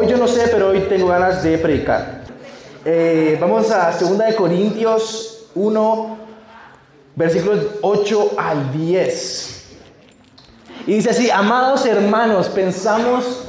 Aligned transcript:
hoy 0.00 0.08
yo 0.08 0.16
no 0.16 0.26
sé, 0.26 0.48
pero 0.50 0.68
hoy 0.68 0.80
tengo 0.88 1.08
ganas 1.08 1.42
de 1.42 1.58
predicar. 1.58 2.22
Eh, 2.86 3.36
vamos 3.38 3.70
a 3.70 3.92
2 3.92 4.16
de 4.16 4.34
Corintios 4.34 5.48
1, 5.54 6.16
versículos 7.14 7.66
8 7.82 8.30
al 8.38 8.72
10. 8.72 9.66
Y 10.86 10.94
dice 10.94 11.10
así, 11.10 11.30
amados 11.30 11.84
hermanos, 11.84 12.48
pensamos 12.48 13.44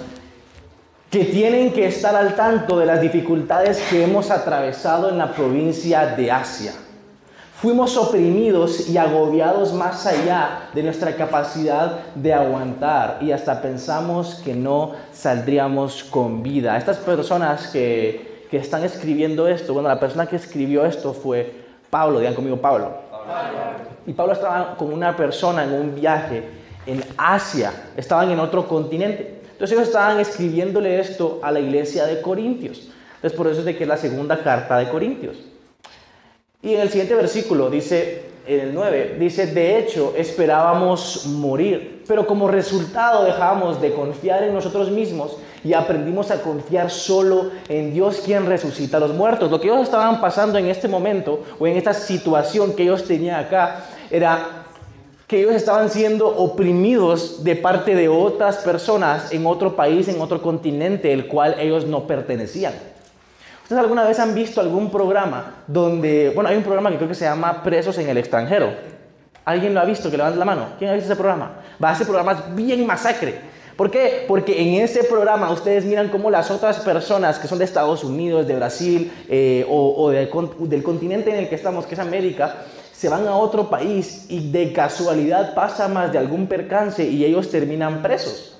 que 1.10 1.24
tienen 1.24 1.72
que 1.72 1.88
estar 1.88 2.16
al 2.16 2.36
tanto 2.36 2.78
de 2.80 2.86
las 2.86 3.00
dificultades 3.00 3.82
que 3.90 4.04
hemos 4.04 4.30
atravesado 4.30 5.10
en 5.10 5.18
la 5.18 5.34
provincia 5.34 6.06
de 6.08 6.32
Asia. 6.32 6.74
Fuimos 7.62 7.96
oprimidos 7.96 8.90
y 8.90 8.98
agobiados 8.98 9.72
más 9.72 10.08
allá 10.08 10.70
de 10.74 10.82
nuestra 10.82 11.16
capacidad 11.16 12.00
de 12.16 12.34
aguantar 12.34 13.20
y 13.22 13.32
hasta 13.32 13.62
pensamos 13.62 14.42
que 14.44 14.56
no 14.56 14.94
saldríamos 15.12 16.04
con 16.06 16.42
vida. 16.42 16.76
Estas 16.76 16.98
personas 16.98 17.68
que, 17.68 18.48
que 18.50 18.58
están 18.58 18.84
escribiendo 18.84 19.48
esto, 19.48 19.76
bueno, 19.76 19.90
la 19.90 20.00
persona 20.00 20.26
que 20.26 20.38
escribió 20.38 20.84
esto 20.88 21.14
fue 21.14 21.54
Pablo, 21.92 22.18
digan 22.18 22.34
conmigo 22.34 22.58
Pablo. 22.58 22.94
Y 24.08 24.14
Pablo 24.14 24.34
estaba 24.34 24.76
con 24.76 24.92
una 24.92 25.16
persona 25.16 25.64
en 25.64 25.74
un 25.74 25.94
viaje 25.94 26.44
en 26.88 27.04
Asia, 27.16 27.72
estaban 27.96 28.32
en 28.32 28.40
otro 28.40 28.68
continente. 28.68 29.40
Entonces 29.52 29.78
ellos 29.78 29.88
estaban 29.90 30.20
escribiéndole 30.20 31.00
esto 31.00 31.40
a 31.44 31.52
la 31.52 31.60
iglesia 31.60 32.08
de 32.08 32.24
Corintios. 32.24 32.90
Entonces 33.18 33.38
por 33.38 33.46
eso 33.46 33.60
es 33.60 33.66
de 33.66 33.78
que 33.78 33.84
es 33.84 33.88
la 33.88 33.98
segunda 33.98 34.42
carta 34.42 34.80
de 34.80 34.90
Corintios. 34.90 35.51
Y 36.64 36.76
en 36.76 36.82
el 36.82 36.90
siguiente 36.90 37.16
versículo 37.16 37.70
dice, 37.72 38.26
en 38.46 38.60
el 38.60 38.74
9, 38.74 39.18
dice, 39.20 39.48
de 39.48 39.80
hecho 39.80 40.14
esperábamos 40.16 41.26
morir, 41.26 42.04
pero 42.08 42.28
como 42.28 42.48
resultado 42.48 43.24
dejamos 43.24 43.82
de 43.82 43.94
confiar 43.94 44.44
en 44.44 44.54
nosotros 44.54 44.92
mismos 44.92 45.38
y 45.64 45.74
aprendimos 45.74 46.30
a 46.30 46.42
confiar 46.42 46.92
solo 46.92 47.52
en 47.68 47.94
Dios 47.94 48.22
quien 48.24 48.46
resucita 48.46 48.98
a 48.98 49.00
los 49.00 49.14
muertos. 49.14 49.50
Lo 49.50 49.60
que 49.60 49.68
ellos 49.68 49.82
estaban 49.82 50.22
pasando 50.22 50.60
en 50.60 50.68
este 50.68 50.88
momento 50.88 51.44
o 51.60 51.66
en 51.66 51.78
esta 51.78 51.94
situación 51.94 52.76
que 52.76 52.84
ellos 52.84 53.06
tenían 53.06 53.40
acá 53.40 53.86
era 54.10 54.66
que 55.28 55.40
ellos 55.40 55.56
estaban 55.56 55.90
siendo 55.90 56.28
oprimidos 56.28 57.44
de 57.44 57.56
parte 57.56 57.96
de 57.96 58.10
otras 58.10 58.58
personas 58.58 59.32
en 59.32 59.46
otro 59.46 59.76
país, 59.76 60.08
en 60.10 60.20
otro 60.20 60.42
continente, 60.42 61.14
el 61.14 61.28
cual 61.28 61.56
ellos 61.58 61.86
no 61.86 62.06
pertenecían. 62.06 62.74
¿Ustedes 63.72 63.84
alguna 63.84 64.04
vez 64.04 64.20
han 64.20 64.36
visto 64.36 64.60
algún 64.60 64.92
programa 64.92 65.64
donde, 65.66 66.34
bueno, 66.36 66.50
hay 66.50 66.58
un 66.58 66.64
programa 66.64 66.90
que 66.90 66.98
creo 66.98 67.08
que 67.08 67.16
se 67.16 67.24
llama 67.24 67.64
Presos 67.64 67.98
en 68.00 68.10
el 68.10 68.18
extranjero? 68.18 68.70
¿Alguien 69.46 69.74
lo 69.74 69.80
ha 69.80 69.86
visto? 69.86 70.12
Que 70.12 70.18
levante 70.18 70.38
la 70.38 70.44
mano. 70.44 70.74
¿Quién 70.78 70.92
ha 70.92 70.94
visto 70.94 71.10
ese 71.10 71.16
programa? 71.16 71.54
Va, 71.82 71.94
ese 71.94 72.04
programa 72.04 72.34
es 72.34 72.54
bien 72.54 72.86
masacre. 72.86 73.40
¿Por 73.78 73.90
qué? 73.90 74.26
Porque 74.28 74.62
en 74.62 74.84
ese 74.84 75.06
programa 75.06 75.50
ustedes 75.52 75.86
miran 75.86 76.10
cómo 76.10 76.30
las 76.30 76.52
otras 76.52 76.80
personas 76.80 77.40
que 77.40 77.48
son 77.48 77.60
de 77.60 77.64
Estados 77.64 78.04
Unidos, 78.04 78.46
de 78.46 78.58
Brasil 78.58 79.10
eh, 79.30 79.66
o, 79.70 80.10
del, 80.10 80.30
del 80.68 80.84
continente 80.84 81.30
en 81.30 81.38
el 81.38 81.48
que 81.48 81.56
estamos, 81.56 81.86
que 81.86 81.94
es 81.94 82.00
América, 82.02 82.58
se 82.92 83.08
van 83.08 83.26
a 83.26 83.38
otro 83.38 83.70
país 83.70 84.26
y 84.28 84.52
de 84.52 84.74
casualidad 84.74 85.54
pasa 85.54 85.88
más 85.88 86.12
de 86.12 86.18
algún 86.18 86.48
percance 86.48 87.08
y 87.08 87.24
ellos 87.24 87.50
terminan 87.50 88.02
presos. 88.02 88.51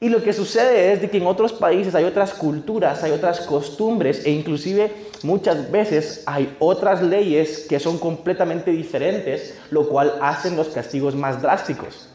Y 0.00 0.08
lo 0.10 0.22
que 0.22 0.32
sucede 0.32 0.92
es 0.92 1.00
de 1.00 1.10
que 1.10 1.18
en 1.18 1.26
otros 1.26 1.52
países 1.52 1.94
hay 1.94 2.04
otras 2.04 2.32
culturas, 2.32 3.02
hay 3.02 3.10
otras 3.10 3.40
costumbres 3.40 4.24
e 4.24 4.30
inclusive 4.30 4.92
muchas 5.24 5.70
veces 5.72 6.22
hay 6.26 6.54
otras 6.60 7.02
leyes 7.02 7.66
que 7.68 7.80
son 7.80 7.98
completamente 7.98 8.70
diferentes, 8.70 9.58
lo 9.70 9.88
cual 9.88 10.14
hacen 10.20 10.56
los 10.56 10.68
castigos 10.68 11.16
más 11.16 11.42
drásticos. 11.42 12.08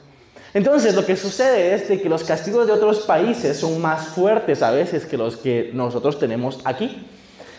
Entonces 0.54 0.96
lo 0.96 1.06
que 1.06 1.18
sucede 1.18 1.74
es 1.74 1.90
de 1.90 2.02
que 2.02 2.08
los 2.08 2.24
castigos 2.24 2.68
de 2.68 2.74
otros 2.74 3.00
países 3.00 3.58
son 3.58 3.82
más 3.82 4.08
fuertes 4.10 4.62
a 4.62 4.72
veces 4.72 5.06
que 5.06 5.18
los 5.18 5.36
que 5.36 5.72
nosotros 5.74 6.20
tenemos 6.20 6.60
aquí. 6.64 7.06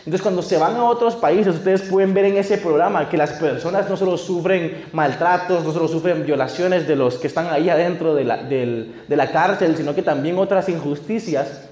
Entonces, 0.07 0.21
cuando 0.21 0.43
se 0.43 0.59
van 0.59 0.77
a 0.77 0.85
otros 0.85 1.17
países, 1.17 1.55
ustedes 1.55 1.83
pueden 1.83 2.13
ver 2.13 2.27
en 2.27 2.37
ese 2.37 2.59
programa 2.59 3.09
que 3.09 3.17
las 3.17 3.31
personas 3.33 3.89
no 3.89 3.97
solo 3.97 4.19
sufren 4.19 4.85
maltratos, 4.93 5.65
no 5.65 5.73
solo 5.73 5.89
sufren 5.89 6.27
violaciones 6.27 6.87
de 6.87 6.95
los 6.95 7.17
que 7.17 7.27
están 7.27 7.47
ahí 7.47 7.71
adentro 7.71 8.15
de 8.15 8.25
la, 8.25 8.37
de 8.37 9.17
la 9.17 9.33
cárcel, 9.33 9.75
sino 9.77 9.95
que 9.95 10.03
también 10.03 10.39
otras 10.39 10.69
injusticias 10.69 11.63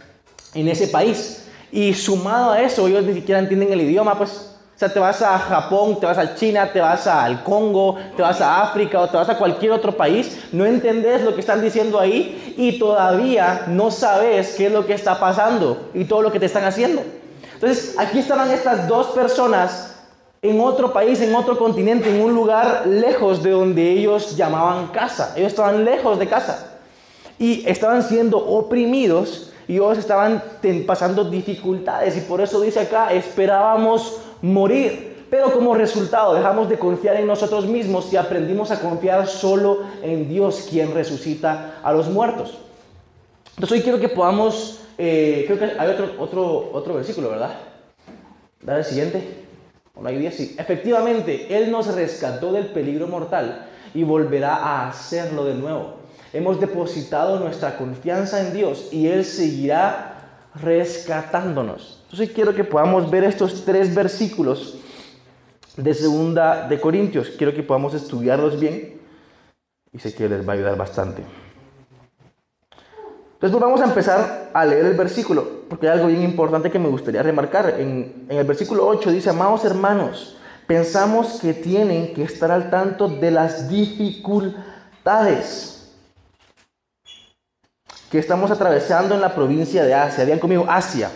en 0.54 0.68
ese 0.68 0.88
país. 0.88 1.48
Y 1.70 1.92
sumado 1.92 2.52
a 2.52 2.62
eso, 2.62 2.88
ellos 2.88 3.04
ni 3.04 3.12
siquiera 3.14 3.38
entienden 3.38 3.72
el 3.72 3.82
idioma, 3.82 4.16
pues 4.16 4.48
o 4.74 4.78
sea, 4.78 4.92
te 4.92 4.98
vas 4.98 5.22
a 5.22 5.38
Japón, 5.38 6.00
te 6.00 6.06
vas 6.06 6.18
a 6.18 6.34
China, 6.34 6.72
te 6.72 6.80
vas 6.80 7.06
al 7.06 7.44
Congo, 7.44 7.98
te 8.16 8.22
vas 8.22 8.40
a 8.40 8.62
África 8.62 8.98
o 9.00 9.08
te 9.08 9.16
vas 9.16 9.28
a 9.28 9.36
cualquier 9.36 9.72
otro 9.72 9.92
país, 9.92 10.48
no 10.52 10.64
entendés 10.64 11.22
lo 11.22 11.34
que 11.34 11.40
están 11.40 11.60
diciendo 11.60 12.00
ahí 12.00 12.54
y 12.56 12.78
todavía 12.78 13.66
no 13.68 13.90
sabes 13.90 14.54
qué 14.56 14.66
es 14.66 14.72
lo 14.72 14.86
que 14.86 14.94
está 14.94 15.20
pasando 15.20 15.90
y 15.94 16.04
todo 16.06 16.22
lo 16.22 16.32
que 16.32 16.40
te 16.40 16.46
están 16.46 16.64
haciendo. 16.64 17.02
Entonces, 17.62 17.94
aquí 17.96 18.18
estaban 18.18 18.50
estas 18.50 18.88
dos 18.88 19.08
personas 19.08 19.94
en 20.42 20.60
otro 20.60 20.92
país, 20.92 21.20
en 21.20 21.32
otro 21.32 21.56
continente, 21.56 22.12
en 22.12 22.20
un 22.20 22.34
lugar 22.34 22.88
lejos 22.88 23.40
de 23.40 23.50
donde 23.50 23.88
ellos 23.88 24.36
llamaban 24.36 24.88
casa. 24.88 25.32
Ellos 25.36 25.52
estaban 25.52 25.84
lejos 25.84 26.18
de 26.18 26.26
casa 26.26 26.80
y 27.38 27.62
estaban 27.68 28.02
siendo 28.02 28.38
oprimidos 28.38 29.52
y 29.68 29.74
ellos 29.74 29.96
estaban 29.96 30.42
pasando 30.84 31.22
dificultades 31.22 32.16
y 32.16 32.22
por 32.22 32.40
eso 32.40 32.60
dice 32.60 32.80
acá, 32.80 33.12
esperábamos 33.12 34.18
morir. 34.40 35.26
Pero 35.30 35.52
como 35.52 35.76
resultado 35.76 36.34
dejamos 36.34 36.68
de 36.68 36.80
confiar 36.80 37.14
en 37.14 37.28
nosotros 37.28 37.66
mismos 37.66 38.12
y 38.12 38.16
aprendimos 38.16 38.72
a 38.72 38.80
confiar 38.80 39.28
solo 39.28 39.82
en 40.02 40.28
Dios, 40.28 40.66
quien 40.68 40.92
resucita 40.92 41.78
a 41.84 41.92
los 41.92 42.08
muertos. 42.08 42.58
Entonces 43.50 43.78
hoy 43.78 43.82
quiero 43.82 44.00
que 44.00 44.08
podamos 44.08 44.81
eh, 44.98 45.44
creo 45.46 45.58
que 45.58 45.78
hay 45.78 45.88
otro, 45.90 46.14
otro, 46.18 46.70
otro 46.72 46.94
versículo, 46.94 47.30
¿verdad? 47.30 47.56
Dale 48.60 48.80
el 48.80 48.84
siguiente. 48.84 49.44
no 50.00 50.08
hay 50.08 50.30
sí. 50.30 50.54
Efectivamente, 50.58 51.56
Él 51.56 51.70
nos 51.70 51.94
rescató 51.94 52.52
del 52.52 52.66
peligro 52.66 53.08
mortal 53.08 53.66
y 53.94 54.04
volverá 54.04 54.56
a 54.56 54.88
hacerlo 54.88 55.44
de 55.44 55.54
nuevo. 55.54 55.96
Hemos 56.32 56.60
depositado 56.60 57.38
nuestra 57.40 57.76
confianza 57.76 58.40
en 58.40 58.54
Dios 58.54 58.88
y 58.90 59.08
Él 59.08 59.24
seguirá 59.24 60.12
rescatándonos. 60.54 62.00
Entonces 62.04 62.30
quiero 62.34 62.54
que 62.54 62.64
podamos 62.64 63.10
ver 63.10 63.24
estos 63.24 63.64
tres 63.64 63.94
versículos 63.94 64.76
de 65.76 65.94
segunda 65.94 66.68
de 66.68 66.80
Corintios. 66.80 67.30
Quiero 67.30 67.54
que 67.54 67.62
podamos 67.62 67.94
estudiarlos 67.94 68.60
bien 68.60 69.00
y 69.92 69.98
sé 69.98 70.14
que 70.14 70.28
les 70.28 70.46
va 70.46 70.52
a 70.52 70.56
ayudar 70.56 70.76
bastante. 70.76 71.22
Entonces 73.42 73.58
pues 73.58 73.70
vamos 73.72 73.80
a 73.80 73.86
empezar 73.86 74.50
a 74.54 74.64
leer 74.64 74.86
el 74.86 74.94
versículo, 74.94 75.62
porque 75.68 75.88
hay 75.88 75.94
algo 75.94 76.06
bien 76.06 76.22
importante 76.22 76.70
que 76.70 76.78
me 76.78 76.88
gustaría 76.88 77.24
remarcar. 77.24 77.74
En, 77.76 78.26
el 78.28 78.46
versículo 78.46 78.86
8 78.86 79.10
dice, 79.10 79.30
amados 79.30 79.64
hermanos, 79.64 80.36
pensamos 80.68 81.40
que 81.40 81.52
tienen 81.52 82.14
que 82.14 82.22
estar 82.22 82.52
al 82.52 82.70
tanto 82.70 83.08
de 83.08 83.32
las 83.32 83.68
dificultades 83.68 85.92
que 88.12 88.20
estamos 88.20 88.52
atravesando 88.52 89.16
en 89.16 89.20
la 89.20 89.34
provincia 89.34 89.82
de 89.82 89.92
Asia. 89.92 90.24
Digan 90.24 90.38
conmigo, 90.38 90.64
Asia. 90.68 91.10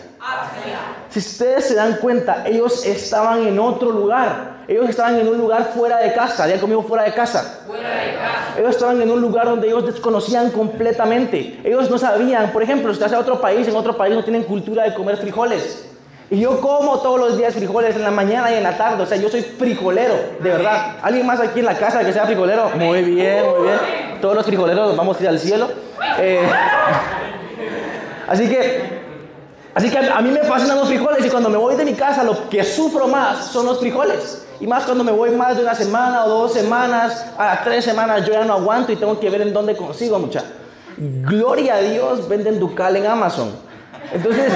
Si 1.17 1.31
ustedes 1.31 1.65
se 1.69 1.73
dan 1.73 1.95
cuenta, 1.95 2.43
ellos 2.45 2.85
estaban 2.85 3.47
en 3.47 3.57
otro 3.57 3.89
lugar. 3.89 4.57
Ellos 4.67 4.87
estaban 4.87 5.15
en 5.19 5.27
un 5.27 5.39
lugar 5.39 5.71
fuera 5.73 5.97
de 5.97 6.13
casa. 6.13 6.45
Digan 6.45 6.59
conmigo, 6.59 6.83
fuera 6.83 7.05
de 7.05 7.13
casa. 7.15 7.63
Fuera 7.65 7.89
de 7.89 8.13
casa. 8.13 8.59
Ellos 8.59 8.69
estaban 8.69 9.01
en 9.01 9.09
un 9.09 9.19
lugar 9.19 9.47
donde 9.47 9.65
ellos 9.65 9.83
desconocían 9.83 10.51
completamente. 10.51 11.59
Ellos 11.63 11.89
no 11.89 11.97
sabían, 11.97 12.51
por 12.51 12.61
ejemplo, 12.61 12.89
si 12.89 12.99
estás 12.99 13.13
en 13.13 13.17
otro 13.17 13.41
país, 13.41 13.67
en 13.67 13.75
otro 13.75 13.97
país 13.97 14.13
no 14.13 14.23
tienen 14.23 14.43
cultura 14.43 14.83
de 14.83 14.93
comer 14.93 15.17
frijoles. 15.17 15.87
Y 16.29 16.39
yo 16.39 16.61
como 16.61 16.99
todos 16.99 17.19
los 17.19 17.35
días 17.35 17.55
frijoles 17.55 17.95
en 17.95 18.03
la 18.03 18.11
mañana 18.11 18.51
y 18.51 18.53
en 18.53 18.63
la 18.63 18.77
tarde. 18.77 19.01
O 19.01 19.07
sea, 19.07 19.17
yo 19.17 19.27
soy 19.27 19.41
frijolero, 19.41 20.13
de 20.39 20.51
verdad. 20.51 20.97
¿Alguien 21.01 21.25
más 21.25 21.39
aquí 21.39 21.61
en 21.61 21.65
la 21.65 21.79
casa 21.79 22.05
que 22.05 22.13
sea 22.13 22.27
frijolero? 22.27 22.69
Muy 22.75 23.01
bien, 23.01 23.43
muy 23.43 23.63
bien. 23.63 24.21
Todos 24.21 24.35
los 24.35 24.45
frijoleros 24.45 24.95
vamos 24.95 25.19
a 25.19 25.23
ir 25.23 25.29
al 25.29 25.39
cielo. 25.39 25.67
Eh, 26.19 26.47
así 28.27 28.47
que 28.47 28.96
Así 29.77 29.91
que 29.91 29.99
a 29.99 30.21
mí 30.21 30.31
me 30.31 30.39
fascinan 30.39 30.75
los 30.75 30.87
frijoles 30.87 31.23
y 31.23 31.29
cuando 31.29 31.51
me 31.51 31.57
voy 31.57 31.75
de 31.75 31.85
mi 31.85 31.93
casa 31.93 32.23
lo 32.23 32.49
que 32.49 32.63
sufro 32.63 33.07
más 33.07 33.45
son 33.45 33.67
los 33.67 33.79
frijoles. 33.79 34.43
Y 34.59 34.65
más 34.65 34.85
cuando 34.85 35.03
me 35.03 35.11
voy 35.11 35.29
más 35.29 35.55
de 35.55 35.61
una 35.61 35.75
semana 35.75 36.25
o 36.25 36.29
dos 36.29 36.53
semanas, 36.53 37.27
a 37.37 37.61
tres 37.63 37.85
semanas 37.85 38.25
yo 38.25 38.33
ya 38.33 38.43
no 38.43 38.53
aguanto 38.53 38.91
y 38.91 38.95
tengo 38.95 39.19
que 39.19 39.29
ver 39.29 39.41
en 39.41 39.53
dónde 39.53 39.77
consigo 39.77 40.17
mucha. 40.17 40.43
Gloria 40.97 41.75
a 41.75 41.77
Dios, 41.81 42.27
venden 42.27 42.59
Ducal 42.59 42.95
en 42.95 43.05
Amazon. 43.05 43.51
Entonces, 44.11 44.51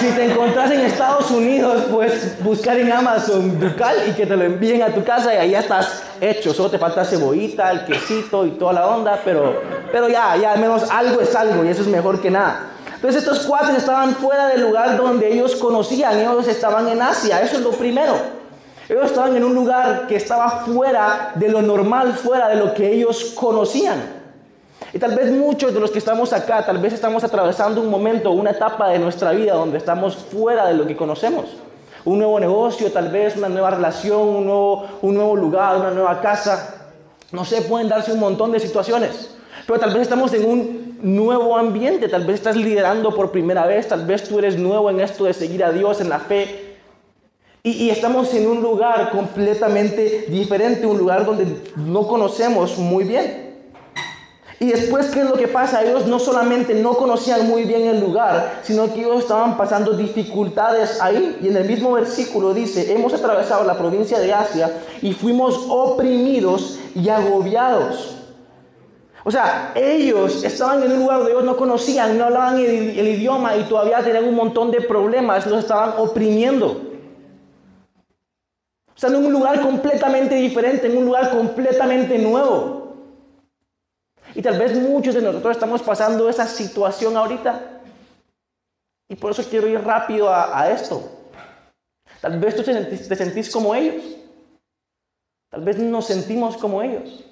si 0.00 0.08
te 0.08 0.24
encontrás 0.24 0.72
en 0.72 0.80
Estados 0.80 1.30
Unidos, 1.30 1.84
puedes 1.88 2.42
buscar 2.42 2.80
en 2.80 2.90
Amazon 2.90 3.60
Ducal 3.60 3.94
y 4.08 4.10
que 4.14 4.26
te 4.26 4.36
lo 4.36 4.42
envíen 4.42 4.82
a 4.82 4.88
tu 4.88 5.04
casa 5.04 5.32
y 5.34 5.36
ahí 5.36 5.50
ya 5.52 5.60
estás 5.60 6.02
hecho. 6.20 6.52
Solo 6.52 6.68
te 6.68 6.78
falta 6.78 7.04
cebollita, 7.04 7.70
el 7.70 7.84
quesito 7.84 8.44
y 8.44 8.50
toda 8.58 8.72
la 8.72 8.88
onda, 8.88 9.20
pero, 9.24 9.62
pero 9.92 10.08
ya, 10.08 10.36
ya 10.36 10.54
al 10.54 10.58
menos 10.58 10.90
algo 10.90 11.20
es 11.20 11.32
algo 11.36 11.64
y 11.64 11.68
eso 11.68 11.82
es 11.82 11.86
mejor 11.86 12.20
que 12.20 12.32
nada. 12.32 12.70
Entonces 13.00 13.22
estos 13.22 13.46
cuates 13.46 13.76
estaban 13.76 14.14
fuera 14.14 14.48
del 14.48 14.60
lugar 14.60 14.98
donde 14.98 15.32
ellos 15.32 15.56
conocían, 15.56 16.18
ellos 16.18 16.46
estaban 16.46 16.86
en 16.86 17.00
Asia, 17.00 17.40
eso 17.40 17.56
es 17.56 17.62
lo 17.62 17.70
primero. 17.70 18.14
Ellos 18.90 19.06
estaban 19.06 19.34
en 19.34 19.42
un 19.42 19.54
lugar 19.54 20.06
que 20.06 20.16
estaba 20.16 20.66
fuera 20.66 21.32
de 21.34 21.48
lo 21.48 21.62
normal, 21.62 22.12
fuera 22.12 22.48
de 22.48 22.56
lo 22.56 22.74
que 22.74 22.92
ellos 22.92 23.32
conocían. 23.34 24.02
Y 24.92 24.98
tal 24.98 25.14
vez 25.14 25.32
muchos 25.32 25.72
de 25.72 25.80
los 25.80 25.90
que 25.90 25.98
estamos 25.98 26.34
acá, 26.34 26.66
tal 26.66 26.76
vez 26.76 26.92
estamos 26.92 27.24
atravesando 27.24 27.80
un 27.80 27.88
momento, 27.88 28.32
una 28.32 28.50
etapa 28.50 28.90
de 28.90 28.98
nuestra 28.98 29.30
vida 29.30 29.54
donde 29.54 29.78
estamos 29.78 30.16
fuera 30.16 30.66
de 30.66 30.74
lo 30.74 30.86
que 30.86 30.94
conocemos. 30.94 31.46
Un 32.04 32.18
nuevo 32.18 32.38
negocio, 32.38 32.92
tal 32.92 33.08
vez 33.08 33.34
una 33.34 33.48
nueva 33.48 33.70
relación, 33.70 34.20
un 34.20 34.44
nuevo, 34.44 34.86
un 35.00 35.14
nuevo 35.14 35.36
lugar, 35.36 35.78
una 35.78 35.90
nueva 35.90 36.20
casa. 36.20 36.90
No 37.32 37.46
sé, 37.46 37.62
pueden 37.62 37.88
darse 37.88 38.12
un 38.12 38.20
montón 38.20 38.52
de 38.52 38.60
situaciones. 38.60 39.30
Pero 39.66 39.78
tal 39.78 39.94
vez 39.94 40.02
estamos 40.02 40.34
en 40.34 40.44
un 40.44 40.89
nuevo 41.02 41.56
ambiente, 41.56 42.08
tal 42.08 42.26
vez 42.26 42.36
estás 42.36 42.56
liderando 42.56 43.14
por 43.14 43.30
primera 43.30 43.66
vez, 43.66 43.88
tal 43.88 44.06
vez 44.06 44.28
tú 44.28 44.38
eres 44.38 44.58
nuevo 44.58 44.90
en 44.90 45.00
esto 45.00 45.24
de 45.24 45.32
seguir 45.32 45.64
a 45.64 45.72
Dios 45.72 46.00
en 46.00 46.08
la 46.08 46.18
fe. 46.18 46.70
Y, 47.62 47.90
estamos 47.90 48.32
en 48.32 48.48
un 48.48 48.62
lugar 48.62 49.10
completamente 49.10 50.26
diferente, 50.28 50.86
un 50.86 50.96
lugar 50.96 51.26
donde 51.26 51.46
no 51.76 52.06
conocemos 52.06 52.78
muy 52.78 53.04
bien. 53.04 53.50
Y 54.58 54.66
después, 54.66 55.06
¿qué 55.06 55.20
es 55.20 55.26
lo 55.26 55.36
que 55.36 55.48
pasa? 55.48 55.82
Ellos 55.82 56.06
no 56.06 56.18
solamente 56.18 56.74
no 56.74 56.94
conocían 56.94 57.46
muy 57.46 57.64
bien 57.64 57.86
el 57.86 58.00
lugar, 58.00 58.60
sino 58.62 58.92
que 58.92 59.00
ellos 59.00 59.20
estaban 59.20 59.58
pasando 59.58 59.92
dificultades 59.92 61.00
ahí. 61.02 61.38
Y 61.42 61.48
en 61.48 61.56
el 61.56 61.66
mismo 61.66 61.92
versículo 61.92 62.54
dice, 62.54 62.92
hemos 62.92 63.12
atravesado 63.12 63.64
la 63.64 63.76
provincia 63.76 64.18
de 64.18 64.32
Asia 64.32 64.70
y 65.02 65.12
fuimos 65.12 65.66
oprimidos 65.68 66.78
y 66.94 67.08
agobiados. 67.10 68.19
O 69.24 69.30
sea, 69.30 69.72
ellos 69.74 70.42
estaban 70.44 70.82
en 70.82 70.92
un 70.92 71.00
lugar 71.00 71.18
donde 71.18 71.32
ellos 71.32 71.44
no 71.44 71.56
conocían, 71.56 72.16
no 72.16 72.24
hablaban 72.24 72.58
el, 72.58 73.06
idioma 73.06 73.56
y 73.56 73.64
todavía 73.64 74.02
tenían 74.02 74.24
un 74.24 74.34
montón 74.34 74.70
de 74.70 74.80
problemas, 74.80 75.46
los 75.46 75.60
estaban 75.60 75.94
oprimiendo. 75.98 76.80
Están 78.94 79.14
en 79.14 79.26
un 79.26 79.32
lugar 79.32 79.60
completamente 79.60 80.34
diferente, 80.34 80.86
en 80.86 80.96
un 80.96 81.06
lugar 81.06 81.30
completamente 81.30 82.18
nuevo. 82.18 82.96
Y 84.34 84.42
tal 84.42 84.58
vez 84.58 84.74
muchos 84.76 85.14
de 85.14 85.22
nosotros 85.22 85.52
estamos 85.52 85.82
pasando 85.82 86.28
esa 86.28 86.46
situación 86.46 87.16
ahorita. 87.16 87.80
Y 89.08 89.16
por 89.16 89.32
eso 89.32 89.42
quiero 89.48 89.66
ir 89.66 89.82
rápido 89.82 90.32
a, 90.32 90.70
esto. 90.70 91.02
Tal 92.20 92.38
vez 92.38 92.54
tú 92.54 92.62
te 92.62 93.16
sentís 93.16 93.50
como 93.50 93.74
ellos. 93.74 94.02
Tal 95.50 95.62
vez 95.62 95.78
nos 95.78 96.06
sentimos 96.06 96.56
como 96.56 96.80
ellos 96.80 97.24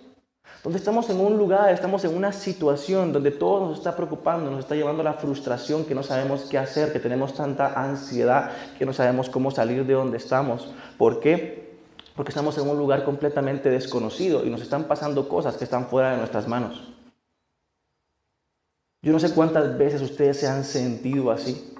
donde 0.62 0.78
estamos 0.78 1.08
en 1.08 1.20
un 1.20 1.38
lugar, 1.38 1.72
estamos 1.72 2.04
en 2.04 2.16
una 2.16 2.32
situación 2.32 3.12
donde 3.12 3.30
todo 3.30 3.68
nos 3.68 3.78
está 3.78 3.94
preocupando, 3.94 4.50
nos 4.50 4.60
está 4.60 4.74
llevando 4.74 5.02
a 5.02 5.04
la 5.04 5.14
frustración, 5.14 5.84
que 5.84 5.94
no 5.94 6.02
sabemos 6.02 6.46
qué 6.50 6.58
hacer, 6.58 6.92
que 6.92 6.98
tenemos 6.98 7.34
tanta 7.34 7.80
ansiedad, 7.80 8.50
que 8.78 8.84
no 8.84 8.92
sabemos 8.92 9.30
cómo 9.30 9.50
salir 9.50 9.86
de 9.86 9.94
donde 9.94 10.16
estamos. 10.16 10.72
¿Por 10.96 11.20
qué? 11.20 11.78
Porque 12.16 12.30
estamos 12.30 12.58
en 12.58 12.68
un 12.68 12.76
lugar 12.76 13.04
completamente 13.04 13.70
desconocido 13.70 14.44
y 14.44 14.50
nos 14.50 14.60
están 14.60 14.84
pasando 14.84 15.28
cosas 15.28 15.56
que 15.56 15.64
están 15.64 15.86
fuera 15.86 16.10
de 16.10 16.16
nuestras 16.16 16.48
manos. 16.48 16.92
Yo 19.00 19.12
no 19.12 19.20
sé 19.20 19.32
cuántas 19.32 19.78
veces 19.78 20.02
ustedes 20.02 20.38
se 20.40 20.48
han 20.48 20.64
sentido 20.64 21.30
así. 21.30 21.74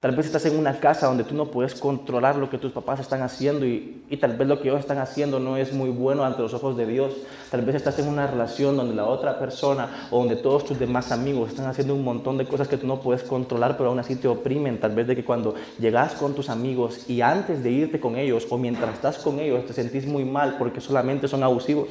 Tal 0.00 0.16
vez 0.16 0.24
estás 0.24 0.46
en 0.46 0.58
una 0.58 0.80
casa 0.80 1.08
donde 1.08 1.24
tú 1.24 1.34
no 1.34 1.50
puedes 1.50 1.74
controlar 1.74 2.36
lo 2.36 2.48
que 2.48 2.56
tus 2.56 2.72
papás 2.72 3.00
están 3.00 3.20
haciendo 3.20 3.66
y, 3.66 4.02
tal 4.18 4.34
vez 4.34 4.48
lo 4.48 4.58
que 4.58 4.68
ellos 4.68 4.80
están 4.80 4.96
haciendo 4.96 5.38
no 5.38 5.58
es 5.58 5.74
muy 5.74 5.90
bueno 5.90 6.24
ante 6.24 6.40
los 6.40 6.54
ojos 6.54 6.74
de 6.74 6.86
Dios. 6.86 7.12
Tal 7.50 7.60
vez 7.60 7.74
estás 7.74 7.98
en 7.98 8.08
una 8.08 8.26
relación 8.26 8.78
donde 8.78 8.94
la 8.94 9.04
otra 9.04 9.38
persona 9.38 10.08
o 10.10 10.20
donde 10.20 10.36
todos 10.36 10.64
tus 10.64 10.78
demás 10.78 11.12
amigos 11.12 11.50
están 11.50 11.66
haciendo 11.66 11.94
un 11.94 12.02
montón 12.02 12.38
de 12.38 12.46
cosas 12.46 12.66
que 12.66 12.78
tú 12.78 12.86
no 12.86 13.02
puedes 13.02 13.24
controlar, 13.24 13.76
pero 13.76 13.90
aún 13.90 13.98
así 13.98 14.16
te 14.16 14.26
oprimen. 14.26 14.80
Tal 14.80 14.94
vez 14.94 15.06
de 15.06 15.14
que 15.14 15.22
cuando 15.22 15.54
llegas 15.78 16.14
con 16.14 16.34
tus 16.34 16.48
amigos 16.48 17.10
y 17.10 17.20
antes 17.20 17.62
de 17.62 17.70
irte 17.70 18.00
con 18.00 18.16
ellos 18.16 18.46
o 18.48 18.56
mientras 18.56 18.94
estás 18.94 19.18
con 19.18 19.38
ellos 19.38 19.66
te 19.66 19.74
sentís 19.74 20.06
muy 20.06 20.24
mal 20.24 20.56
porque 20.56 20.80
solamente 20.80 21.28
son 21.28 21.42
abusivos. 21.42 21.90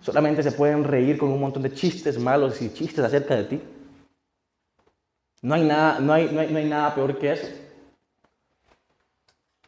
Solamente 0.00 0.44
se 0.44 0.52
pueden 0.52 0.84
reír 0.84 1.18
con 1.18 1.30
un 1.30 1.40
montón 1.40 1.64
de 1.64 1.74
chistes 1.74 2.16
malos 2.16 2.62
y 2.62 2.72
chistes 2.72 3.04
acerca 3.04 3.34
de 3.34 3.42
ti. 3.42 3.60
No 5.42 5.54
hay 5.54 5.64
nada, 5.64 6.00
no 6.00 6.12
hay, 6.12 6.28
no 6.30 6.40
hay, 6.40 6.64
nada 6.68 6.94
peor 6.94 7.18
que 7.18 7.32
eso. 7.32 7.48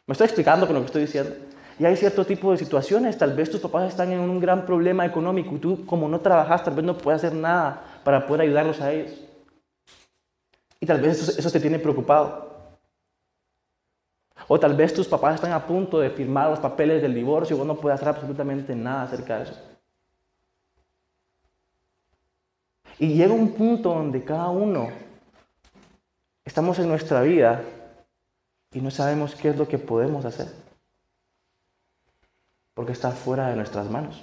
Me 0.05 0.11
estoy 0.11 0.25
explicando 0.25 0.67
con 0.67 0.75
lo 0.75 0.81
que 0.81 0.87
estoy 0.87 1.01
diciendo. 1.01 1.35
Y 1.79 1.85
hay 1.85 1.97
cierto 1.97 2.25
tipo 2.25 2.51
de 2.51 2.57
situaciones, 2.57 3.17
tal 3.17 3.33
vez 3.33 3.49
tus 3.49 3.61
papás 3.61 3.89
están 3.89 4.11
en 4.11 4.19
un 4.19 4.39
gran 4.39 4.65
problema 4.65 5.05
económico 5.05 5.55
y 5.55 5.59
tú 5.59 5.85
como 5.85 6.07
no 6.07 6.19
trabajas, 6.19 6.63
tal 6.63 6.75
vez 6.75 6.85
no 6.85 6.95
puedes 6.95 7.23
hacer 7.23 7.35
nada 7.35 8.01
para 8.03 8.27
poder 8.27 8.41
ayudarlos 8.41 8.79
a 8.79 8.91
ellos. 8.91 9.19
Y 10.79 10.85
tal 10.85 11.01
vez 11.01 11.19
eso, 11.21 11.39
eso 11.39 11.49
te 11.49 11.59
tiene 11.59 11.79
preocupado. 11.79 12.53
O 14.47 14.59
tal 14.59 14.75
vez 14.75 14.93
tus 14.93 15.07
papás 15.07 15.35
están 15.35 15.53
a 15.53 15.65
punto 15.65 15.99
de 15.99 16.09
firmar 16.11 16.49
los 16.49 16.59
papeles 16.59 17.01
del 17.01 17.15
divorcio 17.15 17.55
y 17.55 17.59
vos 17.59 17.67
no 17.67 17.75
puedes 17.75 17.95
hacer 17.95 18.09
absolutamente 18.09 18.75
nada 18.75 19.03
acerca 19.03 19.37
de 19.37 19.43
eso. 19.43 19.59
Y 22.99 23.15
llega 23.15 23.33
un 23.33 23.53
punto 23.53 23.89
donde 23.89 24.23
cada 24.23 24.49
uno 24.49 24.89
Estamos 26.53 26.77
en 26.77 26.87
nuestra 26.87 27.23
vida 27.23 27.63
y 28.71 28.79
no 28.79 28.91
sabemos 28.91 29.33
qué 29.33 29.49
es 29.49 29.57
lo 29.57 29.67
que 29.67 29.79
podemos 29.79 30.23
hacer. 30.23 30.49
Porque 32.75 32.91
está 32.91 33.09
fuera 33.09 33.47
de 33.47 33.55
nuestras 33.55 33.89
manos. 33.89 34.21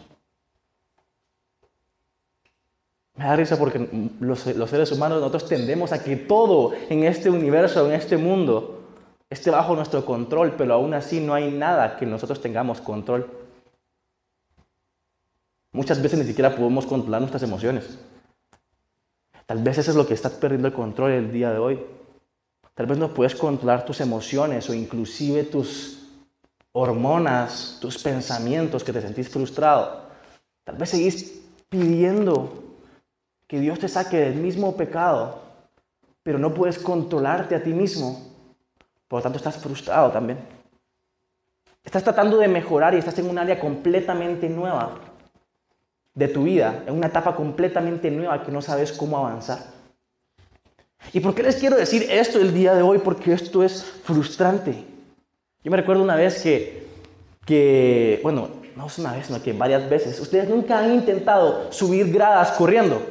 Me 3.16 3.24
da 3.24 3.34
risa 3.34 3.58
porque 3.58 3.84
los, 4.20 4.38
seres 4.38 4.92
humanos, 4.92 5.18
nosotros 5.18 5.48
tendemos 5.48 5.90
a 5.90 6.04
que 6.04 6.14
todo 6.14 6.72
en 6.88 7.02
este 7.02 7.30
universo, 7.30 7.84
en 7.88 7.94
este 7.94 8.16
mundo, 8.16 8.80
esté 9.28 9.50
bajo 9.50 9.74
nuestro 9.74 10.06
control, 10.06 10.54
pero 10.56 10.74
aún 10.74 10.94
así 10.94 11.18
no 11.18 11.34
hay 11.34 11.50
nada 11.50 11.96
que 11.96 12.06
nosotros 12.06 12.40
tengamos 12.40 12.80
control. 12.80 13.28
Muchas 15.72 16.00
veces 16.00 16.20
ni 16.20 16.26
siquiera 16.26 16.54
podemos 16.54 16.86
controlar 16.86 17.22
nuestras 17.22 17.42
emociones. 17.42 17.98
Tal 19.46 19.64
vez 19.64 19.78
eso 19.78 19.90
es 19.90 19.96
lo 19.96 20.06
que 20.06 20.14
estás 20.14 20.34
perdiendo 20.34 20.68
el 20.68 20.74
control 20.74 21.10
el 21.10 21.32
día 21.32 21.50
de 21.50 21.58
hoy. 21.58 21.99
Tal 22.80 22.86
vez 22.86 22.96
no 22.96 23.12
puedes 23.12 23.34
controlar 23.34 23.84
tus 23.84 24.00
emociones 24.00 24.70
o 24.70 24.72
inclusive 24.72 25.44
tus 25.44 25.98
hormonas, 26.72 27.76
tus 27.78 28.02
pensamientos 28.02 28.82
que 28.82 28.90
te 28.90 29.02
sentís 29.02 29.28
frustrado. 29.28 30.04
Tal 30.64 30.76
vez 30.76 30.88
seguís 30.88 31.42
pidiendo 31.68 32.78
que 33.46 33.60
Dios 33.60 33.78
te 33.78 33.86
saque 33.86 34.16
del 34.20 34.36
mismo 34.36 34.78
pecado, 34.78 35.42
pero 36.22 36.38
no 36.38 36.54
puedes 36.54 36.78
controlarte 36.78 37.54
a 37.54 37.62
ti 37.62 37.74
mismo. 37.74 38.18
Por 39.08 39.18
lo 39.18 39.24
tanto, 39.24 39.36
estás 39.36 39.58
frustrado 39.58 40.10
también. 40.10 40.38
Estás 41.84 42.02
tratando 42.02 42.38
de 42.38 42.48
mejorar 42.48 42.94
y 42.94 42.96
estás 42.96 43.18
en 43.18 43.28
un 43.28 43.36
área 43.36 43.60
completamente 43.60 44.48
nueva 44.48 44.94
de 46.14 46.28
tu 46.28 46.44
vida, 46.44 46.82
en 46.86 46.94
una 46.94 47.08
etapa 47.08 47.36
completamente 47.36 48.10
nueva 48.10 48.42
que 48.42 48.50
no 48.50 48.62
sabes 48.62 48.90
cómo 48.90 49.18
avanzar. 49.18 49.79
¿Y 51.12 51.20
por 51.20 51.34
qué 51.34 51.42
les 51.42 51.56
quiero 51.56 51.76
decir 51.76 52.06
esto 52.10 52.38
el 52.38 52.54
día 52.54 52.74
de 52.74 52.82
hoy? 52.82 52.98
Porque 52.98 53.32
esto 53.32 53.64
es 53.64 53.82
frustrante. 54.04 54.84
Yo 55.62 55.70
me 55.70 55.76
recuerdo 55.76 56.02
una 56.02 56.14
vez 56.14 56.42
que, 56.42 56.86
que 57.44 58.20
bueno, 58.22 58.48
no 58.76 58.86
es 58.86 58.98
una 58.98 59.12
vez, 59.12 59.26
sino 59.26 59.42
que 59.42 59.52
varias 59.52 59.88
veces, 59.90 60.18
ustedes 60.20 60.48
nunca 60.48 60.78
han 60.78 60.94
intentado 60.94 61.72
subir 61.72 62.12
gradas 62.12 62.52
corriendo. 62.52 63.02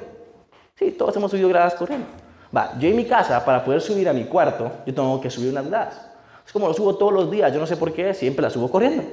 Sí, 0.76 0.92
todos 0.92 1.16
hemos 1.18 1.30
subido 1.30 1.50
gradas 1.50 1.76
corriendo. 1.76 2.08
Va, 2.56 2.74
yo 2.80 2.88
en 2.88 2.96
mi 2.96 3.06
casa, 3.06 3.44
para 3.44 3.64
poder 3.64 3.82
subir 3.82 4.08
a 4.10 4.14
mi 4.14 4.24
cuarto, 4.24 4.72
yo 4.86 4.94
tengo 4.94 5.20
que 5.22 5.30
subir 5.30 5.52
unas 5.52 5.68
gradas. 5.68 6.10
Es 6.46 6.52
como 6.52 6.68
lo 6.68 6.74
subo 6.74 6.96
todos 6.96 7.14
los 7.14 7.30
días, 7.30 7.54
yo 7.54 7.60
no 7.60 7.68
sé 7.68 7.78
por 7.78 7.94
qué, 7.94 8.14
siempre 8.14 8.42
las 8.42 8.54
subo 8.54 8.72
corriendo. 8.72 9.04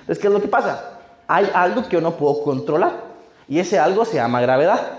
Entonces, 0.00 0.18
¿qué 0.18 0.26
es 0.26 0.32
lo 0.32 0.40
que 0.42 0.48
pasa? 0.48 0.98
Hay 1.26 1.48
algo 1.54 1.84
que 1.84 1.90
yo 1.90 2.00
no 2.02 2.16
puedo 2.16 2.42
controlar 2.42 3.04
y 3.48 3.58
ese 3.58 3.78
algo 3.78 4.04
se 4.04 4.16
llama 4.16 4.42
gravedad. 4.42 4.98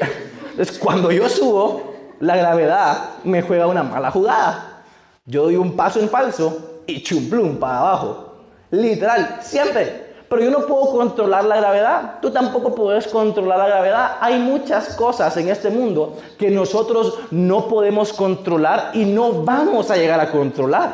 Entonces, 0.50 0.78
cuando 0.78 1.12
yo 1.12 1.28
subo, 1.28 1.91
la 2.22 2.36
gravedad 2.36 2.96
me 3.24 3.42
juega 3.42 3.66
una 3.66 3.82
mala 3.82 4.12
jugada. 4.12 4.84
Yo 5.24 5.42
doy 5.42 5.56
un 5.56 5.74
paso 5.74 5.98
en 5.98 6.08
falso 6.08 6.82
y 6.86 7.02
chumplum 7.02 7.56
para 7.56 7.78
abajo. 7.78 8.34
Literal, 8.70 9.40
siempre. 9.42 10.14
Pero 10.28 10.44
yo 10.44 10.50
no 10.52 10.64
puedo 10.64 10.92
controlar 10.92 11.44
la 11.44 11.56
gravedad. 11.56 12.20
Tú 12.22 12.30
tampoco 12.30 12.76
puedes 12.76 13.08
controlar 13.08 13.58
la 13.58 13.66
gravedad. 13.66 14.16
Hay 14.20 14.38
muchas 14.38 14.94
cosas 14.94 15.36
en 15.36 15.48
este 15.48 15.68
mundo 15.68 16.16
que 16.38 16.48
nosotros 16.48 17.18
no 17.32 17.66
podemos 17.66 18.12
controlar 18.12 18.92
y 18.94 19.04
no 19.04 19.42
vamos 19.42 19.90
a 19.90 19.96
llegar 19.96 20.20
a 20.20 20.30
controlar. 20.30 20.92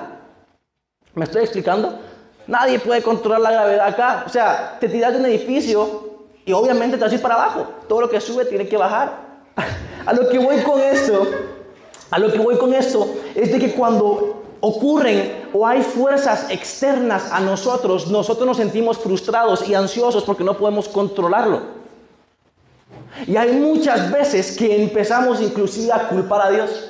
¿Me 1.12 1.24
estoy 1.24 1.42
explicando? 1.42 1.98
Nadie 2.46 2.78
puede 2.78 3.02
controlar 3.02 3.42
la 3.42 3.52
gravedad 3.52 3.86
acá. 3.86 4.24
O 4.26 4.30
sea, 4.30 4.78
te 4.80 4.88
tiras 4.88 5.12
de 5.12 5.18
un 5.18 5.26
edificio 5.26 6.08
y 6.46 6.52
obviamente 6.52 6.96
te 6.96 7.04
vas 7.04 7.12
a 7.12 7.16
ir 7.16 7.20
para 7.20 7.34
abajo. 7.34 7.66
Todo 7.86 8.00
lo 8.00 8.08
que 8.08 8.18
sube 8.18 8.46
tiene 8.46 8.66
que 8.66 8.78
bajar. 8.78 9.28
A 10.08 10.14
lo 10.14 10.26
que 10.30 10.38
voy 10.38 10.56
con 10.62 10.80
esto, 10.80 11.26
a 12.10 12.18
lo 12.18 12.32
que 12.32 12.38
voy 12.38 12.56
con 12.56 12.72
esto 12.72 13.14
es 13.34 13.52
de 13.52 13.58
que 13.58 13.74
cuando 13.74 14.42
ocurren 14.60 15.50
o 15.52 15.66
hay 15.66 15.82
fuerzas 15.82 16.46
externas 16.48 17.30
a 17.30 17.40
nosotros, 17.40 18.06
nosotros 18.06 18.46
nos 18.46 18.56
sentimos 18.56 18.96
frustrados 18.96 19.68
y 19.68 19.74
ansiosos 19.74 20.24
porque 20.24 20.44
no 20.44 20.56
podemos 20.56 20.88
controlarlo. 20.88 21.60
Y 23.26 23.36
hay 23.36 23.52
muchas 23.52 24.10
veces 24.10 24.56
que 24.56 24.82
empezamos 24.82 25.42
inclusive 25.42 25.92
a 25.92 26.08
culpar 26.08 26.40
a 26.40 26.50
Dios. 26.52 26.88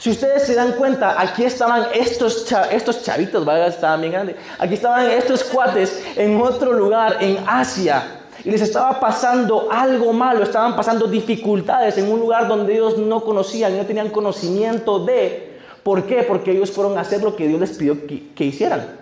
Si 0.00 0.10
ustedes 0.10 0.48
se 0.48 0.56
dan 0.56 0.72
cuenta, 0.72 1.14
aquí 1.16 1.44
estaban 1.44 1.86
estos, 1.94 2.44
chavitos, 2.44 3.46
estaban 3.68 4.00
bien 4.00 4.12
grandes. 4.12 4.36
Aquí 4.58 4.74
estaban 4.74 5.08
estos 5.08 5.44
cuates 5.44 6.02
en 6.16 6.40
otro 6.40 6.72
lugar, 6.72 7.18
en 7.20 7.38
Asia 7.46 8.17
y 8.44 8.50
les 8.50 8.60
estaba 8.60 9.00
pasando 9.00 9.68
algo 9.70 10.12
malo, 10.12 10.42
estaban 10.42 10.76
pasando 10.76 11.06
dificultades 11.06 11.98
en 11.98 12.10
un 12.10 12.20
lugar 12.20 12.46
donde 12.46 12.74
ellos 12.74 12.98
no 12.98 13.24
conocían, 13.24 13.76
no 13.76 13.84
tenían 13.84 14.10
conocimiento 14.10 15.04
de. 15.04 15.58
¿Por 15.82 16.04
qué? 16.04 16.22
Porque 16.22 16.52
ellos 16.52 16.70
fueron 16.70 16.96
a 16.98 17.00
hacer 17.00 17.22
lo 17.22 17.34
que 17.34 17.48
Dios 17.48 17.60
les 17.60 17.76
pidió 17.76 17.96
que, 18.06 18.44
hicieran. 18.44 18.96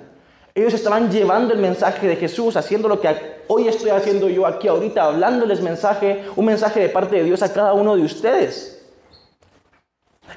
Ellos 0.54 0.72
estaban 0.72 1.10
llevando 1.10 1.52
el 1.52 1.60
mensaje 1.60 2.06
de 2.06 2.16
Jesús, 2.16 2.56
haciendo 2.56 2.88
lo 2.88 3.00
que 3.00 3.14
hoy 3.48 3.68
estoy 3.68 3.90
haciendo 3.90 4.28
yo 4.28 4.46
aquí 4.46 4.68
ahorita, 4.68 5.04
hablándoles 5.04 5.60
mensaje, 5.60 6.24
un 6.34 6.46
mensaje 6.46 6.80
de 6.80 6.88
parte 6.88 7.16
de 7.16 7.24
Dios 7.24 7.42
a 7.42 7.52
cada 7.52 7.74
uno 7.74 7.94
de 7.94 8.02
ustedes. 8.02 8.72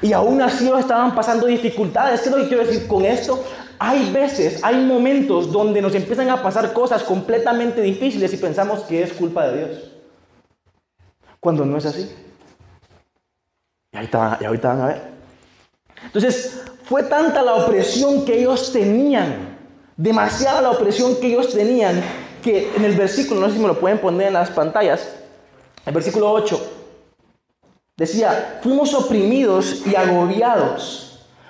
Y 0.01 0.11
aún 0.11 0.41
así 0.41 0.69
estaban 0.77 1.15
pasando 1.15 1.45
dificultades. 1.45 2.21
¿Qué 2.21 2.29
es 2.29 2.35
lo 2.35 2.41
que 2.41 2.47
quiero 2.47 2.65
decir 2.65 2.87
con 2.87 3.05
esto? 3.05 3.43
Hay 3.81 4.11
veces, 4.11 4.61
hay 4.61 4.83
momentos 4.83 5.49
donde 5.51 5.81
nos 5.81 5.95
empiezan 5.95 6.29
a 6.29 6.43
pasar 6.43 6.73
cosas 6.73 7.01
completamente 7.01 7.81
difíciles 7.81 8.33
y 8.33 8.37
pensamos 8.37 8.81
que 8.81 9.01
es 9.01 9.13
culpa 9.13 9.47
de 9.47 9.57
Dios. 9.57 9.91
Cuando 11.39 11.65
no 11.65 11.77
es 11.77 11.85
así. 11.85 12.13
Y 13.93 13.97
ahorita, 13.97 14.37
y 14.41 14.45
ahorita 14.45 14.67
van 14.67 14.81
a 14.81 14.85
ver. 14.87 15.01
Entonces, 16.03 16.61
fue 16.83 17.03
tanta 17.03 17.41
la 17.41 17.55
opresión 17.55 18.25
que 18.25 18.39
ellos 18.39 18.73
tenían, 18.73 19.57
demasiada 19.95 20.61
la 20.61 20.71
opresión 20.71 21.15
que 21.15 21.27
ellos 21.27 21.53
tenían, 21.53 22.01
que 22.43 22.73
en 22.75 22.83
el 22.83 22.97
versículo, 22.97 23.39
no 23.39 23.47
sé 23.47 23.53
si 23.53 23.59
me 23.59 23.67
lo 23.67 23.79
pueden 23.79 23.99
poner 23.99 24.27
en 24.27 24.33
las 24.33 24.49
pantallas, 24.49 25.07
el 25.85 25.93
versículo 25.93 26.31
8, 26.31 26.71
decía, 27.95 28.59
fuimos 28.61 28.93
oprimidos 28.93 29.87
y 29.87 29.95
agobiados 29.95 31.08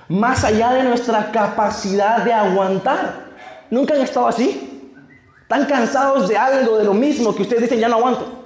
más 0.09 0.43
allá 0.43 0.73
de 0.73 0.83
nuestra 0.83 1.31
capacidad 1.31 2.23
de 2.23 2.33
aguantar. 2.33 3.29
¿Nunca 3.69 3.93
han 3.93 4.01
estado 4.01 4.27
así? 4.27 4.93
¿Están 5.43 5.65
cansados 5.65 6.27
de 6.27 6.37
algo, 6.37 6.77
de 6.77 6.83
lo 6.83 6.93
mismo 6.93 7.33
que 7.33 7.43
ustedes 7.43 7.63
dicen, 7.63 7.79
ya 7.79 7.87
no 7.87 7.95
aguanto? 7.95 8.39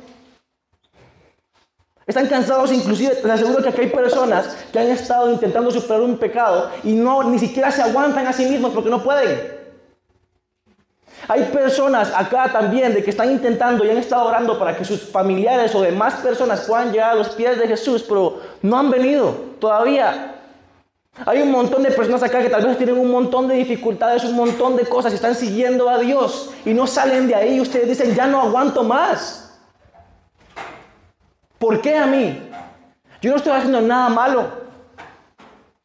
Están 2.05 2.27
cansados 2.27 2.71
inclusive, 2.73 3.15
te 3.15 3.31
aseguro 3.31 3.63
que 3.63 3.69
aquí 3.69 3.81
hay 3.81 3.89
personas 3.89 4.57
que 4.73 4.79
han 4.79 4.87
estado 4.87 5.31
intentando 5.31 5.71
superar 5.71 6.01
un 6.01 6.17
pecado 6.17 6.69
y 6.83 6.93
no, 6.93 7.23
ni 7.23 7.39
siquiera 7.39 7.71
se 7.71 7.81
aguantan 7.81 8.27
a 8.27 8.33
sí 8.33 8.45
mismos 8.45 8.73
porque 8.73 8.89
no 8.89 9.01
pueden. 9.01 9.53
Hay 11.29 11.43
personas 11.43 12.11
acá 12.13 12.51
también 12.51 12.93
de 12.93 13.01
que 13.01 13.11
están 13.11 13.31
intentando 13.31 13.85
y 13.85 13.89
han 13.89 13.97
estado 13.97 14.25
orando 14.25 14.59
para 14.59 14.75
que 14.75 14.83
sus 14.83 15.01
familiares 15.01 15.73
o 15.73 15.81
demás 15.81 16.15
personas 16.15 16.61
puedan 16.67 16.91
llegar 16.91 17.11
a 17.11 17.15
los 17.15 17.29
pies 17.29 17.57
de 17.57 17.69
Jesús, 17.69 18.03
pero 18.03 18.41
no 18.61 18.77
han 18.77 18.91
venido 18.91 19.31
todavía. 19.61 20.42
Hay 21.25 21.41
un 21.41 21.51
montón 21.51 21.83
de 21.83 21.91
personas 21.91 22.23
acá 22.23 22.41
que 22.41 22.49
tal 22.49 22.65
vez 22.65 22.77
tienen 22.77 22.97
un 22.97 23.11
montón 23.11 23.47
de 23.47 23.55
dificultades, 23.55 24.23
un 24.23 24.35
montón 24.35 24.75
de 24.75 24.85
cosas 24.85 25.11
y 25.11 25.15
están 25.15 25.35
siguiendo 25.35 25.87
a 25.87 25.99
Dios 25.99 26.51
y 26.65 26.73
no 26.73 26.87
salen 26.87 27.27
de 27.27 27.35
ahí 27.35 27.61
ustedes 27.61 27.87
dicen, 27.87 28.15
ya 28.15 28.25
no 28.25 28.41
aguanto 28.41 28.83
más. 28.83 29.61
¿Por 31.59 31.81
qué 31.81 31.95
a 31.95 32.07
mí? 32.07 32.49
Yo 33.21 33.29
no 33.29 33.37
estoy 33.37 33.53
haciendo 33.53 33.79
nada 33.79 34.09
malo. 34.09 34.63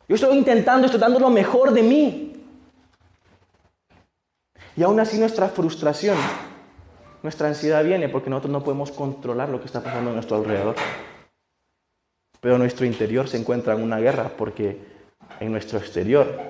Yo 0.08 0.14
estoy 0.14 0.37
intentando, 0.37 0.87
estoy 0.87 1.00
dando 1.00 1.20
lo 1.20 1.28
mejor 1.28 1.73
de 1.73 1.82
mí. 1.82 2.42
Y 4.75 4.82
aún 4.82 4.99
así 4.99 5.18
nuestra 5.18 5.49
frustración, 5.49 6.16
nuestra 7.23 7.49
ansiedad 7.49 7.85
viene 7.85 8.08
porque 8.08 8.30
nosotros 8.30 8.52
no 8.52 8.64
podemos 8.64 8.90
controlar 8.90 9.50
lo 9.50 9.61
que 9.61 9.66
está 9.66 9.82
pasando 9.82 10.11
a 10.11 10.14
nuestro 10.14 10.38
alrededor. 10.38 10.75
Pero 12.40 12.56
nuestro 12.56 12.87
interior 12.87 13.28
se 13.28 13.37
encuentra 13.37 13.75
en 13.75 13.82
una 13.82 13.99
guerra 13.99 14.30
porque 14.37 14.98
en 15.40 15.52
nuestro 15.52 15.78
exterior. 15.78 16.40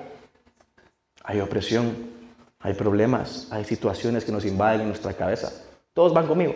Hay 1.23 1.39
opresión, 1.39 2.09
hay 2.59 2.73
problemas, 2.73 3.47
hay 3.51 3.63
situaciones 3.65 4.25
que 4.25 4.31
nos 4.31 4.45
invaden 4.45 4.81
en 4.81 4.87
nuestra 4.87 5.13
cabeza. 5.13 5.51
Todos 5.93 6.13
van 6.13 6.27
conmigo. 6.27 6.53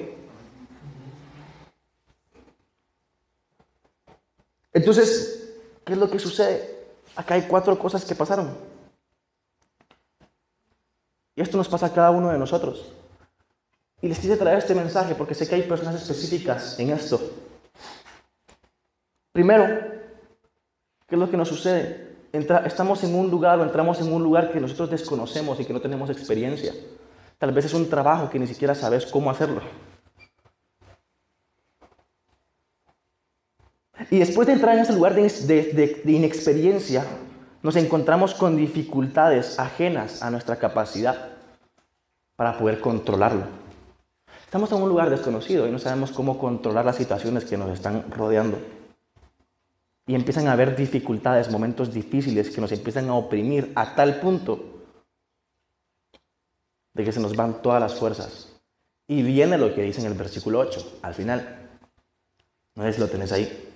Entonces, 4.74 5.54
¿qué 5.86 5.94
es 5.94 6.00
lo 6.00 6.10
que 6.10 6.20
sucede? 6.20 6.88
Acá 7.16 7.36
hay 7.36 7.44
cuatro 7.44 7.78
cosas 7.78 8.04
que 8.06 8.16
pasaron. 8.16 8.58
Y 11.36 11.42
esto 11.42 11.58
nos 11.58 11.70
pasa 11.70 11.88
a 11.88 11.94
cada 11.94 12.12
uno 12.12 12.32
de 12.32 12.40
nosotros. 12.40 12.92
Y 14.02 14.08
les 14.08 14.20
quise 14.20 14.36
traer 14.36 14.58
este 14.58 14.76
mensaje 14.76 15.16
porque 15.16 15.36
sé 15.36 15.48
que 15.48 15.56
hay 15.56 15.64
personas 15.64 15.96
específicas 15.96 16.78
en 16.80 16.90
esto. 16.90 17.22
Primero, 19.32 19.66
¿qué 21.08 21.16
es 21.16 21.20
lo 21.20 21.30
que 21.30 21.38
nos 21.38 21.48
sucede? 21.48 22.13
Estamos 22.34 23.04
en 23.04 23.14
un 23.14 23.30
lugar 23.30 23.60
o 23.60 23.64
entramos 23.64 24.02
en 24.02 24.12
un 24.12 24.24
lugar 24.24 24.52
que 24.52 24.60
nosotros 24.60 24.90
desconocemos 24.90 25.60
y 25.60 25.66
que 25.66 25.74
no 25.74 25.80
tenemos 25.80 26.10
experiencia. 26.10 26.74
Tal 27.38 27.52
vez 27.52 27.66
es 27.66 27.74
un 27.74 27.90
trabajo 27.90 28.30
que 28.30 28.40
ni 28.40 28.48
siquiera 28.48 28.74
sabes 28.74 29.06
cómo 29.06 29.30
hacerlo. 29.30 29.62
Y 34.10 34.18
después 34.18 34.48
de 34.48 34.54
entrar 34.54 34.76
en 34.76 34.82
ese 34.82 34.94
lugar 34.94 35.14
de, 35.14 35.22
de, 36.04 36.12
inexperiencia, 36.12 37.06
nos 37.62 37.76
encontramos 37.76 38.34
con 38.34 38.58
dificultades 38.58 39.60
ajenas 39.60 40.24
a 40.24 40.32
nuestra 40.32 40.56
capacidad 40.56 41.30
para 42.36 42.58
poder 42.58 42.82
controlarlo. 42.82 43.44
Estamos 44.44 44.72
en 44.72 44.82
un 44.82 44.90
lugar 44.90 45.10
desconocido 45.10 45.68
y 45.68 45.72
no 45.72 45.80
sabemos 45.80 46.12
cómo 46.12 46.40
controlar 46.40 46.86
las 46.86 46.96
situaciones 46.96 47.46
que 47.46 47.58
nos 47.58 47.70
están 47.70 48.12
rodeando. 48.12 48.58
Y 50.06 50.16
empiezan 50.16 50.48
a 50.48 50.54
haber 50.54 50.76
dificultades, 50.76 51.50
momentos 51.50 51.94
difíciles 51.94 52.50
que 52.50 52.60
nos 52.60 52.72
empiezan 52.72 53.10
a 53.10 53.16
oprimir 53.16 53.72
a 53.76 53.96
tal 53.96 54.20
punto 54.20 54.74
de 56.94 57.04
que 57.04 57.12
se 57.12 57.20
nos 57.20 57.36
van 57.36 57.62
todas 57.62 57.82
las 57.82 57.96
fuerzas. 57.96 58.54
Y 59.08 59.22
viene 59.24 59.58
lo 59.58 59.74
que 59.74 59.82
dice 59.82 60.02
en 60.02 60.08
el 60.08 60.14
versículo 60.14 60.60
8, 60.60 61.00
al 61.02 61.14
final. 61.14 61.70
No 62.76 62.84
sé 62.84 62.94
si 62.94 63.00
lo 63.00 63.08
tenés 63.08 63.32
ahí. 63.32 63.72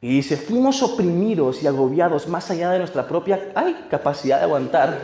Y 0.00 0.16
dice, 0.16 0.36
fuimos 0.36 0.82
oprimidos 0.82 1.62
y 1.62 1.66
agobiados 1.66 2.26
más 2.26 2.50
allá 2.50 2.70
de 2.70 2.78
nuestra 2.78 3.06
propia 3.06 3.52
ay, 3.54 3.86
capacidad 3.90 4.38
de 4.38 4.44
aguantar. 4.44 4.98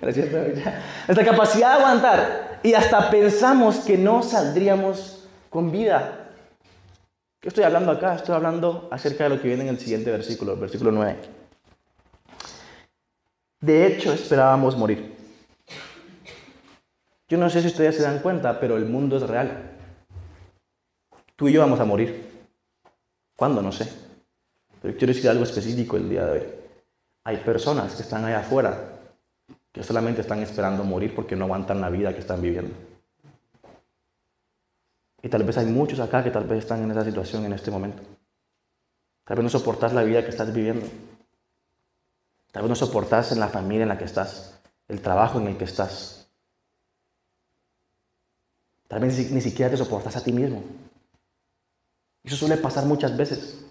nuestra 0.02 1.24
capacidad 1.24 1.68
de 1.76 1.84
aguantar. 1.84 2.60
Y 2.62 2.74
hasta 2.74 3.10
pensamos 3.10 3.80
que 3.80 3.98
no 3.98 4.22
saldríamos 4.22 5.28
con 5.48 5.72
vida. 5.72 6.19
¿Qué 7.40 7.48
estoy 7.48 7.64
hablando 7.64 7.90
acá? 7.90 8.16
Estoy 8.16 8.34
hablando 8.34 8.86
acerca 8.90 9.24
de 9.24 9.30
lo 9.30 9.40
que 9.40 9.48
viene 9.48 9.62
en 9.62 9.70
el 9.70 9.78
siguiente 9.78 10.10
versículo, 10.10 10.52
el 10.52 10.60
versículo 10.60 10.92
9. 10.92 11.16
De 13.60 13.86
hecho, 13.86 14.12
esperábamos 14.12 14.76
morir. 14.76 15.16
Yo 17.28 17.38
no 17.38 17.48
sé 17.48 17.62
si 17.62 17.68
ustedes 17.68 17.96
se 17.96 18.02
dan 18.02 18.18
cuenta, 18.18 18.60
pero 18.60 18.76
el 18.76 18.84
mundo 18.84 19.16
es 19.16 19.22
real. 19.22 19.70
Tú 21.36 21.48
y 21.48 21.52
yo 21.52 21.62
vamos 21.62 21.80
a 21.80 21.86
morir. 21.86 22.28
¿Cuándo? 23.36 23.62
No 23.62 23.72
sé. 23.72 23.90
Pero 24.82 24.98
quiero 24.98 25.14
decir 25.14 25.30
algo 25.30 25.44
específico 25.44 25.96
el 25.96 26.10
día 26.10 26.26
de 26.26 26.32
hoy. 26.32 26.46
Hay 27.24 27.38
personas 27.38 27.94
que 27.94 28.02
están 28.02 28.26
allá 28.26 28.40
afuera 28.40 28.98
que 29.72 29.82
solamente 29.82 30.20
están 30.20 30.40
esperando 30.40 30.84
morir 30.84 31.14
porque 31.14 31.36
no 31.36 31.46
aguantan 31.46 31.80
la 31.80 31.88
vida 31.88 32.12
que 32.12 32.20
están 32.20 32.42
viviendo. 32.42 32.74
Y 35.22 35.28
tal 35.28 35.44
vez 35.44 35.58
hay 35.58 35.66
muchos 35.66 36.00
acá 36.00 36.24
que 36.24 36.30
tal 36.30 36.44
vez 36.44 36.60
están 36.60 36.82
en 36.82 36.90
esa 36.90 37.04
situación 37.04 37.44
en 37.44 37.52
este 37.52 37.70
momento. 37.70 38.02
Tal 39.24 39.36
vez 39.36 39.44
no 39.44 39.50
soportas 39.50 39.92
la 39.92 40.02
vida 40.02 40.22
que 40.22 40.30
estás 40.30 40.52
viviendo. 40.52 40.86
Tal 42.52 42.62
vez 42.62 42.68
no 42.68 42.74
soportas 42.74 43.32
en 43.32 43.40
la 43.40 43.48
familia 43.48 43.82
en 43.82 43.88
la 43.90 43.98
que 43.98 44.04
estás, 44.04 44.60
el 44.88 45.00
trabajo 45.00 45.38
en 45.38 45.48
el 45.48 45.56
que 45.56 45.64
estás. 45.64 46.28
Tal 48.88 49.00
vez 49.00 49.30
ni 49.30 49.40
siquiera 49.40 49.70
te 49.70 49.76
soportas 49.76 50.16
a 50.16 50.24
ti 50.24 50.32
mismo. 50.32 50.64
Eso 52.24 52.36
suele 52.36 52.56
pasar 52.56 52.86
muchas 52.86 53.16
veces. 53.16 53.64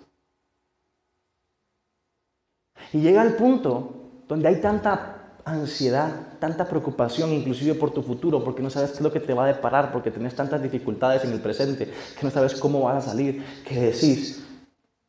Y 2.93 3.01
llega 3.01 3.21
el 3.21 3.35
punto 3.35 4.23
donde 4.27 4.47
hay 4.47 4.61
tanta 4.61 5.18
ansiedad, 5.45 6.11
tanta 6.39 6.67
preocupación, 6.67 7.31
inclusive 7.31 7.75
por 7.75 7.91
tu 7.91 8.01
futuro, 8.01 8.43
porque 8.43 8.61
no 8.61 8.69
sabes 8.69 8.91
qué 8.91 8.97
es 8.97 9.01
lo 9.01 9.11
que 9.11 9.19
te 9.19 9.33
va 9.33 9.45
a 9.45 9.47
deparar, 9.47 9.91
porque 9.91 10.11
tienes 10.11 10.35
tantas 10.35 10.61
dificultades 10.61 11.23
en 11.23 11.31
el 11.31 11.41
presente, 11.41 11.85
que 11.87 12.23
no 12.23 12.31
sabes 12.31 12.55
cómo 12.55 12.81
vas 12.81 13.05
a 13.05 13.09
salir, 13.09 13.43
que 13.67 13.79
decís, 13.79 14.43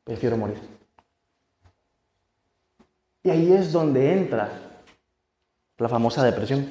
prefiero 0.04 0.36
morir. 0.36 0.58
Y 3.22 3.30
ahí 3.30 3.52
es 3.52 3.72
donde 3.72 4.12
entra 4.12 4.50
la 5.78 5.88
famosa 5.88 6.24
depresión. 6.24 6.68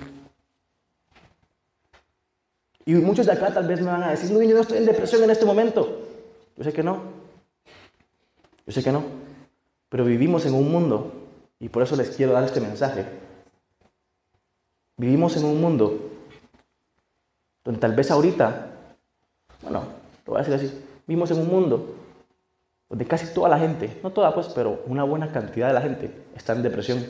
Y 2.86 2.94
muchos 2.96 3.28
de 3.28 3.34
acá 3.34 3.54
tal 3.54 3.68
vez 3.68 3.82
me 3.82 3.92
van 3.92 4.04
a 4.04 4.12
decir, 4.12 4.32
no, 4.32 4.42
yo 4.42 4.56
no 4.56 4.62
estoy 4.62 4.80
en 4.80 4.86
depresión 4.86 5.24
en 5.24 5.30
este 5.30 5.46
momento. 5.46 6.08
Yo 6.58 6.63
sé 6.63 6.74
que 6.74 6.82
no. 6.82 7.04
Yo 8.66 8.74
sé 8.74 8.84
que 8.84 8.92
no. 8.92 9.04
Pero 9.89 10.06
vivimos 10.06 10.46
en 10.46 10.56
un 10.56 10.72
mundo, 10.72 11.13
y 11.60 11.70
por 11.70 11.84
eso 11.84 11.96
les 11.96 12.16
quiero 12.16 12.34
dar 12.34 12.44
este 12.44 12.62
mensaje, 12.62 13.06
Vivimos 15.00 15.38
en 15.38 15.46
un 15.46 15.62
mundo 15.62 15.98
donde 17.63 17.79
tal 17.79 17.96
vez 17.96 18.12
ahorita, 18.12 18.68
bueno, 19.62 19.84
lo 20.25 20.34
voy 20.34 20.41
a 20.41 20.44
decir 20.44 20.53
así, 20.53 20.86
vivimos 21.08 21.32
en 21.32 21.39
un 21.39 21.48
mundo 21.48 21.96
donde 22.89 23.06
casi 23.06 23.34
toda 23.34 23.48
la 23.48 23.58
gente, 23.58 23.98
no 24.03 24.12
toda 24.12 24.34
pues, 24.34 24.50
pero 24.50 24.84
una 24.88 25.06
buena 25.06 25.32
cantidad 25.32 25.70
de 25.70 25.74
la 25.74 25.82
gente 25.82 26.12
está 26.36 26.51
en 26.51 26.63
depresión. 26.63 27.06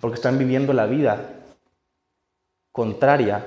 Porque 0.00 0.14
están 0.14 0.38
viviendo 0.38 0.72
la 0.72 0.86
vida 0.86 1.20
contraria 2.70 3.44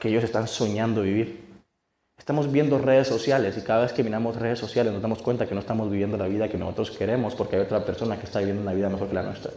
que 0.00 0.08
ellos 0.08 0.24
están 0.24 0.48
soñando 0.48 1.02
vivir. 1.02 1.46
Estamos 2.18 2.50
viendo 2.50 2.78
redes 2.78 3.06
sociales 3.06 3.56
y 3.56 3.62
cada 3.62 3.82
vez 3.82 3.92
que 3.92 4.02
miramos 4.02 4.34
redes 4.34 4.58
sociales 4.58 4.92
nos 4.92 5.00
damos 5.00 5.22
cuenta 5.22 5.46
que 5.46 5.54
no 5.54 5.60
estamos 5.60 5.88
viviendo 5.88 6.16
la 6.16 6.26
vida 6.26 6.48
que 6.48 6.58
nosotros 6.58 6.90
queremos 6.90 7.36
porque 7.36 7.54
hay 7.54 7.62
otra 7.62 7.84
persona 7.84 8.18
que 8.18 8.26
está 8.26 8.40
viviendo 8.40 8.62
una 8.62 8.72
vida 8.72 8.88
mejor 8.88 9.06
que 9.06 9.14
la 9.14 9.22
nuestra. 9.22 9.52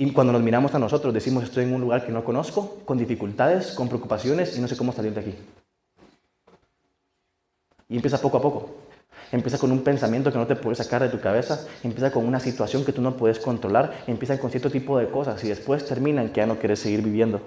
Y 0.00 0.12
cuando 0.12 0.32
nos 0.32 0.42
miramos 0.42 0.72
a 0.74 0.78
nosotros 0.78 1.12
decimos 1.12 1.42
estoy 1.42 1.64
en 1.64 1.74
un 1.74 1.80
lugar 1.80 2.06
que 2.06 2.12
no 2.12 2.22
conozco, 2.22 2.78
con 2.84 2.96
dificultades, 2.96 3.72
con 3.72 3.88
preocupaciones 3.88 4.56
y 4.56 4.60
no 4.60 4.68
sé 4.68 4.76
cómo 4.76 4.92
salir 4.92 5.12
de 5.12 5.20
aquí. 5.20 5.34
Y 7.88 7.96
empieza 7.96 8.20
poco 8.20 8.38
a 8.38 8.42
poco. 8.42 8.76
Empieza 9.32 9.58
con 9.58 9.72
un 9.72 9.82
pensamiento 9.82 10.30
que 10.30 10.38
no 10.38 10.46
te 10.46 10.54
puedes 10.54 10.78
sacar 10.78 11.02
de 11.02 11.08
tu 11.08 11.20
cabeza, 11.20 11.66
empieza 11.82 12.12
con 12.12 12.24
una 12.24 12.38
situación 12.38 12.84
que 12.84 12.92
tú 12.92 13.02
no 13.02 13.16
puedes 13.16 13.40
controlar, 13.40 14.04
empieza 14.06 14.38
con 14.38 14.50
cierto 14.50 14.70
tipo 14.70 14.96
de 14.98 15.10
cosas 15.10 15.42
y 15.42 15.48
después 15.48 15.84
termina 15.84 16.22
en 16.22 16.28
que 16.28 16.40
ya 16.40 16.46
no 16.46 16.58
quieres 16.58 16.78
seguir 16.78 17.02
viviendo. 17.02 17.40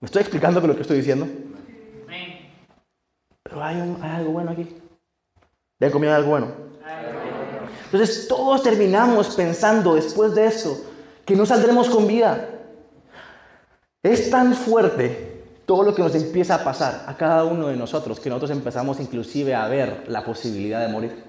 ¿Me 0.00 0.06
estoy 0.06 0.20
explicando 0.20 0.60
con 0.60 0.70
lo 0.70 0.76
que 0.76 0.82
estoy 0.82 0.98
diciendo? 0.98 1.26
Pero 3.42 3.64
hay, 3.64 3.80
algo 4.02 4.30
bueno 4.30 4.52
aquí. 4.52 4.68
¿De 5.80 5.90
comido 5.90 6.14
algo 6.14 6.30
bueno? 6.30 6.68
Entonces 7.90 8.28
todos 8.28 8.62
terminamos 8.62 9.34
pensando 9.34 9.94
después 9.94 10.34
de 10.34 10.46
esto 10.46 10.76
que 11.24 11.34
no 11.34 11.46
saldremos 11.46 11.88
con 11.88 12.06
vida. 12.06 12.48
Es 14.02 14.30
tan 14.30 14.54
fuerte 14.54 15.42
todo 15.64 15.82
lo 15.82 15.94
que 15.94 16.02
nos 16.02 16.14
empieza 16.14 16.56
a 16.56 16.64
pasar 16.64 17.04
a 17.06 17.16
cada 17.16 17.44
uno 17.44 17.68
de 17.68 17.76
nosotros 17.76 18.20
que 18.20 18.28
nosotros 18.28 18.50
empezamos 18.50 19.00
inclusive 19.00 19.54
a 19.54 19.66
ver 19.68 20.04
la 20.08 20.22
posibilidad 20.22 20.86
de 20.86 20.92
morir. 20.92 21.24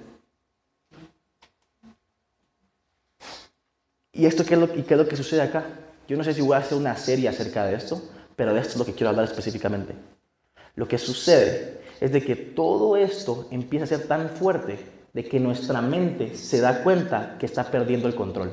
¿Y 4.11 4.25
esto 4.25 4.43
qué 4.45 4.55
es 4.55 4.59
lo, 4.59 4.65
y 4.75 4.83
qué 4.83 4.95
es 4.95 4.99
lo 4.99 5.07
que 5.07 5.15
sucede 5.15 5.41
acá? 5.41 5.63
Yo 6.09 6.17
no 6.17 6.25
sé 6.25 6.33
si 6.33 6.41
voy 6.41 6.55
a 6.55 6.57
hacer 6.57 6.77
una 6.77 6.97
serie 6.97 7.29
acerca 7.29 7.65
de 7.65 7.75
esto, 7.75 8.01
pero 8.35 8.53
de 8.53 8.59
esto 8.59 8.73
es 8.73 8.79
lo 8.79 8.85
que 8.85 8.93
quiero 8.93 9.09
hablar 9.09 9.25
específicamente. 9.25 9.93
Lo 10.75 10.89
que 10.89 10.97
sucede 10.97 11.81
es 12.01 12.11
de 12.11 12.21
que 12.21 12.35
todo 12.35 12.97
esto 12.97 13.47
empieza 13.49 13.85
a 13.85 13.87
ser 13.87 14.07
tan 14.07 14.29
fuerte 14.29 14.99
de 15.13 15.23
que 15.27 15.39
nuestra 15.39 15.81
mente 15.81 16.35
se 16.35 16.61
da 16.61 16.83
cuenta 16.83 17.35
que 17.39 17.45
está 17.45 17.63
perdiendo 17.65 18.07
el 18.07 18.15
control. 18.15 18.51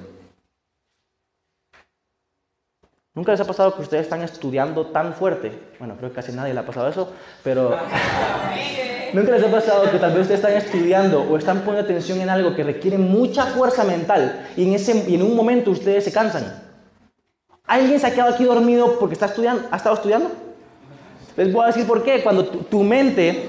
¿Nunca 3.14 3.32
les 3.32 3.40
ha 3.40 3.46
pasado 3.46 3.74
que 3.74 3.80
ustedes 3.80 4.02
están 4.02 4.22
estudiando 4.22 4.88
tan 4.88 5.14
fuerte? 5.14 5.50
Bueno, 5.78 5.96
creo 5.96 6.10
que 6.10 6.16
casi 6.16 6.32
nadie 6.32 6.52
le 6.52 6.60
ha 6.60 6.66
pasado 6.66 6.88
eso, 6.88 7.12
pero 7.42 7.70
¿nunca 9.14 9.32
les 9.32 9.42
ha 9.42 9.50
pasado 9.50 9.90
que 9.90 9.98
tal 9.98 10.12
vez 10.12 10.22
ustedes 10.22 10.40
están 10.40 10.52
estudiando 10.52 11.22
o 11.22 11.38
están 11.38 11.60
poniendo 11.60 11.90
atención 11.90 12.20
en 12.20 12.28
algo 12.28 12.54
que 12.54 12.62
requiere 12.62 12.98
mucha 12.98 13.46
fuerza 13.46 13.84
mental 13.84 14.50
y 14.54 14.64
en, 14.64 14.74
ese, 14.74 15.04
y 15.08 15.14
en 15.14 15.22
un 15.22 15.34
momento 15.34 15.70
ustedes 15.70 16.04
se 16.04 16.12
cansan? 16.12 16.62
¿Alguien 17.66 17.98
se 17.98 18.06
ha 18.06 18.12
quedado 18.12 18.34
aquí 18.34 18.44
dormido 18.44 18.98
porque 18.98 19.14
está 19.14 19.26
estudiando, 19.26 19.66
ha 19.70 19.76
estado 19.76 19.96
estudiando? 19.96 20.30
Les 21.36 21.52
voy 21.52 21.64
a 21.64 21.66
decir 21.68 21.86
por 21.86 22.02
qué. 22.02 22.22
Cuando 22.22 22.46
tu, 22.46 22.82
mente, 22.82 23.48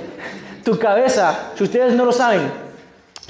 tu 0.64 0.78
cabeza, 0.78 1.52
si 1.56 1.64
ustedes 1.64 1.94
no 1.94 2.06
lo 2.06 2.12
saben, 2.12 2.67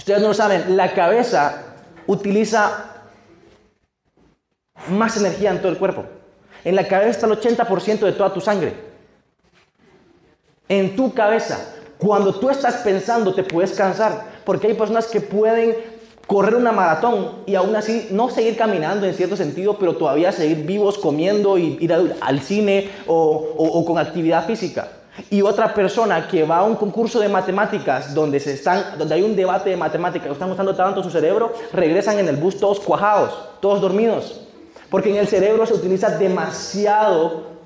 ustedes 0.08 0.22
no 0.22 0.30
lo 0.30 0.34
saben, 0.34 0.78
la 0.78 0.94
cabeza 0.94 1.64
utiliza 2.06 2.94
más 4.88 5.18
energía 5.18 5.52
en 5.52 5.58
todo 5.60 5.70
el 5.70 5.78
cuerpo. 5.78 6.06
En 6.64 6.78
la 6.78 6.88
cabeza 6.88 7.10
está 7.10 7.28
el 7.28 7.34
80% 7.34 8.00
de 8.00 8.14
toda 8.14 8.34
tu 8.34 8.40
sangre. 8.40 8.74
En 10.70 10.96
tu 10.96 11.14
cabeza. 11.14 11.76
Cuando 11.98 12.34
tú 12.34 12.50
estás 12.50 12.76
pensando 12.76 13.34
te 13.34 13.44
puedes 13.44 13.74
cansar, 13.74 14.24
porque 14.46 14.68
hay 14.68 14.76
personas 14.76 15.08
que 15.08 15.20
pueden 15.20 15.76
correr 16.26 16.56
una 16.56 16.72
maratón 16.72 17.40
y 17.46 17.56
aún 17.56 17.76
así 17.76 18.08
no 18.12 18.30
seguir 18.30 18.56
caminando 18.56 19.06
en 19.06 19.14
cierto 19.14 19.36
sentido, 19.36 19.78
pero 19.78 19.98
todavía 19.98 20.32
seguir 20.32 20.66
vivos, 20.66 20.98
comiendo 20.98 21.58
y 21.58 21.78
ir 21.82 21.94
al 22.22 22.40
cine 22.40 22.92
o, 23.08 23.84
con 23.86 23.98
actividad 23.98 24.48
física. 24.48 24.88
Y 25.30 25.42
otra 25.42 25.74
persona 25.74 26.28
que 26.28 26.44
va 26.44 26.58
a 26.58 26.64
un 26.64 26.76
concurso 26.76 27.20
de 27.20 27.28
matemáticas 27.28 28.14
donde, 28.14 28.40
se 28.40 28.53
están, 28.53 28.98
donde 28.98 29.16
hay 29.16 29.24
un 29.24 29.36
debate 29.36 29.70
de 29.70 29.77
matemáticas, 29.77 30.32
están 30.32 30.51
usando 30.51 30.75
tanto 30.75 31.03
su 31.03 31.10
cerebro, 31.10 31.53
regresan 31.74 32.20
en 32.20 32.27
el 32.27 32.38
bus 32.38 32.60
todos 32.60 32.80
cuajados, 32.80 33.34
todos 33.60 33.82
dormidos. 33.82 34.42
Porque 34.90 35.10
en 35.10 35.18
el 35.18 35.27
cerebro 35.27 35.66
se 35.66 35.74
utiliza 35.74 36.18
demasiado 36.18 37.58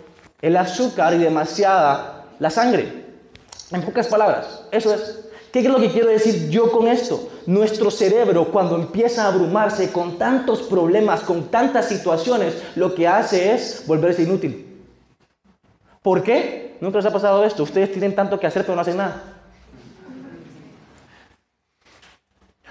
el 0.42 0.58
azúcar 0.58 1.14
y 1.14 1.18
demasiada 1.18 2.26
la 2.40 2.50
sangre. 2.50 3.06
En 3.72 3.84
pocas 3.84 4.08
palabras, 4.08 4.64
eso 4.72 4.94
es. 4.94 5.28
¿Qué 5.52 5.60
es 5.60 5.66
lo 5.66 5.80
que 5.80 5.92
quiero 5.92 6.08
decir 6.08 6.50
yo 6.50 6.72
con 6.72 6.88
esto? 6.88 7.30
Nuestro 7.46 7.92
cerebro 7.92 8.46
cuando 8.46 8.76
empieza 8.78 9.26
a 9.26 9.28
abrumarse 9.28 9.92
con 9.92 10.18
tantos 10.18 10.62
problemas, 10.62 11.22
con 11.22 11.50
tantas 11.50 11.90
situaciones, 11.90 12.56
lo 12.76 12.96
que 12.96 13.08
hace 13.08 13.54
es 13.54 13.84
volverse 13.86 14.24
inútil. 14.24 14.82
¿Por 16.02 16.24
qué? 16.24 16.61
¿Nunca 16.82 16.98
les 16.98 17.06
ha 17.06 17.14
pasado 17.14 17.46
esto? 17.46 17.62
Ustedes 17.64 17.92
tienen 17.92 18.16
tanto 18.16 18.40
que 18.40 18.48
hacer 18.48 18.64
pero 18.64 18.76
no 18.76 18.82
hacen 18.82 18.98
nada. 18.98 19.22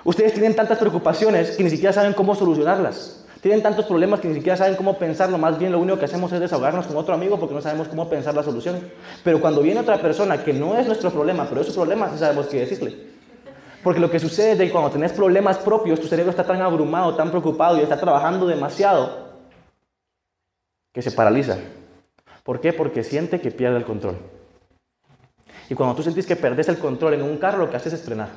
Ustedes 0.02 0.32
tienen 0.32 0.56
tantas 0.56 0.78
preocupaciones 0.78 1.56
que 1.56 1.62
ni 1.62 1.70
siquiera 1.70 1.92
saben 1.92 2.12
cómo 2.12 2.34
solucionarlas. 2.34 3.24
Tienen 3.40 3.62
tantos 3.62 3.86
problemas 3.86 4.20
que 4.20 4.28
ni 4.28 4.34
siquiera 4.34 4.56
saben 4.56 4.74
cómo 4.74 4.98
pensarlo, 4.98 5.38
más 5.38 5.58
bien 5.58 5.72
lo 5.72 5.78
único 5.78 5.98
que 5.98 6.04
hacemos 6.04 6.30
es 6.32 6.40
desahogarnos 6.40 6.86
con 6.86 6.96
otro 6.96 7.14
amigo 7.14 7.38
porque 7.38 7.54
no 7.54 7.62
sabemos 7.62 7.88
cómo 7.88 8.08
pensar 8.10 8.34
la 8.34 8.42
solución. 8.42 8.80
Pero 9.22 9.40
cuando 9.40 9.62
viene 9.62 9.80
otra 9.80 9.98
persona 9.98 10.42
que 10.42 10.52
no 10.52 10.76
es 10.76 10.86
nuestro 10.86 11.10
problema, 11.10 11.46
pero 11.48 11.60
es 11.60 11.68
su 11.68 11.74
problema, 11.74 12.10
sí 12.10 12.18
sabemos 12.18 12.48
qué 12.48 12.60
decirle. 12.60 13.10
Porque 13.84 14.00
lo 14.00 14.10
que 14.10 14.18
sucede 14.18 14.52
es 14.52 14.58
que 14.58 14.70
cuando 14.70 14.90
tenés 14.90 15.12
problemas 15.12 15.56
propios, 15.58 16.00
tu 16.00 16.08
cerebro 16.08 16.30
está 16.30 16.44
tan 16.44 16.60
abrumado, 16.60 17.14
tan 17.14 17.30
preocupado 17.30 17.78
y 17.78 17.82
está 17.82 17.98
trabajando 17.98 18.46
demasiado 18.46 19.30
que 20.92 21.00
se 21.00 21.12
paraliza. 21.12 21.56
¿Por 22.44 22.60
qué? 22.60 22.72
Porque 22.72 23.04
siente 23.04 23.40
que 23.40 23.50
pierde 23.50 23.76
el 23.76 23.84
control. 23.84 24.16
Y 25.68 25.74
cuando 25.74 25.94
tú 25.94 26.02
sentís 26.02 26.26
que 26.26 26.36
perdés 26.36 26.68
el 26.68 26.78
control 26.78 27.14
en 27.14 27.22
un 27.22 27.36
carro, 27.36 27.58
lo 27.58 27.70
que 27.70 27.76
haces 27.76 27.92
es 27.92 28.02
frenar. 28.02 28.28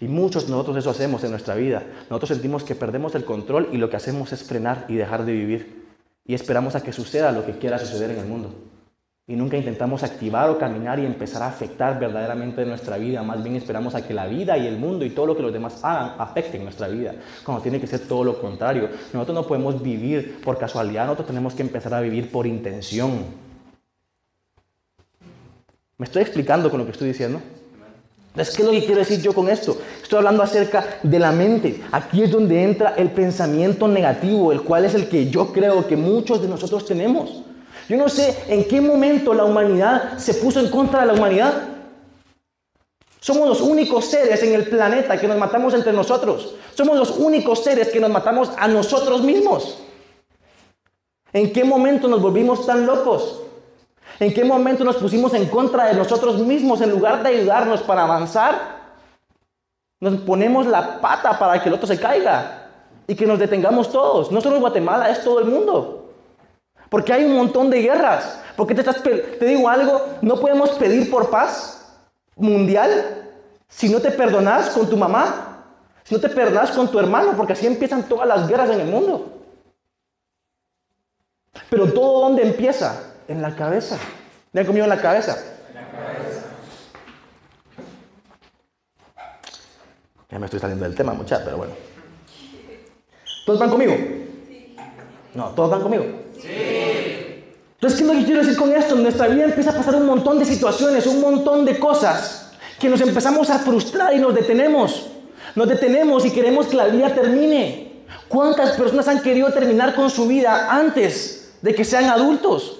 Y 0.00 0.08
muchos 0.08 0.48
nosotros 0.48 0.76
eso 0.76 0.90
hacemos 0.90 1.22
en 1.22 1.30
nuestra 1.30 1.54
vida. 1.54 1.84
Nosotros 2.10 2.30
sentimos 2.30 2.64
que 2.64 2.74
perdemos 2.74 3.14
el 3.14 3.24
control 3.24 3.68
y 3.72 3.76
lo 3.76 3.88
que 3.88 3.96
hacemos 3.96 4.32
es 4.32 4.42
frenar 4.42 4.86
y 4.88 4.96
dejar 4.96 5.24
de 5.24 5.32
vivir. 5.32 5.86
Y 6.26 6.34
esperamos 6.34 6.74
a 6.74 6.82
que 6.82 6.92
suceda 6.92 7.30
lo 7.30 7.46
que 7.46 7.58
quiera 7.58 7.78
suceder 7.78 8.10
en 8.10 8.18
el 8.18 8.26
mundo. 8.26 8.52
Y 9.28 9.36
nunca 9.36 9.56
intentamos 9.56 10.02
activar 10.02 10.50
o 10.50 10.58
caminar 10.58 10.98
y 10.98 11.06
empezar 11.06 11.42
a 11.42 11.46
afectar 11.46 11.98
verdaderamente 12.00 12.64
nuestra 12.66 12.98
vida. 12.98 13.22
Más 13.22 13.42
bien 13.42 13.54
esperamos 13.54 13.94
a 13.94 14.04
que 14.04 14.12
la 14.12 14.26
vida 14.26 14.58
y 14.58 14.66
el 14.66 14.76
mundo 14.76 15.04
y 15.04 15.10
todo 15.10 15.26
lo 15.26 15.36
que 15.36 15.42
los 15.42 15.52
demás 15.52 15.78
hagan 15.84 16.16
afecten 16.18 16.64
nuestra 16.64 16.88
vida. 16.88 17.14
Cuando 17.44 17.62
tiene 17.62 17.80
que 17.80 17.86
ser 17.86 18.00
todo 18.00 18.24
lo 18.24 18.40
contrario. 18.40 18.88
Nosotros 19.12 19.34
no 19.34 19.46
podemos 19.46 19.80
vivir 19.80 20.40
por 20.42 20.58
casualidad, 20.58 21.04
nosotros 21.04 21.28
tenemos 21.28 21.54
que 21.54 21.62
empezar 21.62 21.94
a 21.94 22.00
vivir 22.00 22.32
por 22.32 22.48
intención. 22.48 23.24
¿Me 25.98 26.04
estoy 26.04 26.22
explicando 26.22 26.68
con 26.68 26.80
lo 26.80 26.84
que 26.84 26.90
estoy 26.90 27.08
diciendo? 27.08 27.40
¿qué 28.34 28.40
es 28.40 28.64
lo 28.64 28.70
que 28.70 28.84
quiero 28.84 29.00
decir 29.00 29.20
yo 29.20 29.32
con 29.32 29.48
esto? 29.48 29.78
Estoy 30.02 30.18
hablando 30.18 30.42
acerca 30.42 30.84
de 31.02 31.18
la 31.18 31.30
mente. 31.30 31.80
Aquí 31.92 32.22
es 32.22 32.30
donde 32.30 32.62
entra 32.64 32.94
el 32.96 33.10
pensamiento 33.10 33.86
negativo, 33.86 34.52
el 34.52 34.62
cual 34.62 34.84
es 34.84 34.94
el 34.94 35.08
que 35.08 35.30
yo 35.30 35.52
creo 35.52 35.86
que 35.86 35.96
muchos 35.96 36.42
de 36.42 36.48
nosotros 36.48 36.86
tenemos. 36.86 37.42
Yo 37.92 37.98
no 37.98 38.08
sé 38.08 38.44
en 38.48 38.64
qué 38.64 38.80
momento 38.80 39.34
la 39.34 39.44
humanidad 39.44 40.16
se 40.16 40.32
puso 40.32 40.58
en 40.60 40.70
contra 40.70 41.00
de 41.00 41.08
la 41.08 41.12
humanidad. 41.12 41.52
Somos 43.20 43.46
los 43.46 43.60
únicos 43.60 44.06
seres 44.06 44.42
en 44.42 44.54
el 44.54 44.66
planeta 44.66 45.20
que 45.20 45.28
nos 45.28 45.36
matamos 45.36 45.74
entre 45.74 45.92
nosotros. 45.92 46.54
Somos 46.74 46.96
los 46.96 47.10
únicos 47.18 47.62
seres 47.62 47.88
que 47.88 48.00
nos 48.00 48.08
matamos 48.08 48.50
a 48.56 48.66
nosotros 48.66 49.20
mismos. 49.20 49.76
¿En 51.34 51.52
qué 51.52 51.64
momento 51.64 52.08
nos 52.08 52.22
volvimos 52.22 52.64
tan 52.64 52.86
locos? 52.86 53.42
¿En 54.18 54.32
qué 54.32 54.42
momento 54.42 54.84
nos 54.84 54.96
pusimos 54.96 55.34
en 55.34 55.44
contra 55.48 55.84
de 55.84 55.92
nosotros 55.92 56.38
mismos 56.38 56.80
en 56.80 56.92
lugar 56.92 57.22
de 57.22 57.28
ayudarnos 57.28 57.82
para 57.82 58.04
avanzar? 58.04 58.94
Nos 60.00 60.14
ponemos 60.22 60.64
la 60.64 60.98
pata 60.98 61.38
para 61.38 61.62
que 61.62 61.68
el 61.68 61.74
otro 61.74 61.86
se 61.86 62.00
caiga 62.00 62.70
y 63.06 63.14
que 63.14 63.26
nos 63.26 63.38
detengamos 63.38 63.92
todos. 63.92 64.32
No 64.32 64.40
solo 64.40 64.60
Guatemala, 64.60 65.10
es 65.10 65.22
todo 65.22 65.40
el 65.40 65.44
mundo. 65.44 66.01
Porque 66.92 67.10
hay 67.10 67.24
un 67.24 67.34
montón 67.34 67.70
de 67.70 67.80
guerras. 67.80 68.38
Porque 68.54 68.74
te, 68.74 68.82
estás, 68.82 69.02
te 69.02 69.46
digo 69.46 69.66
algo, 69.66 70.18
no 70.20 70.38
podemos 70.38 70.72
pedir 70.72 71.10
por 71.10 71.30
paz 71.30 71.90
mundial 72.36 73.30
si 73.66 73.88
no 73.88 73.98
te 73.98 74.10
perdonas 74.10 74.68
con 74.68 74.90
tu 74.90 74.98
mamá, 74.98 75.64
si 76.04 76.14
no 76.14 76.20
te 76.20 76.28
perdonas 76.28 76.70
con 76.72 76.90
tu 76.90 76.98
hermano, 76.98 77.32
porque 77.34 77.54
así 77.54 77.66
empiezan 77.66 78.02
todas 78.02 78.28
las 78.28 78.46
guerras 78.46 78.68
en 78.68 78.80
el 78.80 78.88
mundo. 78.88 79.40
Pero 81.70 81.90
todo 81.94 82.20
dónde 82.20 82.42
empieza? 82.42 83.14
En 83.26 83.40
la 83.40 83.56
cabeza. 83.56 83.96
¿Le 84.52 84.66
conmigo 84.66 84.84
en 84.84 84.90
la 84.90 85.00
cabeza? 85.00 85.38
En 85.70 85.74
la 85.74 85.90
cabeza. 85.90 86.42
Ya 90.30 90.38
me 90.38 90.44
estoy 90.44 90.60
saliendo 90.60 90.84
del 90.84 90.94
tema, 90.94 91.14
muchachos, 91.14 91.46
pero 91.46 91.56
bueno. 91.56 91.72
¿Todos 93.46 93.58
van 93.58 93.70
conmigo? 93.70 93.94
Sí. 94.46 94.76
No, 95.32 95.48
¿todos 95.52 95.70
van 95.70 95.80
conmigo? 95.80 96.04
Sí. 96.38 96.71
Entonces, 97.82 97.98
¿qué 97.98 98.04
es 98.04 98.14
lo 98.14 98.20
que 98.20 98.24
quiero 98.24 98.40
decir 98.42 98.56
con 98.56 98.72
esto? 98.72 98.94
En 98.94 99.02
nuestra 99.02 99.26
vida 99.26 99.42
empieza 99.42 99.70
a 99.70 99.74
pasar 99.74 99.96
un 99.96 100.06
montón 100.06 100.38
de 100.38 100.44
situaciones, 100.44 101.04
un 101.04 101.20
montón 101.20 101.64
de 101.64 101.80
cosas 101.80 102.52
que 102.78 102.88
nos 102.88 103.00
empezamos 103.00 103.50
a 103.50 103.58
frustrar 103.58 104.14
y 104.14 104.20
nos 104.20 104.32
detenemos. 104.36 105.08
Nos 105.56 105.68
detenemos 105.68 106.24
y 106.24 106.30
queremos 106.30 106.68
que 106.68 106.76
la 106.76 106.86
vida 106.86 107.12
termine. 107.12 108.04
¿Cuántas 108.28 108.76
personas 108.76 109.08
han 109.08 109.20
querido 109.20 109.52
terminar 109.52 109.96
con 109.96 110.08
su 110.10 110.28
vida 110.28 110.68
antes 110.70 111.54
de 111.60 111.74
que 111.74 111.84
sean 111.84 112.04
adultos. 112.04 112.78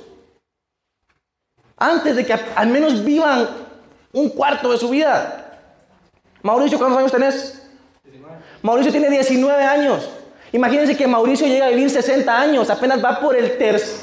Antes 1.76 2.14
de 2.14 2.24
que 2.24 2.34
al 2.54 2.68
menos 2.68 3.04
vivan 3.04 3.48
un 4.12 4.28
cuarto 4.28 4.70
de 4.70 4.78
su 4.78 4.88
vida. 4.88 5.58
Mauricio, 6.42 6.78
¿cuántos 6.78 7.00
años 7.00 7.10
tenés? 7.10 7.62
Mauricio 8.62 8.92
tiene 8.92 9.10
19 9.10 9.64
años. 9.64 10.08
Imagínense 10.52 10.96
que 10.96 11.06
Mauricio 11.06 11.46
llega 11.46 11.66
a 11.66 11.70
vivir 11.70 11.88
60 11.88 12.38
años, 12.38 12.68
apenas 12.68 13.02
va 13.02 13.18
por 13.20 13.34
el, 13.34 13.52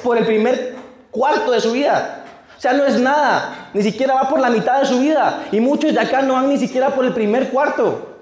por 0.04 0.18
el 0.18 0.26
primer 0.26 0.69
cuarto 1.12 1.52
de 1.52 1.62
su 1.62 1.72
vida. 1.72 2.26
O 2.58 2.62
sea, 2.62 2.74
no 2.74 2.86
es 2.86 3.00
nada, 3.00 3.70
ni 3.74 3.82
siquiera 3.82 4.16
va 4.16 4.28
por 4.28 4.40
la 4.40 4.50
mitad 4.50 4.82
de 4.82 4.86
su 4.86 5.00
vida. 5.00 5.46
Y 5.52 5.62
muchos 5.62 5.94
de 5.94 6.00
acá 6.00 6.22
no 6.22 6.34
van 6.34 6.50
ni 6.50 6.58
siquiera 6.58 6.90
por 6.90 7.06
el 7.06 7.14
primer 7.14 7.50
cuarto. 7.50 8.18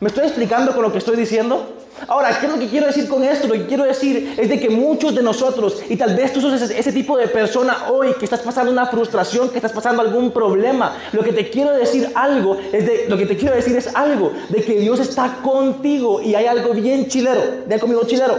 ¿Me 0.00 0.08
estoy 0.08 0.24
explicando 0.24 0.72
con 0.72 0.82
lo 0.82 0.90
que 0.90 0.98
estoy 0.98 1.14
diciendo? 1.14 1.76
Ahora, 2.08 2.38
¿qué 2.40 2.46
es 2.46 2.52
lo 2.52 2.58
que 2.58 2.68
quiero 2.68 2.86
decir 2.86 3.06
con 3.06 3.22
esto? 3.22 3.46
Lo 3.46 3.52
que 3.52 3.66
quiero 3.66 3.84
decir 3.84 4.34
es 4.38 4.48
de 4.48 4.58
que 4.58 4.70
muchos 4.70 5.14
de 5.14 5.22
nosotros, 5.22 5.82
y 5.90 5.96
tal 5.96 6.16
vez 6.16 6.32
tú 6.32 6.40
sos 6.40 6.58
ese, 6.62 6.92
tipo 6.92 7.18
de 7.18 7.28
persona 7.28 7.90
hoy 7.90 8.14
que 8.14 8.24
estás 8.24 8.40
pasando 8.40 8.72
una 8.72 8.86
frustración, 8.86 9.50
que 9.50 9.56
estás 9.56 9.72
pasando 9.72 10.00
algún 10.00 10.30
problema, 10.30 10.96
lo 11.12 11.22
que 11.22 11.32
te 11.32 11.50
quiero 11.50 11.72
decir 11.72 12.10
algo, 12.14 12.56
es 12.72 12.86
de, 12.86 13.04
lo 13.08 13.18
que 13.18 13.26
te 13.26 13.36
quiero 13.36 13.54
decir 13.54 13.76
es 13.76 13.94
algo, 13.94 14.32
de 14.48 14.62
que 14.62 14.80
Dios 14.80 15.00
está 15.00 15.40
contigo 15.42 16.22
y 16.22 16.34
hay 16.34 16.46
algo 16.46 16.72
bien 16.72 17.06
chilero. 17.08 17.42
¿Ven 17.66 17.78
conmigo 17.78 18.04
chilero? 18.06 18.38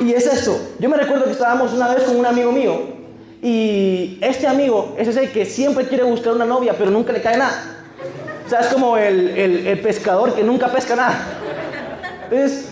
Y 0.00 0.12
es 0.12 0.26
esto. 0.26 0.58
Yo 0.78 0.88
me 0.88 0.96
recuerdo 0.96 1.24
que 1.24 1.32
estábamos 1.32 1.72
una 1.72 1.94
vez 1.94 2.04
con 2.04 2.16
un 2.16 2.26
amigo 2.26 2.52
mío 2.52 2.98
y 3.42 4.18
este 4.20 4.46
amigo 4.46 4.94
es 4.98 5.08
ese 5.08 5.30
que 5.30 5.44
siempre 5.44 5.86
quiere 5.86 6.04
buscar 6.04 6.34
una 6.34 6.44
novia, 6.44 6.74
pero 6.76 6.90
nunca 6.90 7.12
le 7.12 7.20
cae 7.20 7.36
nada. 7.36 7.76
O 8.44 8.48
sea, 8.48 8.60
es 8.60 8.68
como 8.68 8.96
el, 8.96 9.28
el, 9.66 9.80
pescador 9.80 10.34
que 10.34 10.42
nunca 10.42 10.68
pesca 10.68 10.96
nada. 10.96 11.20
Entonces, 12.24 12.70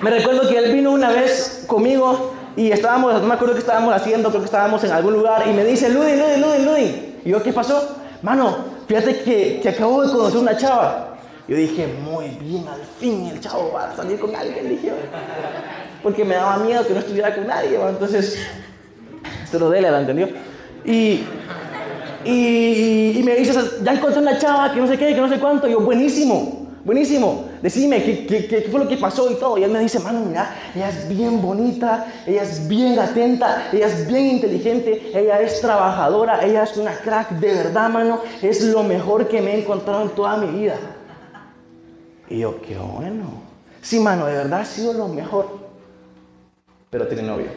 me 0.00 0.10
recuerdo 0.10 0.48
que 0.48 0.56
él 0.56 0.72
vino 0.72 0.92
una 0.92 1.10
vez 1.10 1.64
conmigo 1.66 2.32
y 2.56 2.70
estábamos, 2.70 3.20
no 3.20 3.26
me 3.26 3.34
acuerdo 3.34 3.54
qué 3.54 3.60
estábamos 3.60 3.92
haciendo, 3.94 4.28
creo 4.28 4.42
que 4.42 4.46
estábamos 4.46 4.82
en 4.84 4.92
algún 4.92 5.14
lugar 5.14 5.46
y 5.46 5.52
me 5.52 5.64
dice, 5.64 5.88
Ludin, 5.88 6.18
Ludin, 6.18 6.40
Ludin, 6.40 6.64
Ludin. 6.64 7.20
Y 7.24 7.30
yo, 7.30 7.42
¿qué 7.42 7.52
pasó? 7.52 7.96
Mano, 8.22 8.56
fíjate 8.86 9.22
que, 9.22 9.60
que 9.60 9.68
acabo 9.68 10.02
de 10.02 10.12
conocer 10.12 10.38
una 10.38 10.56
chava. 10.56 11.16
Yo 11.48 11.56
dije, 11.56 11.86
muy 12.02 12.28
bien, 12.40 12.66
al 12.66 12.82
fin 12.98 13.26
el 13.26 13.40
chavo 13.40 13.72
va 13.74 13.90
a 13.90 13.96
salir 13.96 14.18
con 14.18 14.34
alguien, 14.34 14.68
dije. 14.68 14.92
Porque 16.02 16.24
me 16.24 16.34
daba 16.34 16.58
miedo 16.58 16.86
que 16.86 16.92
no 16.92 17.00
estuviera 17.00 17.34
con 17.34 17.46
nadie, 17.46 17.78
entonces, 17.88 18.38
se 19.50 19.58
lo 19.58 19.70
dele, 19.70 19.90
¿la 19.90 20.00
entendió? 20.00 20.28
Y 20.84 21.24
y, 22.26 23.22
me 23.22 23.36
dices, 23.36 23.82
ya 23.84 23.92
encontré 23.92 24.20
una 24.20 24.36
chava 24.36 24.72
que 24.72 24.80
no 24.80 24.88
sé 24.88 24.98
qué, 24.98 25.14
que 25.14 25.20
no 25.20 25.28
sé 25.28 25.38
cuánto. 25.38 25.68
Y 25.68 25.72
yo, 25.72 25.80
buenísimo, 25.80 26.66
buenísimo. 26.84 27.44
Decime 27.62 28.02
¿qué, 28.02 28.26
qué, 28.26 28.46
qué 28.46 28.62
fue 28.62 28.80
lo 28.80 28.88
que 28.88 28.96
pasó 28.96 29.30
y 29.30 29.36
todo. 29.36 29.56
Y 29.58 29.62
él 29.62 29.70
me 29.70 29.78
dice, 29.78 30.00
mano, 30.00 30.20
mira, 30.20 30.54
ella 30.74 30.88
es 30.88 31.08
bien 31.08 31.40
bonita, 31.40 32.06
ella 32.26 32.42
es 32.42 32.66
bien 32.66 32.98
atenta, 32.98 33.68
ella 33.72 33.86
es 33.86 34.08
bien 34.08 34.26
inteligente, 34.26 35.12
ella 35.14 35.40
es 35.40 35.60
trabajadora, 35.60 36.44
ella 36.44 36.64
es 36.64 36.76
una 36.76 36.96
crack 36.96 37.30
de 37.30 37.54
verdad, 37.54 37.88
mano. 37.90 38.20
Es 38.42 38.60
lo 38.62 38.82
mejor 38.82 39.28
que 39.28 39.40
me 39.40 39.54
he 39.54 39.60
encontrado 39.60 40.02
en 40.02 40.08
toda 40.10 40.36
mi 40.36 40.58
vida. 40.58 40.76
Y 42.28 42.40
yo, 42.40 42.60
qué 42.60 42.76
bueno. 42.76 43.46
Sí, 43.82 44.00
mano, 44.00 44.26
de 44.26 44.34
verdad 44.34 44.62
ha 44.62 44.64
sido 44.64 44.92
lo 44.92 45.06
mejor. 45.06 45.65
Pero 46.96 47.08
tiene 47.08 47.24
novio. 47.24 47.48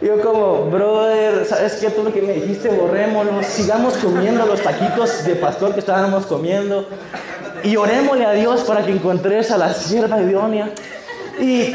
Yo 0.00 0.20
como, 0.20 0.68
brother, 0.68 1.46
¿sabes 1.46 1.74
qué? 1.74 1.90
Todo 1.90 2.06
lo 2.06 2.12
que 2.12 2.22
me 2.22 2.32
dijiste, 2.32 2.70
borrémoslo, 2.70 3.40
sigamos 3.44 3.94
comiendo 3.98 4.44
los 4.46 4.60
taquitos 4.60 5.24
de 5.24 5.36
pastor 5.36 5.74
que 5.74 5.78
estábamos 5.78 6.26
comiendo 6.26 6.88
y 7.62 7.76
orémosle 7.76 8.26
a 8.26 8.32
Dios 8.32 8.62
para 8.62 8.84
que 8.84 8.90
encontres 8.90 9.52
a 9.52 9.58
la 9.58 9.72
sierva 9.72 10.20
idónea. 10.20 10.70
Y 11.38 11.70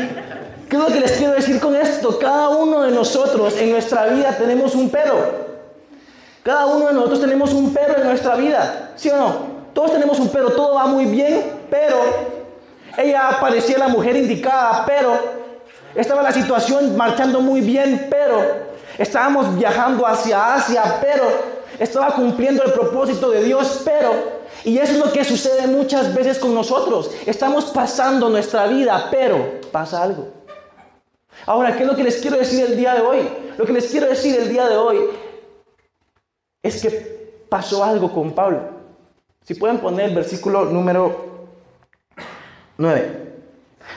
¿qué 0.67 0.75
es 0.75 0.77
lo 0.77 0.87
que 0.87 0.99
les 0.99 1.13
quiero 1.13 1.35
decir 1.35 1.61
con 1.61 1.73
esto? 1.73 2.19
Cada 2.19 2.49
uno 2.49 2.81
de 2.81 2.91
nosotros 2.91 3.55
en 3.61 3.71
nuestra 3.71 4.07
vida 4.07 4.35
tenemos 4.37 4.75
un 4.75 4.89
pero. 4.89 5.47
Cada 6.43 6.65
uno 6.65 6.87
de 6.87 6.93
nosotros 6.95 7.21
tenemos 7.21 7.53
un 7.53 7.73
pero 7.73 7.95
en 7.95 8.07
nuestra 8.07 8.35
vida, 8.35 8.91
¿sí 8.97 9.09
o 9.09 9.15
no? 9.15 9.58
Todos 9.73 9.93
tenemos 9.93 10.19
un 10.19 10.29
pero, 10.29 10.51
todo 10.51 10.75
va 10.75 10.85
muy 10.85 11.05
bien, 11.05 11.65
pero 11.69 11.95
ella 12.97 13.37
parecía 13.39 13.77
la 13.77 13.87
mujer 13.87 14.15
indicada, 14.15 14.83
pero 14.85 15.17
estaba 15.95 16.21
la 16.21 16.31
situación 16.31 16.95
marchando 16.97 17.41
muy 17.41 17.61
bien, 17.61 18.07
pero 18.09 18.43
estábamos 18.97 19.57
viajando 19.57 20.05
hacia 20.05 20.55
Asia, 20.55 20.97
pero 21.01 21.23
estaba 21.79 22.13
cumpliendo 22.13 22.63
el 22.63 22.73
propósito 22.73 23.29
de 23.31 23.43
Dios, 23.43 23.81
pero... 23.85 24.39
Y 24.65 24.77
eso 24.77 24.91
es 24.91 24.99
lo 24.99 25.11
que 25.11 25.23
sucede 25.23 25.67
muchas 25.67 26.13
veces 26.13 26.37
con 26.37 26.53
nosotros. 26.53 27.11
Estamos 27.25 27.65
pasando 27.65 28.29
nuestra 28.29 28.67
vida, 28.67 29.07
pero 29.09 29.61
pasa 29.71 30.03
algo. 30.03 30.27
Ahora, 31.45 31.75
¿qué 31.75 31.83
es 31.83 31.89
lo 31.89 31.95
que 31.95 32.03
les 32.03 32.17
quiero 32.17 32.37
decir 32.37 32.65
el 32.65 32.75
día 32.75 32.93
de 32.93 33.01
hoy? 33.01 33.29
Lo 33.57 33.65
que 33.65 33.71
les 33.71 33.87
quiero 33.87 34.07
decir 34.07 34.37
el 34.37 34.49
día 34.49 34.67
de 34.67 34.75
hoy 34.75 34.99
es 36.61 36.81
que 36.81 37.45
pasó 37.47 37.83
algo 37.83 38.11
con 38.11 38.33
Pablo. 38.33 38.78
Si 39.45 39.55
pueden 39.55 39.79
poner 39.79 40.09
el 40.09 40.15
versículo 40.15 40.65
número 40.65 41.47
9. 42.77 43.27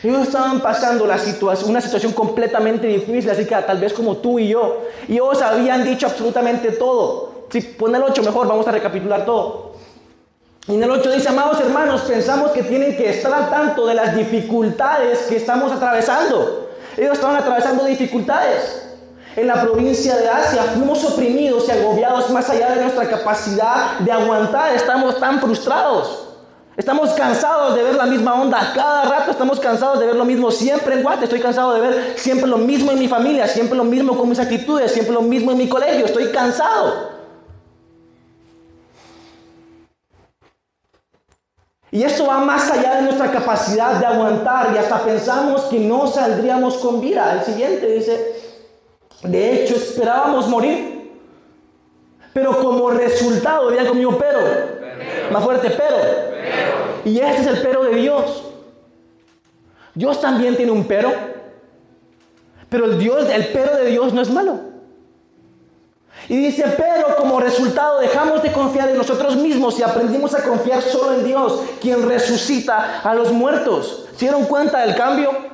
Ellos 0.03 0.23
estaban 0.23 0.61
pasando 0.61 1.05
una 1.05 1.81
situación 1.81 2.13
completamente 2.13 2.87
difícil, 2.87 3.31
así 3.31 3.45
que 3.45 3.55
tal 3.55 3.79
vez 3.79 3.93
como 3.93 4.17
tú 4.17 4.39
y 4.39 4.49
yo. 4.49 4.85
Y 5.07 5.15
ellos 5.15 5.41
habían 5.43 5.85
dicho 5.85 6.07
absolutamente 6.07 6.73
todo. 6.73 7.47
Si 7.51 7.61
pone 7.61 7.99
el 7.99 8.05
8 8.05 8.23
mejor, 8.23 8.49
vamos 8.49 8.67
a 8.67 8.73
recapitular 8.73 9.25
todo. 9.25 9.73
Y 10.67 10.75
en 10.75 10.83
el 10.83 10.91
8 10.91 11.11
dice, 11.13 11.29
amados 11.29 11.61
hermanos, 11.61 12.03
pensamos 12.03 12.53
que 12.53 12.63
tienen 12.63 12.97
que 12.97 13.11
estar 13.11 13.33
al 13.33 13.51
tanto 13.51 13.87
de 13.87 13.95
las 13.95 14.17
dificultades 14.17 15.19
que 15.29 15.37
estamos 15.37 15.71
atravesando. 15.71 16.71
Ellos 16.97 17.13
estaban 17.13 17.37
atravesando 17.37 17.85
dificultades. 17.85 18.82
En 19.35 19.47
la 19.47 19.62
provincia 19.62 20.16
de 20.16 20.29
Asia 20.29 20.62
fuimos 20.75 21.03
oprimidos 21.05 21.66
y 21.66 21.71
agobiados 21.71 22.31
más 22.31 22.51
allá 22.51 22.71
de 22.71 22.83
nuestra 22.83 23.09
capacidad 23.09 23.99
de 24.01 24.12
aguantar. 24.12 24.75
Estamos 24.75 25.18
tan 25.18 25.40
frustrados. 25.40 26.29
Estamos 26.77 27.11
cansados 27.11 27.75
de 27.75 27.83
ver 27.83 27.95
la 27.95 28.07
misma 28.07 28.35
onda. 28.35 28.73
Cada 28.75 29.05
rato 29.05 29.31
estamos 29.31 29.59
cansados 29.59 30.01
de 30.01 30.07
ver 30.07 30.16
lo 30.16 30.25
mismo. 30.25 30.51
Siempre 30.51 30.95
en 30.95 31.03
Guate 31.03 31.25
estoy 31.25 31.40
cansado 31.40 31.73
de 31.75 31.81
ver 31.81 32.14
siempre 32.16 32.47
lo 32.47 32.59
mismo 32.59 32.92
en 32.92 32.99
mi 32.99 33.09
familia, 33.09 33.47
siempre 33.47 33.77
lo 33.77 33.85
mismo 33.85 34.16
con 34.16 34.29
mis 34.29 34.38
actitudes, 34.38 34.92
siempre 34.92 35.14
lo 35.14 35.23
mismo 35.23 35.51
en 35.53 35.59
mi 35.59 35.68
colegio. 35.68 36.05
Estoy 36.05 36.29
cansado. 36.29 37.12
Y 41.90 42.03
esto 42.05 42.27
va 42.27 42.38
más 42.38 42.71
allá 42.71 42.97
de 42.97 43.03
nuestra 43.03 43.31
capacidad 43.31 43.97
de 43.97 44.07
aguantar 44.07 44.73
y 44.75 44.79
hasta 44.79 45.05
pensamos 45.05 45.62
que 45.64 45.79
no 45.79 46.07
saldríamos 46.07 46.77
con 46.79 47.03
vida. 47.03 47.35
El 47.35 47.45
siguiente 47.45 47.87
dice, 47.87 48.42
de 49.23 49.65
hecho 49.65 49.77
esperábamos 49.77 50.49
morir. 50.49 50.93
Pero 52.33 52.59
como 52.59 52.91
resultado, 52.91 53.71
vean 53.71 53.87
conmigo, 53.87 54.17
pero, 54.19 54.41
más 55.31 55.45
fuerte, 55.45 55.69
pero 55.71 55.97
y 57.05 57.19
este 57.19 57.43
es 57.43 57.47
el 57.47 57.63
pero 57.63 57.85
de 57.85 57.95
Dios. 57.97 58.45
Dios 59.95 60.21
también 60.21 60.57
tiene 60.57 60.73
un 60.73 60.85
pero. 60.85 61.13
Pero 62.69 62.87
el 62.87 62.99
Dios, 62.99 63.29
el 63.29 63.47
pero 63.49 63.77
de 63.77 63.87
Dios 63.87 64.13
no 64.15 64.23
es 64.23 64.31
malo. 64.31 64.73
Y 66.29 66.37
dice, 66.37 66.65
pero 66.77 67.17
como 67.17 67.41
resultado 67.41 68.01
dejamos 68.01 68.43
de 68.43 68.53
confiar 68.53 68.89
en 68.89 68.97
nosotros 68.97 69.37
mismos 69.37 69.79
y 69.79 69.83
aprendimos 69.83 70.35
a 70.35 70.45
confiar 70.45 70.81
solo 70.81 71.15
en 71.15 71.25
Dios, 71.25 71.61
quien 71.81 72.09
resucita 72.09 73.01
a 73.01 73.15
los 73.15 73.33
muertos. 73.33 74.07
¿Se 74.13 74.27
dieron 74.27 74.45
cuenta 74.45 74.81
del 74.87 74.95
cambio? 74.95 75.52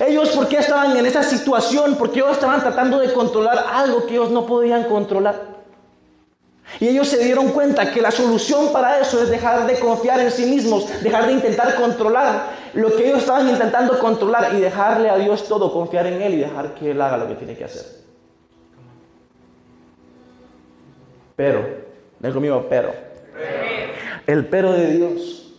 Ellos, 0.00 0.30
¿por 0.30 0.48
qué 0.48 0.56
estaban 0.56 0.96
en 0.96 1.04
esa 1.04 1.22
situación? 1.22 1.96
Porque 1.96 2.20
ellos 2.20 2.32
estaban 2.32 2.60
tratando 2.60 2.98
de 2.98 3.12
controlar 3.12 3.66
algo 3.70 4.06
que 4.06 4.14
ellos 4.14 4.30
no 4.30 4.46
podían 4.46 4.84
controlar. 4.84 5.60
Y 6.78 6.88
ellos 6.88 7.08
se 7.08 7.22
dieron 7.22 7.48
cuenta 7.50 7.92
que 7.92 8.00
la 8.00 8.10
solución 8.10 8.72
para 8.72 8.98
eso 9.00 9.22
es 9.22 9.28
dejar 9.28 9.66
de 9.66 9.78
confiar 9.78 10.20
en 10.20 10.30
sí 10.30 10.46
mismos, 10.46 10.88
dejar 11.02 11.26
de 11.26 11.32
intentar 11.32 11.74
controlar 11.74 12.50
lo 12.72 12.96
que 12.96 13.08
ellos 13.08 13.18
estaban 13.18 13.48
intentando 13.50 13.98
controlar 13.98 14.54
y 14.54 14.60
dejarle 14.60 15.10
a 15.10 15.18
Dios 15.18 15.46
todo, 15.46 15.70
confiar 15.70 16.06
en 16.06 16.22
Él 16.22 16.34
y 16.34 16.38
dejar 16.38 16.74
que 16.74 16.92
Él 16.92 17.00
haga 17.02 17.18
lo 17.18 17.28
que 17.28 17.34
tiene 17.34 17.54
que 17.54 17.64
hacer. 17.64 17.84
Pero, 21.36 21.66
ven 22.20 22.32
conmigo, 22.32 22.66
pero. 22.70 22.94
El 24.26 24.46
pero 24.46 24.72
de 24.72 24.92
Dios, 24.92 25.52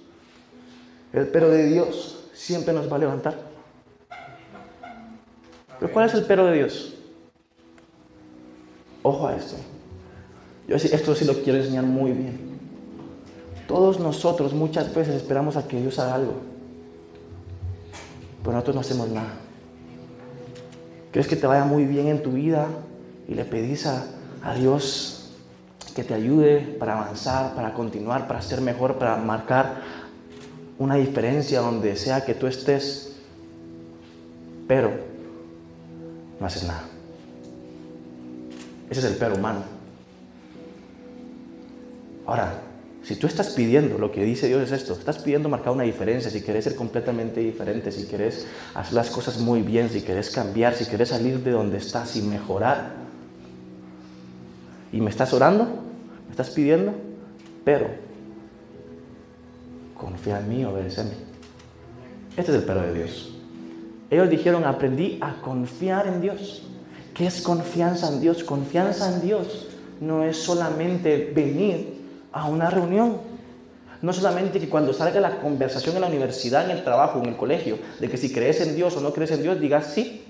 el 1.14 1.28
pero 1.28 1.50
de 1.50 1.66
Dios 1.66 2.30
siempre 2.34 2.74
nos 2.74 2.92
va 2.92 2.96
a 2.96 3.00
levantar. 3.00 3.51
Pero 5.82 5.94
¿cuál 5.94 6.06
es 6.06 6.14
el 6.14 6.26
pero 6.26 6.46
de 6.46 6.58
Dios? 6.58 6.94
Ojo 9.02 9.28
a 9.28 9.36
esto. 9.36 9.56
Yo 10.68 10.76
esto 10.76 11.16
sí 11.16 11.26
lo 11.26 11.42
quiero 11.42 11.58
enseñar 11.58 11.84
muy 11.84 12.12
bien. 12.12 12.40
Todos 13.68 14.00
nosotros 14.00 14.54
muchas 14.54 14.94
veces 14.94 15.16
esperamos 15.16 15.58
a 15.58 15.68
que 15.68 15.82
Dios 15.82 15.98
haga 15.98 16.14
algo, 16.14 16.34
pero 18.44 18.54
nosotros 18.54 18.76
no 18.76 18.82
hacemos 18.82 19.10
nada. 19.10 19.34
Quieres 21.12 21.28
que 21.28 21.36
te 21.36 21.48
vaya 21.48 21.66
muy 21.66 21.86
bien 21.86 22.10
en 22.10 22.22
tu 22.22 22.34
vida 22.34 22.68
y 23.28 23.34
le 23.34 23.44
pedís 23.44 23.88
a, 23.88 24.06
a 24.44 24.54
Dios 24.54 25.32
que 25.96 26.04
te 26.04 26.14
ayude 26.14 26.60
para 26.78 26.94
avanzar, 26.94 27.56
para 27.56 27.74
continuar, 27.74 28.28
para 28.28 28.44
ser 28.44 28.62
mejor, 28.62 29.00
para 29.00 29.16
marcar 29.16 29.82
una 30.78 30.96
diferencia 30.96 31.60
donde 31.60 31.96
sea 31.96 32.24
que 32.24 32.36
tú 32.36 32.46
estés, 32.46 33.16
pero 34.68 35.11
no 36.42 36.48
haces 36.48 36.64
nada. 36.64 36.82
Ese 38.90 39.00
es 39.00 39.06
el 39.06 39.16
pero 39.16 39.36
humano. 39.36 39.62
Ahora, 42.26 42.62
si 43.04 43.16
tú 43.16 43.28
estás 43.28 43.52
pidiendo, 43.52 44.00
lo 44.00 44.12
que 44.12 44.24
dice 44.24 44.48
Dios 44.48 44.64
es 44.64 44.72
esto, 44.72 44.94
estás 44.94 45.20
pidiendo 45.20 45.50
marcar 45.50 45.72
una 45.72 45.84
diferencia, 45.84 46.32
si 46.32 46.42
quieres 46.42 46.64
ser 46.64 46.76
completamente 46.76 47.40
diferente, 47.42 47.92
si 47.92 48.06
quieres 48.06 48.48
hacer 48.74 48.94
las 48.94 49.12
cosas 49.12 49.38
muy 49.38 49.62
bien, 49.62 49.90
si 49.90 50.02
quieres 50.02 50.32
cambiar, 50.32 50.74
si 50.74 50.86
quieres 50.86 51.10
salir 51.10 51.44
de 51.44 51.52
donde 51.52 51.78
estás 51.78 52.16
y 52.16 52.24
mejorar. 52.24 52.96
Y 54.92 55.00
me 55.00 55.12
estás 55.12 55.34
orando, 55.34 55.66
me 56.26 56.32
estás 56.32 56.50
pidiendo, 56.50 56.94
pero 57.64 57.88
confía 59.96 60.40
en 60.40 60.50
mí, 60.50 60.66
obedece 60.66 61.02
a 61.02 61.04
mí. 61.04 61.14
Este 62.36 62.52
es 62.52 62.58
el 62.58 62.64
pero 62.64 62.82
de 62.82 62.94
Dios. 62.96 63.41
Ellos 64.12 64.30
dijeron, 64.30 64.66
aprendí 64.66 65.18
a 65.22 65.42
confiar 65.42 66.06
en 66.06 66.20
Dios. 66.20 66.64
¿Qué 67.14 67.28
es 67.28 67.42
confianza 67.42 68.10
en 68.10 68.20
Dios? 68.20 68.44
Confianza 68.44 69.14
en 69.14 69.22
Dios 69.22 69.68
no 70.02 70.24
es 70.26 70.38
solamente 70.38 71.32
venir 71.34 72.02
a 72.34 72.48
una 72.50 72.70
reunión. 72.70 73.18
No 74.02 74.12
solamente 74.12 74.60
que 74.60 74.68
cuando 74.68 74.92
salga 74.92 75.22
la 75.22 75.40
conversación 75.40 75.96
en 75.96 76.02
la 76.02 76.08
universidad, 76.08 76.66
en 76.66 76.72
el 76.72 76.84
trabajo, 76.84 77.20
en 77.20 77.28
el 77.28 77.38
colegio, 77.38 77.78
de 78.00 78.10
que 78.10 78.18
si 78.18 78.34
crees 78.34 78.60
en 78.60 78.76
Dios 78.76 78.98
o 78.98 79.02
no 79.02 79.14
crees 79.14 79.32
en 79.32 79.44
Dios, 79.44 79.62
digas 79.62 79.94
sí. 79.94 80.26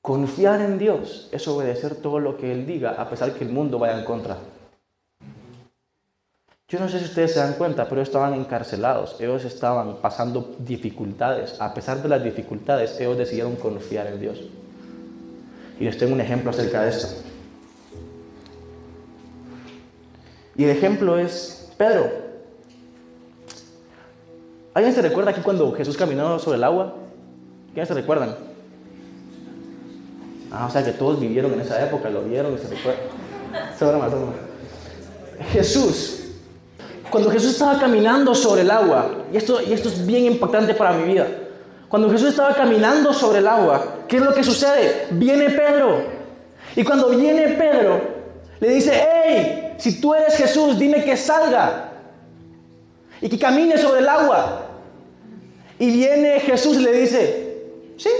Confiar 0.00 0.62
en 0.62 0.78
Dios 0.78 1.28
es 1.32 1.46
obedecer 1.48 1.96
todo 1.96 2.18
lo 2.18 2.38
que 2.38 2.50
Él 2.50 2.66
diga, 2.66 2.92
a 2.92 3.10
pesar 3.10 3.34
que 3.34 3.44
el 3.44 3.50
mundo 3.50 3.78
vaya 3.78 3.98
en 3.98 4.06
contra. 4.06 4.38
Yo 6.70 6.78
no 6.78 6.88
sé 6.88 7.00
si 7.00 7.06
ustedes 7.06 7.32
se 7.32 7.40
dan 7.40 7.54
cuenta, 7.54 7.88
pero 7.88 8.00
estaban 8.00 8.32
encarcelados, 8.32 9.16
ellos 9.18 9.44
estaban 9.44 9.96
pasando 9.96 10.54
dificultades. 10.60 11.60
A 11.60 11.74
pesar 11.74 12.00
de 12.00 12.08
las 12.08 12.22
dificultades, 12.22 12.98
ellos 13.00 13.18
decidieron 13.18 13.56
confiar 13.56 14.06
en 14.06 14.20
Dios. 14.20 14.38
Y 15.80 15.84
les 15.84 15.98
tengo 15.98 16.12
un 16.12 16.20
ejemplo 16.20 16.50
acerca 16.50 16.82
de 16.82 16.90
esto. 16.90 17.08
Y 20.54 20.62
el 20.62 20.70
ejemplo 20.70 21.18
es 21.18 21.72
Pedro. 21.76 22.08
¿Alguien 24.72 24.94
se 24.94 25.02
recuerda 25.02 25.32
aquí 25.32 25.40
cuando 25.40 25.72
Jesús 25.72 25.96
caminó 25.96 26.38
sobre 26.38 26.58
el 26.58 26.62
agua? 26.64 26.94
¿Quiénes 27.72 27.88
se 27.88 27.94
recuerdan? 27.94 28.36
Ah, 30.52 30.66
o 30.66 30.70
sea 30.70 30.84
que 30.84 30.92
todos 30.92 31.18
vivieron 31.18 31.52
en 31.54 31.62
esa 31.62 31.84
época, 31.84 32.08
lo 32.10 32.22
vieron 32.22 32.54
y 32.54 32.58
se 32.58 32.68
recuerdan. 32.68 33.02
Jesús, 35.52 36.19
cuando 37.10 37.30
Jesús 37.30 37.52
estaba 37.52 37.78
caminando 37.78 38.34
sobre 38.34 38.62
el 38.62 38.70
agua, 38.70 39.24
y 39.32 39.36
esto, 39.36 39.60
y 39.60 39.72
esto 39.72 39.88
es 39.88 40.06
bien 40.06 40.24
impactante 40.26 40.74
para 40.74 40.92
mi 40.92 41.12
vida, 41.12 41.26
cuando 41.88 42.08
Jesús 42.08 42.30
estaba 42.30 42.54
caminando 42.54 43.12
sobre 43.12 43.40
el 43.40 43.48
agua, 43.48 44.04
¿qué 44.06 44.16
es 44.16 44.22
lo 44.22 44.32
que 44.32 44.44
sucede? 44.44 45.08
Viene 45.10 45.50
Pedro. 45.50 46.02
Y 46.76 46.84
cuando 46.84 47.08
viene 47.08 47.48
Pedro, 47.48 48.00
le 48.60 48.68
dice, 48.68 48.92
hey, 48.94 49.74
si 49.76 50.00
tú 50.00 50.14
eres 50.14 50.36
Jesús, 50.36 50.78
dime 50.78 51.02
que 51.02 51.16
salga 51.16 51.90
y 53.20 53.28
que 53.28 53.38
camine 53.38 53.76
sobre 53.76 54.00
el 54.00 54.08
agua. 54.08 54.66
Y 55.78 55.90
viene 55.90 56.38
Jesús 56.40 56.76
y 56.76 56.82
le 56.82 56.92
dice, 56.92 57.64
sí, 57.96 58.10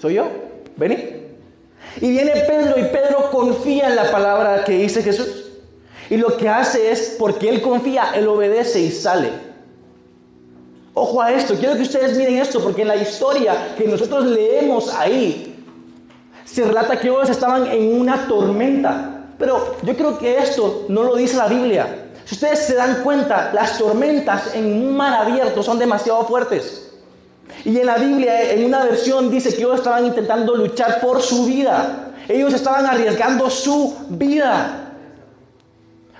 soy 0.00 0.14
yo, 0.14 0.28
vení. 0.76 1.16
Y 2.00 2.10
viene 2.10 2.32
Pedro 2.46 2.78
y 2.78 2.84
Pedro 2.84 3.30
confía 3.30 3.88
en 3.88 3.96
la 3.96 4.10
palabra 4.10 4.64
que 4.64 4.72
dice 4.72 5.02
Jesús. 5.02 5.35
Y 6.10 6.16
lo 6.16 6.36
que 6.36 6.48
hace 6.48 6.90
es, 6.90 7.16
porque 7.18 7.48
él 7.48 7.60
confía, 7.60 8.12
él 8.14 8.28
obedece 8.28 8.80
y 8.80 8.90
sale. 8.90 9.30
Ojo 10.94 11.20
a 11.20 11.32
esto, 11.32 11.54
quiero 11.56 11.74
que 11.74 11.82
ustedes 11.82 12.16
miren 12.16 12.38
esto, 12.38 12.60
porque 12.62 12.82
en 12.82 12.88
la 12.88 12.96
historia 12.96 13.74
que 13.76 13.86
nosotros 13.86 14.24
leemos 14.26 14.94
ahí, 14.94 15.62
se 16.44 16.64
relata 16.64 16.98
que 16.98 17.08
ellos 17.08 17.28
estaban 17.28 17.66
en 17.66 18.00
una 18.00 18.26
tormenta. 18.26 19.24
Pero 19.38 19.76
yo 19.82 19.94
creo 19.96 20.18
que 20.18 20.38
esto 20.38 20.86
no 20.88 21.02
lo 21.02 21.16
dice 21.16 21.36
la 21.36 21.48
Biblia. 21.48 22.06
Si 22.24 22.34
ustedes 22.34 22.60
se 22.60 22.74
dan 22.74 23.02
cuenta, 23.02 23.50
las 23.52 23.78
tormentas 23.78 24.54
en 24.54 24.64
un 24.64 24.96
mar 24.96 25.14
abierto 25.26 25.62
son 25.62 25.78
demasiado 25.78 26.24
fuertes. 26.24 26.90
Y 27.64 27.78
en 27.78 27.86
la 27.86 27.98
Biblia, 27.98 28.52
en 28.52 28.64
una 28.64 28.84
versión, 28.84 29.30
dice 29.30 29.50
que 29.50 29.62
ellos 29.62 29.76
estaban 29.76 30.06
intentando 30.06 30.54
luchar 30.54 31.00
por 31.00 31.20
su 31.20 31.44
vida. 31.44 32.14
Ellos 32.28 32.54
estaban 32.54 32.86
arriesgando 32.86 33.50
su 33.50 33.94
vida. 34.08 34.85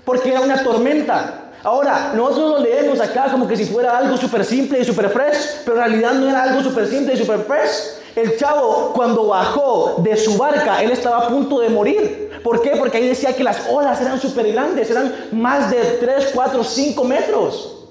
Porque 0.06 0.30
era 0.30 0.40
una 0.40 0.62
tormenta. 0.62 1.50
Ahora, 1.64 2.12
nosotros 2.14 2.50
lo 2.52 2.58
leemos 2.60 3.00
acá 3.00 3.26
como 3.28 3.48
que 3.48 3.56
si 3.56 3.64
fuera 3.64 3.98
algo 3.98 4.16
súper 4.16 4.44
simple 4.44 4.78
y 4.78 4.84
súper 4.84 5.10
fresh, 5.10 5.62
pero 5.64 5.78
en 5.78 5.82
realidad 5.82 6.12
no 6.14 6.30
era 6.30 6.44
algo 6.44 6.62
súper 6.62 6.86
simple 6.86 7.14
y 7.14 7.16
súper 7.16 7.40
fresh. 7.40 7.96
El 8.14 8.38
chavo, 8.38 8.92
cuando 8.94 9.26
bajó 9.26 9.96
de 9.98 10.16
su 10.16 10.38
barca, 10.38 10.80
él 10.80 10.92
estaba 10.92 11.26
a 11.26 11.28
punto 11.28 11.58
de 11.58 11.68
morir. 11.68 12.40
¿Por 12.44 12.62
qué? 12.62 12.76
Porque 12.76 12.98
ahí 12.98 13.08
decía 13.08 13.34
que 13.34 13.42
las 13.42 13.68
olas 13.68 14.00
eran 14.00 14.20
súper 14.20 14.52
grandes, 14.52 14.88
eran 14.90 15.12
más 15.32 15.72
de 15.72 15.82
3, 15.98 16.30
4, 16.32 16.62
5 16.62 17.04
metros. 17.04 17.88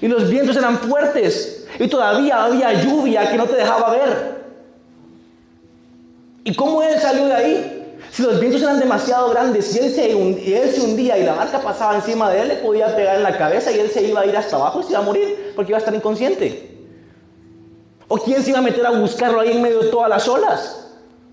Y 0.00 0.08
los 0.08 0.28
vientos 0.28 0.56
eran 0.56 0.76
fuertes. 0.78 1.66
Y 1.78 1.86
todavía 1.86 2.42
había 2.42 2.82
lluvia 2.82 3.30
que 3.30 3.36
no 3.36 3.46
te 3.46 3.54
dejaba 3.54 3.90
ver. 3.90 4.38
¿Y 6.42 6.52
cómo 6.52 6.82
él 6.82 6.98
salió 6.98 7.26
de 7.26 7.34
ahí? 7.34 7.77
Si 8.10 8.22
los 8.22 8.40
vientos 8.40 8.62
eran 8.62 8.78
demasiado 8.78 9.30
grandes 9.30 9.74
y 9.74 9.78
él, 9.78 9.90
se, 9.92 10.14
hundía 10.80 11.18
y 11.18 11.24
la 11.24 11.34
barca 11.34 11.60
pasaba 11.60 11.96
encima 11.96 12.30
de 12.30 12.42
él, 12.42 12.48
le 12.48 12.56
podía 12.56 12.94
pegar 12.94 13.16
en 13.16 13.22
la 13.22 13.36
cabeza 13.36 13.72
y 13.72 13.78
él 13.78 13.90
se 13.90 14.02
iba 14.02 14.20
a 14.20 14.26
ir 14.26 14.36
hasta 14.36 14.56
abajo 14.56 14.80
y 14.80 14.84
se 14.84 14.90
iba 14.90 15.00
a 15.00 15.02
morir 15.02 15.52
porque 15.54 15.72
iba 15.72 15.78
a 15.78 15.80
estar 15.80 15.94
inconsciente. 15.94 16.76
¿O 18.08 18.16
quién 18.16 18.42
se 18.42 18.50
iba 18.50 18.58
a 18.58 18.62
meter 18.62 18.86
a 18.86 18.90
buscarlo 18.90 19.40
ahí 19.40 19.52
en 19.52 19.62
medio 19.62 19.80
de 19.80 19.88
todas 19.88 20.08
las 20.08 20.26
olas? 20.28 20.88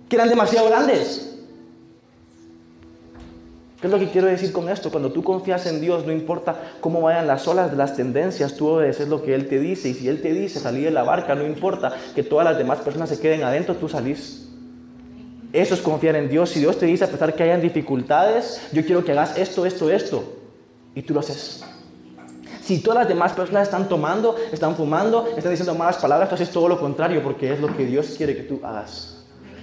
Que 0.10 0.16
eran 0.16 0.30
demasiado 0.30 0.68
grandes. 0.68 1.36
¿Qué 3.80 3.88
es 3.88 3.94
lo 3.94 4.00
que 4.00 4.10
quiero 4.10 4.28
decir 4.28 4.52
con 4.52 4.68
esto? 4.68 4.90
Cuando 4.90 5.12
tú 5.12 5.24
confías 5.24 5.66
en 5.68 5.80
Dios, 5.80 6.06
no 6.06 6.12
importa 6.12 6.56
cómo 6.82 7.02
vayan 7.02 7.28
las 7.28 7.48
olas 7.48 7.72
de 7.72 7.78
las 7.78 7.96
tendencias, 7.96 8.56
tú 8.56 8.68
obedeces 8.68 9.08
lo 9.08 9.22
que 9.22 9.36
Él 9.36 9.48
te 9.48 9.60
dice. 9.60 9.90
Y 9.90 9.94
si 9.94 10.08
Él 10.08 10.22
te 10.22 10.34
dice 10.34 10.60
salir 10.60 10.86
de 10.86 10.92
la 10.92 11.04
barca, 11.04 11.36
no 11.36 11.46
importa 11.46 11.94
que 12.16 12.24
todas 12.24 12.46
las 12.46 12.58
demás 12.58 12.80
personas 12.80 13.10
se 13.10 13.20
queden 13.20 13.44
adentro, 13.44 13.76
tú 13.76 13.88
salís. 13.88 14.45
Eso 15.56 15.74
es 15.74 15.80
confiar 15.80 16.18
en 16.18 16.28
Dios. 16.28 16.50
Si 16.50 16.60
Dios 16.60 16.78
te 16.78 16.86
dice, 16.86 17.06
a 17.06 17.08
pesar 17.08 17.34
que 17.34 17.44
hayan 17.44 17.62
dificultades, 17.62 18.62
yo 18.74 18.86
quiero 18.86 19.06
que 19.06 19.14
hagas 19.14 19.38
esto, 19.38 19.66
esto, 19.66 19.90
esto. 19.90 20.36
Y 20.94 21.02
tú 21.02 21.14
lo 21.14 21.22
haces. 21.22 21.64
Si 22.62 22.80
todas 22.80 23.00
las 23.00 23.08
demás 23.08 23.32
personas 23.32 23.64
están 23.64 23.88
tomando, 23.88 24.36
están 24.52 24.76
fumando, 24.76 25.26
están 25.38 25.52
diciendo 25.52 25.74
malas 25.74 25.96
palabras, 25.98 26.28
tú 26.28 26.36
haces 26.36 26.52
todo 26.52 26.68
lo 26.68 26.78
contrario 26.78 27.24
porque 27.24 27.54
es 27.54 27.62
lo 27.62 27.76
que 27.76 27.86
Dios 27.86 28.16
quiere 28.18 28.36
que 28.36 28.44
tú 28.44 28.60
hagas. 28.66 29.15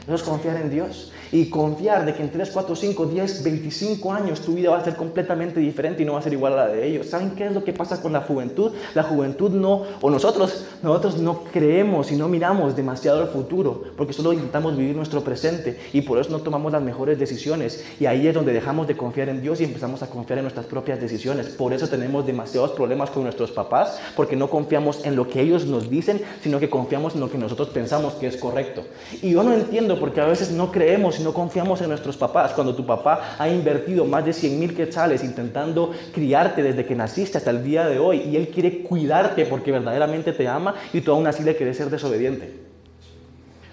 Eso 0.04 0.14
es 0.14 0.22
confiar 0.22 0.56
en 0.56 0.70
Dios 0.70 1.12
y 1.30 1.46
confiar 1.48 2.04
de 2.04 2.12
que 2.12 2.22
en 2.22 2.30
3, 2.30 2.50
4, 2.50 2.76
5, 2.76 3.06
10, 3.06 3.42
25 3.44 4.12
años 4.12 4.40
tu 4.40 4.54
vida 4.54 4.70
va 4.70 4.78
a 4.78 4.84
ser 4.84 4.96
completamente 4.96 5.60
diferente 5.60 6.02
y 6.02 6.04
no 6.04 6.14
va 6.14 6.18
a 6.18 6.22
ser 6.22 6.32
igual 6.32 6.54
a 6.54 6.66
la 6.66 6.68
de 6.68 6.86
ellos. 6.86 7.06
¿Saben 7.06 7.30
qué 7.30 7.46
es 7.46 7.52
lo 7.52 7.62
que 7.64 7.72
pasa 7.72 8.02
con 8.02 8.12
la 8.12 8.20
juventud? 8.20 8.72
La 8.94 9.04
juventud 9.04 9.50
no, 9.50 9.84
o 10.00 10.10
nosotros, 10.10 10.66
nosotros 10.82 11.18
no 11.18 11.44
creemos 11.44 12.10
y 12.10 12.16
no 12.16 12.28
miramos 12.28 12.76
demasiado 12.76 13.22
al 13.22 13.28
futuro, 13.28 13.84
porque 13.96 14.12
solo 14.12 14.32
intentamos 14.32 14.76
vivir 14.76 14.94
nuestro 14.94 15.22
presente 15.22 15.78
y 15.92 16.02
por 16.02 16.18
eso 16.18 16.30
no 16.30 16.40
tomamos 16.40 16.72
las 16.72 16.82
mejores 16.82 17.18
decisiones. 17.18 17.84
Y 17.98 18.06
ahí 18.06 18.26
es 18.26 18.34
donde 18.34 18.52
dejamos 18.52 18.88
de 18.88 18.96
confiar 18.96 19.28
en 19.28 19.40
Dios 19.40 19.60
y 19.60 19.64
empezamos 19.64 20.02
a 20.02 20.10
confiar 20.10 20.40
en 20.40 20.44
nuestras 20.44 20.66
propias 20.66 21.00
decisiones. 21.00 21.46
Por 21.46 21.72
eso 21.72 21.88
tenemos 21.88 22.26
demasiados 22.26 22.72
problemas 22.72 23.10
con 23.10 23.22
nuestros 23.22 23.52
papás, 23.52 23.98
porque 24.16 24.36
no 24.36 24.50
confiamos 24.50 25.06
en 25.06 25.16
lo 25.16 25.28
que 25.28 25.40
ellos 25.40 25.64
nos 25.64 25.88
dicen, 25.88 26.20
sino 26.42 26.58
que 26.60 26.68
confiamos 26.68 27.14
en 27.14 27.20
lo 27.20 27.30
que 27.30 27.38
nosotros 27.38 27.68
pensamos 27.68 28.14
que 28.14 28.26
es 28.26 28.36
correcto. 28.36 28.82
Y 29.22 29.30
yo 29.30 29.42
no 29.42 29.54
entiendo 29.54 29.91
porque 29.98 30.20
a 30.20 30.26
veces 30.26 30.50
no 30.50 30.70
creemos 30.70 31.20
no 31.22 31.32
confiamos 31.32 31.80
en 31.80 31.88
nuestros 31.88 32.16
papás. 32.16 32.52
Cuando 32.52 32.74
tu 32.74 32.84
papá 32.84 33.36
ha 33.38 33.48
invertido 33.48 34.04
más 34.04 34.24
de 34.24 34.32
100 34.32 34.58
mil 34.58 34.74
quetzales 34.74 35.24
intentando 35.24 35.92
criarte 36.12 36.62
desde 36.62 36.84
que 36.84 36.94
naciste 36.94 37.38
hasta 37.38 37.50
el 37.50 37.64
día 37.64 37.86
de 37.86 37.98
hoy 37.98 38.20
y 38.20 38.36
él 38.36 38.48
quiere 38.48 38.82
cuidarte 38.82 39.46
porque 39.46 39.72
verdaderamente 39.72 40.32
te 40.32 40.48
ama 40.48 40.74
y 40.92 41.00
tú 41.00 41.12
aún 41.12 41.26
así 41.26 41.42
le 41.42 41.56
quieres 41.56 41.76
ser 41.76 41.90
desobediente. 41.90 42.52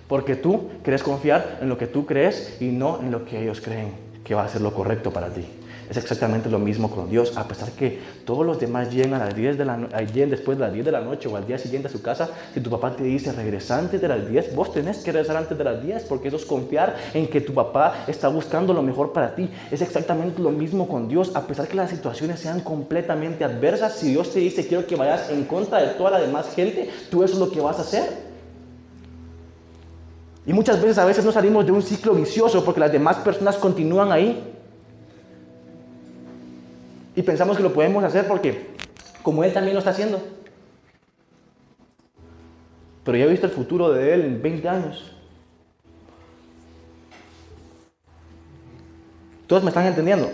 Porque 0.07 0.35
tú 0.35 0.69
quieres 0.83 1.03
confiar 1.03 1.59
en 1.61 1.69
lo 1.69 1.77
que 1.77 1.87
tú 1.87 2.05
crees 2.05 2.57
y 2.59 2.65
no 2.65 2.99
en 3.01 3.11
lo 3.11 3.25
que 3.25 3.41
ellos 3.41 3.61
creen 3.61 3.93
que 4.23 4.35
va 4.35 4.43
a 4.43 4.47
ser 4.47 4.61
lo 4.61 4.73
correcto 4.73 5.11
para 5.11 5.29
ti. 5.29 5.45
Es 5.89 5.97
exactamente 5.97 6.49
lo 6.49 6.59
mismo 6.59 6.91
con 6.91 7.09
Dios. 7.09 7.35
A 7.35 7.47
pesar 7.47 7.71
que 7.71 7.99
todos 8.23 8.45
los 8.45 8.59
demás 8.59 8.91
lleguen, 8.93 9.15
a 9.15 9.19
las 9.19 9.35
10 9.35 9.57
de 9.57 9.65
la 9.65 9.77
después 10.29 10.55
de 10.57 10.63
las 10.63 10.71
10 10.71 10.85
de 10.85 10.91
la 10.91 11.01
noche 11.01 11.27
o 11.27 11.35
al 11.35 11.47
día 11.47 11.57
siguiente 11.57 11.87
a 11.87 11.91
su 11.91 12.03
casa, 12.03 12.29
si 12.53 12.61
tu 12.61 12.69
papá 12.69 12.95
te 12.95 13.03
dice 13.03 13.31
regresa 13.31 13.79
antes 13.79 13.99
de 13.99 14.07
las 14.07 14.29
10, 14.29 14.55
vos 14.55 14.71
tenés 14.71 14.99
que 14.99 15.11
regresar 15.11 15.37
antes 15.37 15.57
de 15.57 15.63
las 15.63 15.81
10 15.81 16.03
porque 16.03 16.27
eso 16.27 16.37
es 16.37 16.45
confiar 16.45 16.95
en 17.15 17.27
que 17.27 17.41
tu 17.41 17.55
papá 17.55 18.05
está 18.07 18.27
buscando 18.27 18.71
lo 18.71 18.83
mejor 18.83 19.13
para 19.13 19.33
ti. 19.33 19.49
Es 19.71 19.81
exactamente 19.81 20.39
lo 20.39 20.51
mismo 20.51 20.87
con 20.87 21.07
Dios. 21.07 21.31
A 21.35 21.47
pesar 21.47 21.67
que 21.67 21.75
las 21.75 21.89
situaciones 21.89 22.39
sean 22.39 22.59
completamente 22.59 23.43
adversas, 23.43 23.95
si 23.95 24.11
Dios 24.11 24.31
te 24.31 24.39
dice 24.39 24.67
quiero 24.67 24.85
que 24.85 24.95
vayas 24.95 25.31
en 25.31 25.45
contra 25.45 25.81
de 25.81 25.87
toda 25.95 26.11
la 26.11 26.19
demás 26.19 26.53
gente, 26.53 26.87
tú 27.09 27.23
eso 27.23 27.33
es 27.33 27.39
lo 27.39 27.49
que 27.49 27.61
vas 27.61 27.79
a 27.79 27.81
hacer. 27.81 28.29
Y 30.45 30.53
muchas 30.53 30.79
veces 30.79 30.99
a 30.99 31.05
veces 31.05 31.25
no 31.25 31.31
salimos 31.31 31.65
de 31.65 31.71
un 31.71 31.81
ciclo 31.81 32.13
vicioso 32.13 32.63
porque 32.63 32.79
las 32.79 32.91
demás 32.91 33.17
personas 33.17 33.57
continúan 33.57 34.11
ahí. 34.11 34.55
Y 37.19 37.21
pensamos 37.21 37.57
que 37.57 37.63
lo 37.63 37.73
podemos 37.73 38.01
hacer 38.01 38.25
porque, 38.29 38.67
como 39.21 39.43
Él 39.43 39.51
también 39.51 39.73
lo 39.73 39.79
está 39.79 39.89
haciendo, 39.91 40.21
pero 43.03 43.17
ya 43.17 43.25
he 43.25 43.27
visto 43.27 43.45
el 43.45 43.51
futuro 43.51 43.91
de 43.91 44.13
él 44.13 44.21
en 44.21 44.41
20 44.41 44.69
años. 44.69 45.11
¿Todos 49.47 49.63
me 49.63 49.67
están 49.67 49.85
entendiendo? 49.85 50.31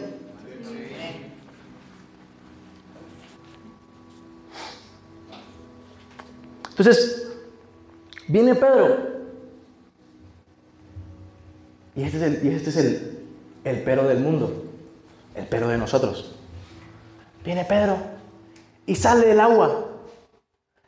Entonces, 6.69 7.31
viene 8.27 8.53
Pedro. 8.53 8.97
Y 11.95 12.03
este 12.03 12.17
es 12.17 12.23
el, 12.23 12.45
y 12.45 12.49
este 12.53 12.69
es 12.69 12.77
el, 12.77 13.19
el 13.63 13.81
pero 13.81 14.07
del 14.07 14.19
mundo, 14.19 14.65
el 15.33 15.47
pero 15.47 15.67
de 15.67 15.79
nosotros. 15.79 16.34
Viene 17.45 17.63
Pedro 17.63 17.97
y 18.87 18.95
sale 18.95 19.27
del 19.27 19.39
agua. 19.39 19.91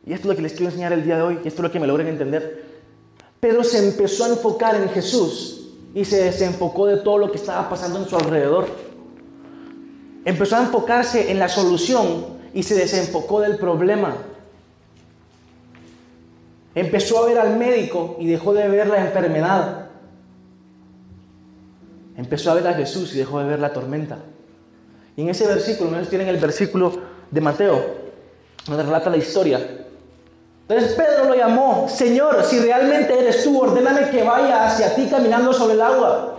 Y 0.05 0.13
esto 0.13 0.27
es 0.27 0.29
lo 0.29 0.35
que 0.35 0.41
les 0.41 0.53
quiero 0.53 0.67
enseñar 0.67 0.93
el 0.93 1.03
día 1.03 1.17
de 1.17 1.21
hoy, 1.21 1.39
y 1.43 1.47
esto 1.47 1.61
es 1.61 1.63
lo 1.63 1.71
que 1.71 1.79
me 1.79 1.87
logren 1.87 2.07
entender. 2.07 2.65
Pedro 3.39 3.63
se 3.63 3.85
empezó 3.85 4.25
a 4.25 4.29
enfocar 4.29 4.75
en 4.75 4.89
Jesús 4.89 5.69
y 5.93 6.05
se 6.05 6.23
desenfocó 6.23 6.87
de 6.87 6.97
todo 6.97 7.17
lo 7.17 7.31
que 7.31 7.37
estaba 7.37 7.69
pasando 7.69 7.99
en 7.99 8.07
su 8.07 8.15
alrededor. 8.15 8.67
Empezó 10.25 10.55
a 10.55 10.61
enfocarse 10.61 11.31
en 11.31 11.39
la 11.39 11.47
solución 11.47 12.37
y 12.53 12.63
se 12.63 12.75
desenfocó 12.75 13.41
del 13.41 13.57
problema. 13.57 14.15
Empezó 16.73 17.23
a 17.23 17.27
ver 17.27 17.37
al 17.37 17.57
médico 17.57 18.17
y 18.19 18.27
dejó 18.27 18.53
de 18.53 18.67
ver 18.67 18.87
la 18.87 19.05
enfermedad. 19.05 19.89
Empezó 22.15 22.51
a 22.51 22.55
ver 22.55 22.67
a 22.67 22.73
Jesús 22.73 23.13
y 23.13 23.17
dejó 23.17 23.39
de 23.39 23.45
ver 23.45 23.59
la 23.59 23.73
tormenta. 23.73 24.19
En 25.17 25.29
ese 25.29 25.47
versículo, 25.47 25.89
no 25.89 26.07
tienen 26.07 26.27
el 26.27 26.37
versículo 26.37 26.93
de 27.31 27.41
Mateo, 27.41 27.83
donde 28.67 28.83
relata 28.83 29.09
la 29.09 29.17
historia. 29.17 29.59
Entonces 30.69 30.93
Pedro 30.93 31.25
lo 31.25 31.35
llamó, 31.35 31.87
Señor, 31.89 32.43
si 32.43 32.59
realmente 32.59 33.17
eres 33.17 33.43
tú, 33.43 33.59
ordéname 33.59 34.11
que 34.11 34.23
vaya 34.23 34.67
hacia 34.67 34.93
ti 34.93 35.07
caminando 35.09 35.53
sobre 35.53 35.73
el 35.73 35.81
agua. 35.81 36.37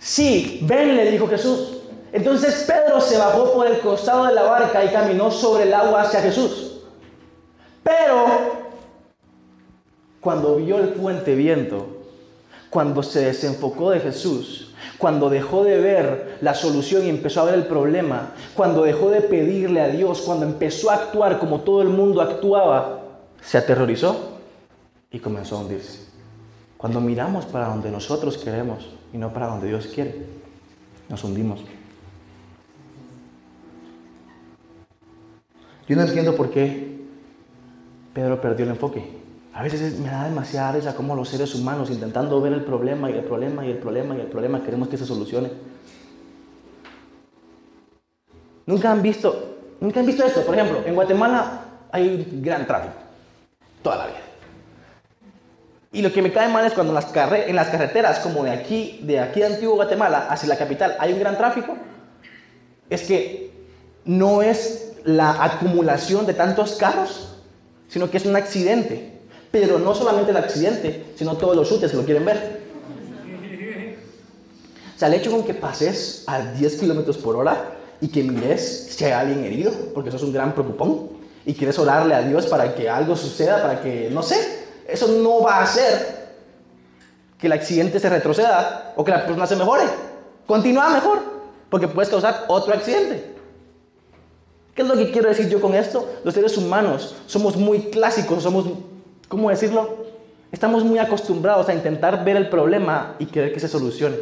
Sí, 0.00 0.60
ven, 0.62 0.96
le 0.96 1.10
dijo 1.10 1.28
Jesús. 1.28 1.78
Entonces 2.10 2.64
Pedro 2.66 3.00
se 3.02 3.18
bajó 3.18 3.52
por 3.52 3.66
el 3.66 3.80
costado 3.80 4.24
de 4.26 4.34
la 4.34 4.44
barca 4.44 4.82
y 4.82 4.88
caminó 4.88 5.30
sobre 5.30 5.64
el 5.64 5.74
agua 5.74 6.02
hacia 6.02 6.22
Jesús. 6.22 6.80
Pero 7.82 8.26
cuando 10.20 10.56
vio 10.56 10.78
el 10.78 10.94
fuente 10.94 11.34
viento, 11.34 11.86
cuando 12.70 13.02
se 13.02 13.26
desenfocó 13.26 13.90
de 13.90 14.00
Jesús, 14.00 14.67
cuando 14.98 15.30
dejó 15.30 15.62
de 15.62 15.78
ver 15.78 16.38
la 16.40 16.54
solución 16.54 17.06
y 17.06 17.08
empezó 17.08 17.40
a 17.40 17.44
ver 17.44 17.54
el 17.54 17.66
problema, 17.66 18.32
cuando 18.54 18.82
dejó 18.82 19.10
de 19.10 19.20
pedirle 19.20 19.80
a 19.80 19.88
Dios, 19.88 20.22
cuando 20.22 20.44
empezó 20.44 20.90
a 20.90 20.94
actuar 20.94 21.38
como 21.38 21.60
todo 21.60 21.82
el 21.82 21.88
mundo 21.88 22.20
actuaba, 22.20 23.00
se 23.40 23.58
aterrorizó 23.58 24.38
y 25.10 25.20
comenzó 25.20 25.56
a 25.56 25.60
hundirse. 25.60 26.08
Cuando 26.76 27.00
miramos 27.00 27.46
para 27.46 27.68
donde 27.68 27.90
nosotros 27.90 28.38
queremos 28.38 28.88
y 29.12 29.18
no 29.18 29.32
para 29.32 29.46
donde 29.46 29.68
Dios 29.68 29.86
quiere, 29.86 30.26
nos 31.08 31.22
hundimos. 31.22 31.60
Yo 35.88 35.96
no 35.96 36.02
entiendo 36.02 36.36
por 36.36 36.50
qué 36.50 36.98
Pedro 38.12 38.40
perdió 38.40 38.64
el 38.64 38.72
enfoque. 38.72 39.17
A 39.58 39.62
veces 39.64 39.98
me 39.98 40.08
da 40.08 40.22
demasiada 40.22 40.70
risa 40.70 40.94
como 40.94 41.16
los 41.16 41.28
seres 41.28 41.52
humanos 41.52 41.90
intentando 41.90 42.40
ver 42.40 42.52
el 42.52 42.62
problema 42.62 43.10
y 43.10 43.14
el 43.14 43.24
problema 43.24 43.66
y 43.66 43.72
el 43.72 43.78
problema 43.78 44.16
y 44.16 44.20
el 44.20 44.28
problema 44.28 44.62
queremos 44.62 44.86
que 44.86 44.96
se 44.96 45.04
solucione. 45.04 45.50
Nunca 48.66 48.92
han 48.92 49.02
visto, 49.02 49.56
nunca 49.80 49.98
han 49.98 50.06
visto 50.06 50.24
esto. 50.24 50.42
Por 50.42 50.54
ejemplo, 50.54 50.84
en 50.86 50.94
Guatemala 50.94 51.62
hay 51.90 52.28
un 52.30 52.40
gran 52.40 52.68
tráfico 52.68 52.94
toda 53.82 53.96
la 53.96 54.06
vida. 54.06 54.20
Y 55.90 56.02
lo 56.02 56.12
que 56.12 56.22
me 56.22 56.30
cae 56.30 56.48
mal 56.48 56.64
es 56.64 56.72
cuando 56.72 56.92
en 56.92 56.94
las, 56.94 57.12
en 57.48 57.56
las 57.56 57.68
carreteras, 57.68 58.20
como 58.20 58.44
de 58.44 58.52
aquí, 58.52 59.00
de 59.02 59.18
aquí 59.18 59.40
de 59.40 59.46
Antiguo 59.46 59.74
Guatemala 59.74 60.28
hacia 60.30 60.48
la 60.50 60.56
capital, 60.56 60.96
hay 61.00 61.14
un 61.14 61.18
gran 61.18 61.36
tráfico. 61.36 61.76
Es 62.88 63.02
que 63.02 63.50
no 64.04 64.40
es 64.40 65.00
la 65.02 65.42
acumulación 65.42 66.26
de 66.26 66.34
tantos 66.34 66.76
carros, 66.76 67.40
sino 67.88 68.08
que 68.08 68.18
es 68.18 68.24
un 68.24 68.36
accidente. 68.36 69.17
Pero 69.50 69.78
no 69.78 69.94
solamente 69.94 70.30
el 70.30 70.36
accidente, 70.36 71.12
sino 71.16 71.36
todos 71.36 71.56
los 71.56 71.68
chutes 71.68 71.90
que 71.90 71.96
lo 71.96 72.04
quieren 72.04 72.24
ver. 72.24 72.60
O 74.94 74.98
sea, 74.98 75.08
el 75.08 75.14
hecho 75.14 75.30
con 75.30 75.44
que 75.44 75.54
pases 75.54 76.24
a 76.26 76.40
10 76.40 76.80
kilómetros 76.80 77.18
por 77.18 77.36
hora 77.36 77.76
y 78.00 78.08
que 78.08 78.22
mires 78.22 78.88
si 78.90 79.04
hay 79.04 79.12
alguien 79.12 79.44
herido, 79.44 79.72
porque 79.94 80.08
eso 80.08 80.16
es 80.16 80.24
un 80.24 80.32
gran 80.32 80.52
preocupón, 80.52 81.10
y 81.46 81.54
quieres 81.54 81.78
orarle 81.78 82.14
a 82.14 82.22
Dios 82.22 82.46
para 82.46 82.74
que 82.74 82.90
algo 82.90 83.16
suceda, 83.16 83.62
para 83.62 83.80
que, 83.80 84.10
no 84.10 84.22
sé, 84.22 84.36
eso 84.86 85.08
no 85.08 85.42
va 85.42 85.56
a 85.56 85.62
hacer 85.62 86.18
que 87.38 87.46
el 87.46 87.52
accidente 87.52 88.00
se 88.00 88.08
retroceda 88.08 88.92
o 88.96 89.04
que 89.04 89.12
la 89.12 89.24
persona 89.24 89.46
se 89.46 89.56
mejore. 89.56 89.84
Continúa 90.46 90.90
mejor, 90.90 91.20
porque 91.70 91.88
puedes 91.88 92.10
causar 92.10 92.44
otro 92.48 92.74
accidente. 92.74 93.34
¿Qué 94.74 94.82
es 94.82 94.88
lo 94.88 94.96
que 94.96 95.10
quiero 95.10 95.28
decir 95.28 95.48
yo 95.48 95.60
con 95.60 95.74
esto? 95.74 96.08
Los 96.24 96.34
seres 96.34 96.56
humanos 96.56 97.14
somos 97.26 97.56
muy 97.56 97.82
clásicos, 97.90 98.42
somos, 98.42 98.66
¿cómo 99.28 99.50
decirlo? 99.50 100.06
Estamos 100.50 100.82
muy 100.82 100.98
acostumbrados 100.98 101.68
a 101.68 101.74
intentar 101.74 102.24
ver 102.24 102.36
el 102.36 102.48
problema 102.48 103.14
y 103.18 103.26
querer 103.26 103.52
que 103.52 103.60
se 103.60 103.68
solucione, 103.68 104.16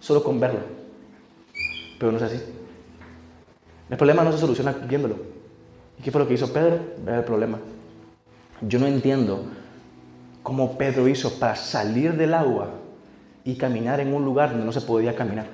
solo 0.00 0.24
con 0.24 0.40
verlo. 0.40 0.60
Pero 1.98 2.10
no 2.10 2.18
es 2.18 2.24
así. 2.24 2.42
El 3.90 3.96
problema 3.96 4.24
no 4.24 4.32
se 4.32 4.38
soluciona 4.38 4.72
viéndolo. 4.72 5.16
¿Y 5.98 6.02
qué 6.02 6.10
fue 6.10 6.22
lo 6.22 6.26
que 6.26 6.34
hizo 6.34 6.52
Pedro? 6.52 6.78
Ver 7.04 7.16
el 7.16 7.24
problema. 7.24 7.58
Yo 8.62 8.78
no 8.78 8.86
entiendo 8.86 9.44
cómo 10.42 10.78
Pedro 10.78 11.06
hizo 11.06 11.38
para 11.38 11.54
salir 11.54 12.14
del 12.16 12.32
agua 12.32 12.70
y 13.44 13.56
caminar 13.56 14.00
en 14.00 14.14
un 14.14 14.24
lugar 14.24 14.50
donde 14.50 14.64
no 14.64 14.72
se 14.72 14.80
podía 14.80 15.14
caminar. 15.14 15.46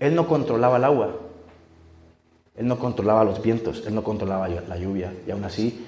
Él 0.00 0.14
no 0.14 0.28
controlaba 0.28 0.76
el 0.76 0.84
agua, 0.84 1.16
él 2.56 2.66
no 2.66 2.78
controlaba 2.78 3.24
los 3.24 3.42
vientos, 3.42 3.84
él 3.86 3.94
no 3.94 4.04
controlaba 4.04 4.48
la 4.48 4.76
lluvia. 4.76 5.12
Y 5.26 5.30
aún 5.30 5.44
así, 5.44 5.87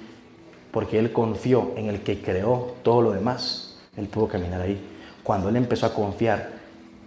porque 0.71 0.99
él 0.99 1.11
confió 1.11 1.73
en 1.75 1.87
el 1.87 2.01
que 2.01 2.21
creó 2.21 2.75
todo 2.83 3.01
lo 3.01 3.11
demás, 3.11 3.77
él 3.97 4.07
pudo 4.07 4.27
caminar 4.27 4.61
ahí. 4.61 4.81
Cuando 5.23 5.49
él 5.49 5.55
empezó 5.55 5.85
a 5.85 5.93
confiar 5.93 6.49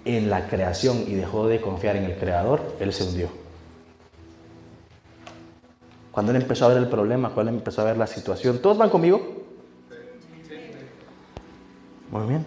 en 0.05 0.31
la 0.31 0.47
creación 0.49 1.05
y 1.07 1.15
dejó 1.15 1.49
de 1.49 1.61
confiar 1.61 1.97
en 1.97 2.05
el 2.05 2.17
creador, 2.17 2.77
él 2.79 2.93
se 2.93 3.05
hundió. 3.05 3.29
Cuando 6.13 6.31
él 6.31 6.41
empezó 6.41 6.67
a 6.67 6.69
ver 6.69 6.77
el 6.79 6.89
problema, 6.89 7.31
cuando 7.31 7.51
él 7.51 7.59
empezó 7.59 7.81
a 7.81 7.87
ver 7.87 7.97
la 7.97 8.07
situación, 8.07 8.59
¿todos 8.59 8.79
van 8.79 8.91
conmigo? 8.91 9.45
Muy 12.11 12.29
bien. 12.29 12.47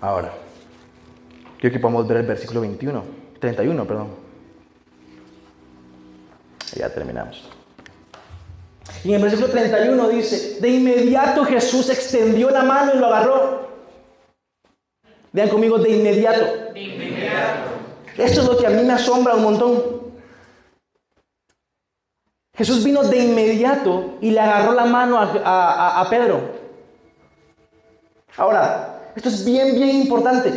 Ahora, 0.00 0.32
quiero 1.60 1.74
que 1.74 1.80
podamos 1.80 2.08
ver 2.08 2.18
el 2.18 2.26
versículo 2.26 2.62
21, 2.62 3.04
31, 3.40 3.84
perdón. 3.84 4.08
Ya 6.74 6.88
terminamos. 6.88 7.57
Y 9.04 9.08
en 9.10 9.14
el 9.16 9.22
versículo 9.22 9.48
31 9.50 10.08
dice, 10.08 10.60
de 10.60 10.68
inmediato 10.68 11.44
Jesús 11.44 11.88
extendió 11.88 12.50
la 12.50 12.64
mano 12.64 12.92
y 12.94 12.98
lo 12.98 13.06
agarró. 13.06 13.68
Vean 15.32 15.48
conmigo, 15.48 15.78
de 15.78 15.90
inmediato. 15.90 16.72
De 16.72 16.80
inmediato. 16.80 17.70
Esto 18.16 18.40
es 18.40 18.46
lo 18.46 18.56
que 18.56 18.66
a 18.66 18.70
mí 18.70 18.82
me 18.82 18.92
asombra 18.92 19.34
un 19.34 19.42
montón. 19.42 19.98
Jesús 22.54 22.82
vino 22.82 23.04
de 23.04 23.18
inmediato 23.18 24.16
y 24.20 24.32
le 24.32 24.40
agarró 24.40 24.72
la 24.72 24.84
mano 24.84 25.18
a, 25.18 26.00
a 26.00 26.10
Pedro. 26.10 26.40
Ahora, 28.36 29.12
esto 29.14 29.28
es 29.28 29.44
bien, 29.44 29.76
bien 29.76 29.90
importante. 29.90 30.52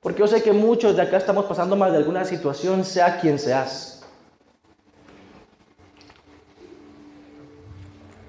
Porque 0.00 0.20
yo 0.20 0.26
sé 0.26 0.42
que 0.42 0.52
muchos 0.52 0.94
de 0.96 1.02
acá 1.02 1.16
estamos 1.16 1.46
pasando 1.46 1.76
mal 1.76 1.90
de 1.90 1.96
alguna 1.96 2.26
situación, 2.26 2.84
sea 2.84 3.18
quien 3.18 3.38
seas. 3.38 4.03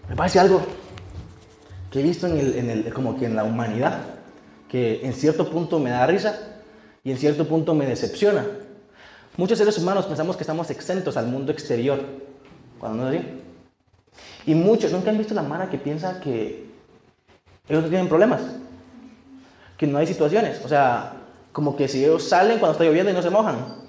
Me 0.09 0.15
parece 0.15 0.39
algo 0.39 0.61
que 1.91 1.99
he 1.99 2.03
visto 2.03 2.27
en 2.27 2.37
el, 2.37 2.55
en 2.55 2.69
el, 2.69 2.93
como 2.93 3.17
que 3.17 3.25
en 3.25 3.35
la 3.35 3.43
humanidad, 3.43 4.01
que 4.69 5.05
en 5.05 5.13
cierto 5.13 5.49
punto 5.49 5.79
me 5.79 5.89
da 5.89 6.05
risa 6.05 6.39
y 7.03 7.11
en 7.11 7.17
cierto 7.17 7.47
punto 7.47 7.73
me 7.73 7.85
decepciona. 7.85 8.45
Muchos 9.37 9.57
seres 9.57 9.77
humanos 9.77 10.05
pensamos 10.05 10.35
que 10.37 10.43
estamos 10.43 10.69
exentos 10.69 11.17
al 11.17 11.27
mundo 11.27 11.51
exterior, 11.51 11.99
cuando 12.79 13.03
no 13.03 13.11
es 13.11 13.19
así. 13.19 13.27
Y 14.45 14.55
muchos, 14.55 14.91
¿nunca 14.91 15.09
han 15.09 15.17
visto 15.17 15.33
la 15.33 15.41
mara 15.41 15.69
que 15.69 15.77
piensa 15.77 16.19
que 16.19 16.65
ellos 17.67 17.83
no 17.83 17.89
tienen 17.89 18.07
problemas. 18.07 18.41
Que 19.77 19.87
no 19.87 19.97
hay 19.97 20.07
situaciones. 20.07 20.63
O 20.63 20.67
sea, 20.67 21.13
como 21.51 21.75
que 21.75 21.87
si 21.87 22.03
ellos 22.03 22.23
salen 22.23 22.59
cuando 22.59 22.73
está 22.73 22.83
lloviendo 22.83 23.11
y 23.11 23.13
no 23.13 23.21
se 23.21 23.29
mojan. 23.29 23.83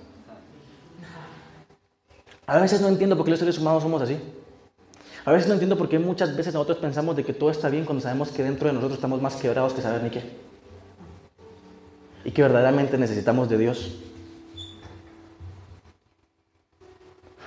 A 2.46 2.58
veces 2.58 2.80
no 2.80 2.88
entiendo 2.88 3.16
por 3.16 3.24
qué 3.24 3.32
los 3.32 3.40
seres 3.40 3.58
humanos 3.58 3.82
somos 3.82 4.00
así. 4.02 4.18
A 5.26 5.32
veces 5.32 5.48
no 5.48 5.54
entiendo 5.54 5.76
por 5.76 5.88
qué 5.88 5.98
muchas 5.98 6.36
veces 6.36 6.54
nosotros 6.54 6.78
pensamos 6.78 7.16
de 7.16 7.24
que 7.24 7.32
todo 7.32 7.50
está 7.50 7.68
bien 7.68 7.84
cuando 7.84 8.00
sabemos 8.00 8.30
que 8.30 8.44
dentro 8.44 8.68
de 8.68 8.74
nosotros 8.74 8.96
estamos 8.96 9.20
más 9.20 9.34
quebrados 9.34 9.72
que 9.72 9.82
saber 9.82 10.00
ni 10.04 10.10
qué. 10.10 10.22
Y 12.24 12.30
que 12.30 12.42
verdaderamente 12.42 12.96
necesitamos 12.96 13.48
de 13.48 13.58
Dios. 13.58 13.96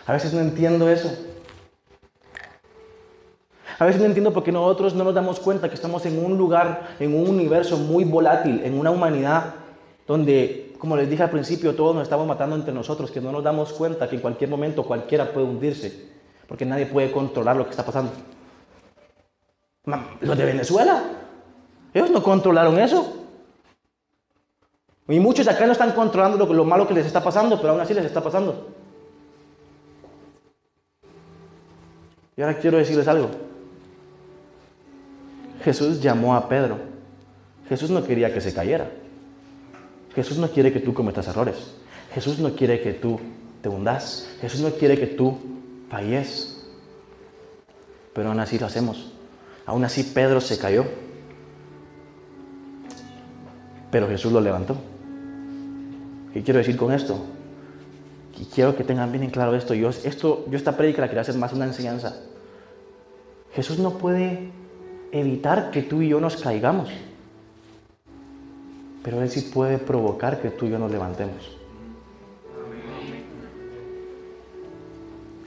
A 0.06 0.12
veces 0.12 0.34
no 0.34 0.42
entiendo 0.42 0.90
eso. 0.90 1.10
A 3.80 3.86
veces 3.86 4.02
no 4.02 4.08
entiendo 4.08 4.34
por 4.34 4.44
qué 4.44 4.52
nosotros 4.52 4.94
no 4.94 5.06
nos 5.06 5.16
damos 5.16 5.40
cuenta 5.40 5.70
que 5.70 5.76
estamos 5.76 6.06
en 6.06 6.22
un 6.22 6.38
lugar, 6.38 6.96
en 7.00 7.16
un 7.16 7.30
universo 7.30 7.78
muy 7.78 8.04
volátil, 8.04 8.60
en 8.66 8.78
una 8.78 8.92
humanidad 8.92 9.54
donde, 10.06 10.76
como 10.80 10.98
les 10.98 11.10
dije 11.10 11.24
al 11.24 11.30
principio, 11.30 11.74
todos 11.74 11.96
nos 11.96 12.04
estamos 12.04 12.28
matando 12.28 12.58
entre 12.58 12.74
nosotros, 12.74 13.10
que 13.10 13.22
no 13.22 13.32
nos 13.32 13.42
damos 13.42 13.72
cuenta 13.72 14.10
que 14.10 14.18
en 14.18 14.22
cualquier 14.22 14.50
momento 14.50 14.84
cualquiera 14.84 15.32
puede 15.32 15.48
hundirse, 15.48 16.19
porque 16.50 16.66
nadie 16.66 16.88
puede 16.88 17.12
controlar 17.12 17.56
lo 17.56 17.64
que 17.64 17.70
está 17.70 17.86
pasando. 17.86 18.12
Los 20.20 20.38
de 20.38 20.46
Venezuela, 20.46 21.04
ellos 21.94 22.10
no 22.10 22.24
controlaron 22.24 22.78
eso. 22.80 23.16
Y 25.08 25.20
muchos 25.20 25.48
acá 25.48 25.66
no 25.66 25.72
están 25.72 25.92
controlando 25.92 26.44
lo, 26.44 26.54
lo 26.54 26.66
malo 26.66 26.88
que 26.88 26.94
les 26.96 27.06
está 27.06 27.24
pasando, 27.24 27.58
pero 27.58 27.74
aún 27.74 27.82
así 27.82 27.94
les 27.94 28.06
está 28.06 28.22
pasando. 28.22 28.68
Y 32.36 32.42
ahora 32.42 32.58
quiero 32.58 32.78
decirles 32.78 33.08
algo. 33.08 33.30
Jesús 35.64 36.02
llamó 36.02 36.36
a 36.36 36.50
Pedro. 36.50 36.78
Jesús 37.68 37.92
no 37.92 38.04
quería 38.04 38.34
que 38.34 38.42
se 38.42 38.54
cayera. 38.54 38.90
Jesús 40.16 40.38
no 40.38 40.50
quiere 40.50 40.74
que 40.74 40.80
tú 40.80 40.94
cometas 40.94 41.28
errores. 41.28 41.76
Jesús 42.14 42.40
no 42.40 42.56
quiere 42.56 42.82
que 42.82 42.94
tú 42.94 43.20
te 43.62 43.70
hundas. 43.70 44.30
Jesús 44.42 44.62
no 44.62 44.72
quiere 44.72 44.98
que 44.98 45.08
tú 45.08 45.38
falles. 45.90 46.56
Pero 48.14 48.30
aún 48.30 48.40
así 48.40 48.58
lo 48.60 48.66
hacemos. 48.66 49.12
Aún 49.66 49.84
así 49.84 50.04
Pedro 50.04 50.42
se 50.42 50.58
cayó. 50.58 50.86
Pero 53.92 54.08
Jesús 54.08 54.32
lo 54.32 54.42
levantó. 54.42 54.78
¿Qué 56.34 56.44
quiero 56.44 56.60
decir 56.60 56.78
con 56.78 56.94
esto? 56.94 57.20
Y 58.40 58.46
quiero 58.46 58.76
que 58.76 58.84
tengan 58.84 59.12
bien 59.12 59.24
en 59.24 59.32
claro 59.32 59.56
esto. 59.56 59.74
Yo, 59.74 59.90
esto, 59.90 60.46
yo 60.50 60.58
esta 60.58 60.78
prédica 60.78 61.02
la 61.02 61.08
quería 61.08 61.22
hacer 61.22 61.36
más 61.36 61.54
una 61.54 61.66
enseñanza. 61.66 62.16
Jesús 63.54 63.80
no 63.80 63.98
puede 63.98 64.52
evitar 65.12 65.72
que 65.72 65.82
tú 65.82 66.02
y 66.02 66.10
yo 66.10 66.22
nos 66.22 66.38
caigamos. 66.38 66.90
Pero 69.04 69.22
Él 69.22 69.30
sí 69.30 69.42
puede 69.42 69.78
provocar 69.78 70.42
que 70.42 70.52
tú 70.52 70.68
y 70.68 70.70
yo 70.70 70.80
nos 70.80 70.92
levantemos. 70.92 71.59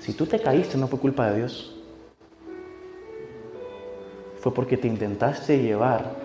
Si 0.03 0.13
tú 0.15 0.27
te 0.27 0.41
caíste 0.41 0.77
no 0.77 0.89
fue 0.89 0.99
culpa 0.99 1.31
de 1.31 1.39
Dios. 1.39 1.77
Fue 4.41 4.53
porque 4.53 4.77
te 4.77 4.89
intentaste 4.89 5.63
llevar 5.63 6.17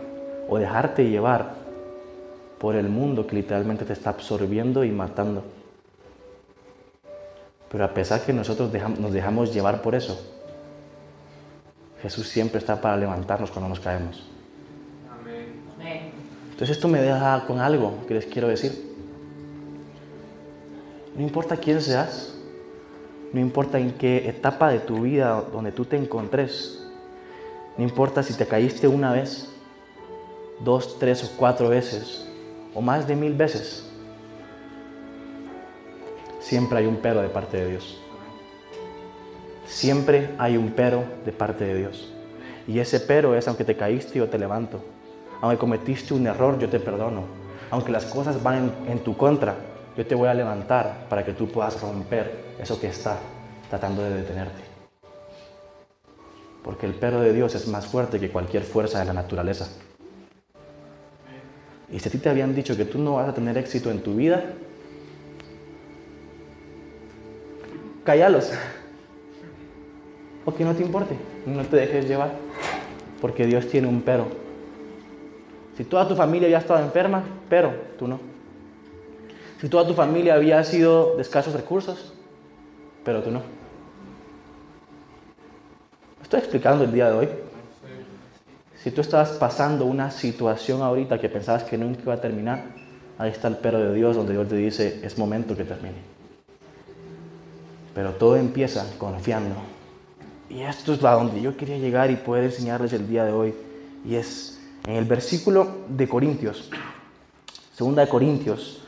o 0.50 0.58
dejarte 0.58 1.08
llevar 1.08 1.54
por 2.58 2.76
el 2.76 2.90
mundo 2.90 3.28
que 3.28 3.36
literalmente 3.36 3.86
te 3.86 3.94
está 3.94 4.10
absorbiendo 4.10 4.84
y 4.84 4.90
matando. 4.90 5.44
Pero 7.70 7.86
a 7.86 7.94
pesar 7.94 8.22
que 8.22 8.34
nosotros 8.34 8.72
nos 8.98 9.14
dejamos 9.14 9.54
llevar 9.54 9.84
por 9.84 9.94
eso, 9.94 10.20
Jesús 12.02 12.28
siempre 12.28 12.58
está 12.58 12.82
para 12.82 12.98
levantarnos 12.98 13.52
cuando 13.52 13.70
nos 13.70 13.80
caemos. 13.80 14.28
Entonces 16.50 16.78
esto 16.78 16.88
me 16.88 17.00
deja 17.00 17.46
con 17.46 17.60
algo 17.60 18.08
que 18.08 18.16
les 18.16 18.26
quiero 18.26 18.48
decir. 18.48 18.96
No 21.16 21.22
importa 21.22 21.58
quién 21.58 21.80
seas, 21.80 22.37
no 23.34 23.40
importa 23.40 23.80
en 23.80 23.92
qué 23.94 24.30
etapa 24.30 24.70
de 24.70 24.80
tu 24.80 25.02
vida 25.02 25.44
donde 25.52 25.72
tú 25.72 25.86
te 25.86 25.98
encontres, 25.98 26.84
no 27.78 27.84
importa 27.84 28.24
si 28.24 28.34
te 28.34 28.48
caíste 28.48 28.88
una 28.88 29.12
vez, 29.12 29.50
dos, 30.60 30.98
tres 31.00 31.24
o 31.24 31.38
cuatro 31.38 31.70
veces, 31.70 32.26
o 32.74 32.82
más 32.82 33.08
de 33.08 33.16
mil 33.16 33.34
veces, 33.34 33.88
siempre 36.40 36.80
hay 36.80 36.86
un 36.86 36.98
pero 36.98 37.22
de 37.22 37.30
parte 37.30 37.58
de 37.58 37.70
Dios. 37.70 38.02
Siempre 39.66 40.30
hay 40.38 40.56
un 40.56 40.72
pero 40.72 41.04
de 41.26 41.32
parte 41.32 41.66
de 41.66 41.76
Dios. 41.76 42.12
Y 42.68 42.80
ese 42.80 43.00
pero 43.00 43.36
es, 43.36 43.48
aunque 43.48 43.66
te 43.66 43.76
caíste, 43.76 44.18
yo 44.20 44.30
te 44.30 44.38
levanto. 44.38 44.80
Aunque 45.42 45.58
cometiste 45.58 46.14
un 46.14 46.26
error, 46.26 46.58
yo 46.58 46.70
te 46.70 46.80
perdono. 46.80 47.24
Aunque 47.70 47.92
las 47.92 48.06
cosas 48.06 48.42
van 48.42 48.72
en, 48.88 49.00
tu 49.00 49.16
contra, 49.16 49.56
yo 49.98 50.06
te 50.06 50.16
voy 50.16 50.30
a 50.30 50.34
levantar 50.34 51.06
para 51.10 51.26
que 51.26 51.34
tú 51.34 51.50
puedas 51.50 51.82
romper 51.82 52.47
eso 52.60 52.80
que 52.80 52.88
está 52.88 53.20
tratando 53.70 54.04
de 54.04 54.16
detenerte. 54.16 54.62
Porque 56.64 56.86
el 56.86 56.94
pero 56.94 57.22
de 57.22 57.34
Dios 57.34 57.56
es 57.56 57.68
más 57.68 57.88
fuerte 57.88 58.20
que 58.20 58.30
cualquier 58.30 58.64
fuerza 58.64 59.00
de 59.00 59.06
la 59.06 59.14
naturaleza. 59.14 59.70
Y 61.90 62.00
si 62.00 62.10
a 62.10 62.12
ti 62.12 62.18
te 62.18 62.30
habían 62.30 62.54
dicho 62.54 62.76
que 62.76 62.86
tú 62.86 63.00
no 63.00 63.16
vas 63.16 63.30
a 63.30 63.34
tener 63.34 63.58
éxito 63.58 63.90
en 63.90 64.02
tu 64.04 64.16
vida, 64.16 64.44
cállalos 68.04 68.52
o 70.44 70.54
que 70.54 70.66
no 70.66 70.76
te 70.76 70.84
importe, 70.84 71.16
no 71.46 71.64
te 71.64 71.78
dejes 71.78 72.08
llevar, 72.08 72.32
porque 73.22 73.46
Dios 73.46 73.68
tiene 73.68 73.88
un 73.88 74.02
pero. 74.02 74.28
Si 75.78 75.84
toda 75.84 76.08
tu 76.08 76.16
familia 76.16 76.48
había 76.48 76.58
estado 76.58 76.84
enferma, 76.84 77.24
pero 77.50 77.74
tú 77.98 78.08
no. 78.08 78.20
Si 79.62 79.70
toda 79.70 79.88
tu 79.88 79.94
familia 79.94 80.36
había 80.36 80.64
sido 80.64 81.16
de 81.16 81.22
escasos 81.22 81.54
recursos, 81.54 82.14
pero 83.08 83.24
tú 83.24 83.32
no. 83.32 83.42
Estoy 86.22 86.40
explicando 86.40 86.84
el 86.84 86.92
día 86.92 87.10
de 87.10 87.18
hoy. 87.18 87.30
Si 88.84 88.92
tú 88.92 89.00
estabas 89.00 89.30
pasando 89.30 89.86
una 89.86 90.12
situación 90.12 90.82
ahorita 90.82 91.18
que 91.18 91.30
pensabas 91.30 91.64
que 91.64 91.78
nunca 91.78 92.02
iba 92.02 92.16
a 92.16 92.20
terminar, 92.20 92.66
ahí 93.18 93.32
está 93.32 93.48
el 93.48 93.56
pero 93.56 93.80
de 93.80 93.94
Dios 93.94 94.18
donde 94.18 94.34
Dios 94.34 94.50
te 94.50 94.58
dice, 94.58 95.00
es 95.04 95.18
momento 95.18 95.56
que 95.56 95.64
termine. 95.64 95.96
Pero 97.96 98.12
todo 98.12 98.36
empieza 98.36 98.86
confiando 98.98 99.56
y 100.50 100.64
esto 100.64 100.94
es 100.94 101.04
a 101.06 101.12
donde 101.12 101.42
yo 101.42 101.56
quería 101.56 101.78
llegar 101.78 102.12
y 102.12 102.18
poder 102.18 102.44
enseñarles 102.44 102.92
el 102.92 103.08
día 103.08 103.24
de 103.24 103.32
hoy. 103.32 103.54
Y 104.04 104.16
es 104.16 104.60
en 104.86 104.96
el 104.96 105.06
versículo 105.06 105.78
de 105.88 106.10
Corintios, 106.10 106.70
segunda 107.74 108.02
de 108.02 108.10
Corintios, 108.10 108.82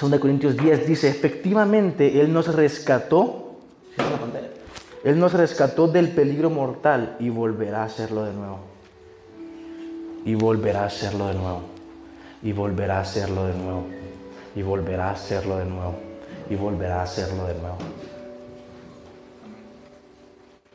segunda 0.00 0.16
de 0.16 0.20
Corintios 0.22 0.56
10 0.56 0.86
dice, 0.86 1.10
efectivamente 1.10 2.22
Él 2.22 2.32
nos 2.32 2.54
rescató, 2.54 3.56
Él 5.04 5.18
nos 5.18 5.34
rescató 5.34 5.88
del 5.88 6.08
peligro 6.08 6.48
mortal 6.48 7.16
y 7.20 7.28
volverá 7.28 7.82
a 7.82 7.84
hacerlo 7.84 8.24
de 8.24 8.32
nuevo. 8.32 8.60
Y 10.24 10.34
volverá 10.36 10.84
a 10.84 10.86
hacerlo 10.86 11.26
de 11.26 11.34
nuevo. 11.34 11.60
Y 12.42 12.52
volverá 12.52 12.96
a 12.96 13.00
hacerlo 13.02 13.46
de 13.46 13.54
nuevo. 13.54 13.84
Y 14.56 14.62
volverá 14.62 15.08
a 15.08 15.12
hacerlo 15.12 15.58
de 15.58 15.66
nuevo 15.66 15.94
y 16.48 16.56
volverá 16.56 17.00
a 17.00 17.02
hacerlo 17.02 17.46
de 17.46 17.54
nuevo. 17.54 17.76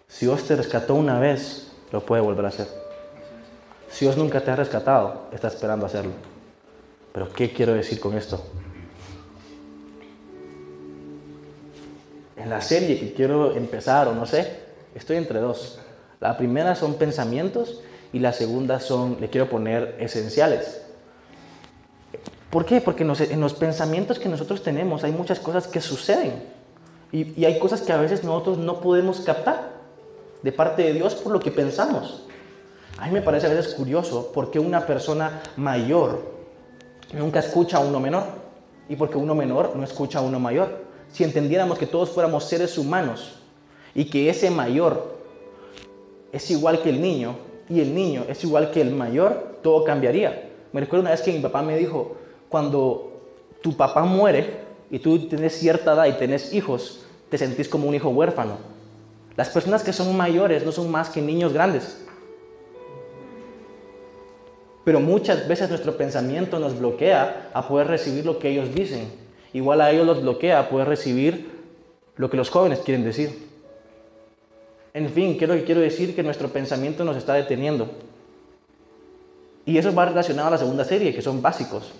Si 0.07 0.27
Dios 0.27 0.43
te 0.45 0.55
rescató 0.55 0.95
una 0.95 1.19
vez, 1.19 1.71
lo 1.91 2.05
puede 2.05 2.21
volver 2.21 2.45
a 2.45 2.49
hacer. 2.49 2.67
Si 3.89 4.05
Dios 4.05 4.17
nunca 4.17 4.41
te 4.41 4.51
ha 4.51 4.55
rescatado, 4.55 5.27
está 5.33 5.47
esperando 5.47 5.85
hacerlo. 5.85 6.13
Pero 7.11 7.27
¿qué 7.33 7.51
quiero 7.51 7.73
decir 7.73 7.99
con 7.99 8.15
esto? 8.15 8.41
En 12.37 12.49
la 12.49 12.61
serie 12.61 12.99
que 12.99 13.13
quiero 13.13 13.55
empezar, 13.55 14.07
o 14.07 14.13
no 14.13 14.25
sé, 14.25 14.59
estoy 14.93 15.17
entre 15.17 15.39
dos. 15.39 15.79
La 16.19 16.37
primera 16.37 16.75
son 16.75 16.95
pensamientos 16.95 17.81
y 18.11 18.19
la 18.19 18.33
segunda 18.33 18.79
son, 18.79 19.17
le 19.19 19.29
quiero 19.29 19.49
poner 19.49 19.95
esenciales. 19.99 20.81
¿Por 22.49 22.65
qué? 22.65 22.79
Porque 22.79 23.03
en 23.03 23.41
los, 23.41 23.53
pensamientos 23.53 24.17
que 24.17 24.29
nosotros 24.29 24.63
tenemos 24.63 25.03
hay 25.03 25.11
muchas 25.11 25.39
cosas 25.39 25.67
que 25.67 25.81
suceden 25.81 26.41
y, 27.11 27.43
hay 27.43 27.59
cosas 27.59 27.81
que 27.81 27.91
a 27.91 27.97
veces 27.97 28.23
nosotros 28.23 28.57
no 28.57 28.79
podemos 28.79 29.19
captar 29.19 29.73
de 30.41 30.51
parte 30.53 30.83
de 30.83 30.93
Dios 30.93 31.15
por 31.15 31.33
lo 31.33 31.39
que 31.41 31.51
pensamos. 31.51 32.23
A 32.97 33.07
mí 33.07 33.11
me 33.11 33.21
parece 33.21 33.47
a 33.47 33.49
veces 33.49 33.73
curioso 33.73 34.31
por 34.31 34.51
qué 34.51 34.59
una 34.59 34.85
persona 34.85 35.41
mayor 35.57 36.21
nunca 37.13 37.39
escucha 37.39 37.77
a 37.77 37.81
uno 37.81 37.99
menor 37.99 38.23
y 38.87 38.95
porque 38.95 39.17
uno 39.17 39.35
menor 39.35 39.75
no 39.75 39.83
escucha 39.83 40.19
a 40.19 40.21
uno 40.21 40.39
mayor. 40.39 40.84
Si 41.15 41.23
entendiéramos 41.23 41.77
que 41.77 41.87
todos 41.87 42.09
fuéramos 42.09 42.43
seres 42.43 42.77
humanos 42.77 43.35
y 43.93 44.03
que 44.03 44.29
ese 44.29 44.51
mayor 44.51 45.15
es 46.33 46.51
igual 46.51 46.81
que 46.81 46.89
el 46.89 47.01
niño 47.01 47.37
y 47.69 47.79
el 47.79 47.95
niño 47.95 48.25
es 48.27 48.43
igual 48.43 48.69
que 48.69 48.81
el 48.81 48.91
mayor, 48.91 49.59
todo 49.63 49.85
cambiaría. 49.85 50.49
Me 50.73 50.81
recuerdo 50.81 51.03
una 51.03 51.11
vez 51.11 51.21
que 51.21 51.31
mi 51.31 51.39
papá 51.39 51.61
me 51.61 51.77
dijo, 51.77 52.17
cuando 52.49 53.13
tu 53.61 53.77
papá 53.77 54.03
muere 54.03 54.59
y 54.91 54.99
tú 54.99 55.29
tienes 55.29 55.57
cierta 55.57 55.93
edad 55.93 56.05
y 56.07 56.17
tienes 56.17 56.53
hijos, 56.53 57.05
te 57.29 57.37
sentís 57.37 57.69
como 57.69 57.87
un 57.87 57.95
hijo 57.95 58.09
huérfano. 58.09 58.57
Las 59.37 59.47
personas 59.47 59.83
que 59.83 59.93
son 59.93 60.17
mayores 60.17 60.65
no 60.65 60.73
son 60.73 60.91
más 60.91 61.09
que 61.09 61.21
niños 61.21 61.53
grandes. 61.53 62.05
Pero 64.83 64.99
muchas 64.99 65.47
veces 65.47 65.69
nuestro 65.69 65.95
pensamiento 65.95 66.59
nos 66.59 66.77
bloquea 66.77 67.51
a 67.53 67.65
poder 67.65 67.87
recibir 67.87 68.25
lo 68.25 68.37
que 68.37 68.49
ellos 68.49 68.75
dicen. 68.75 69.24
Igual 69.55 69.79
a 69.79 69.89
ellos 69.89 70.05
los 70.05 70.21
bloquea 70.21 70.59
a 70.59 70.67
poder 70.67 70.89
recibir 70.89 71.49
lo 72.17 72.29
que 72.29 72.35
los 72.35 72.49
jóvenes 72.49 72.79
quieren 72.79 73.05
decir. 73.05 73.47
En 74.93 75.09
fin, 75.09 75.37
quiero, 75.37 75.55
quiero 75.63 75.79
decir 75.79 76.13
que 76.13 76.23
nuestro 76.23 76.49
pensamiento 76.49 77.05
nos 77.05 77.15
está 77.15 77.35
deteniendo. 77.35 77.89
Y 79.65 79.77
eso 79.77 79.95
va 79.95 80.07
relacionado 80.07 80.49
a 80.49 80.51
la 80.51 80.57
segunda 80.57 80.83
serie, 80.83 81.15
que 81.15 81.21
son 81.21 81.41
básicos. 81.41 81.93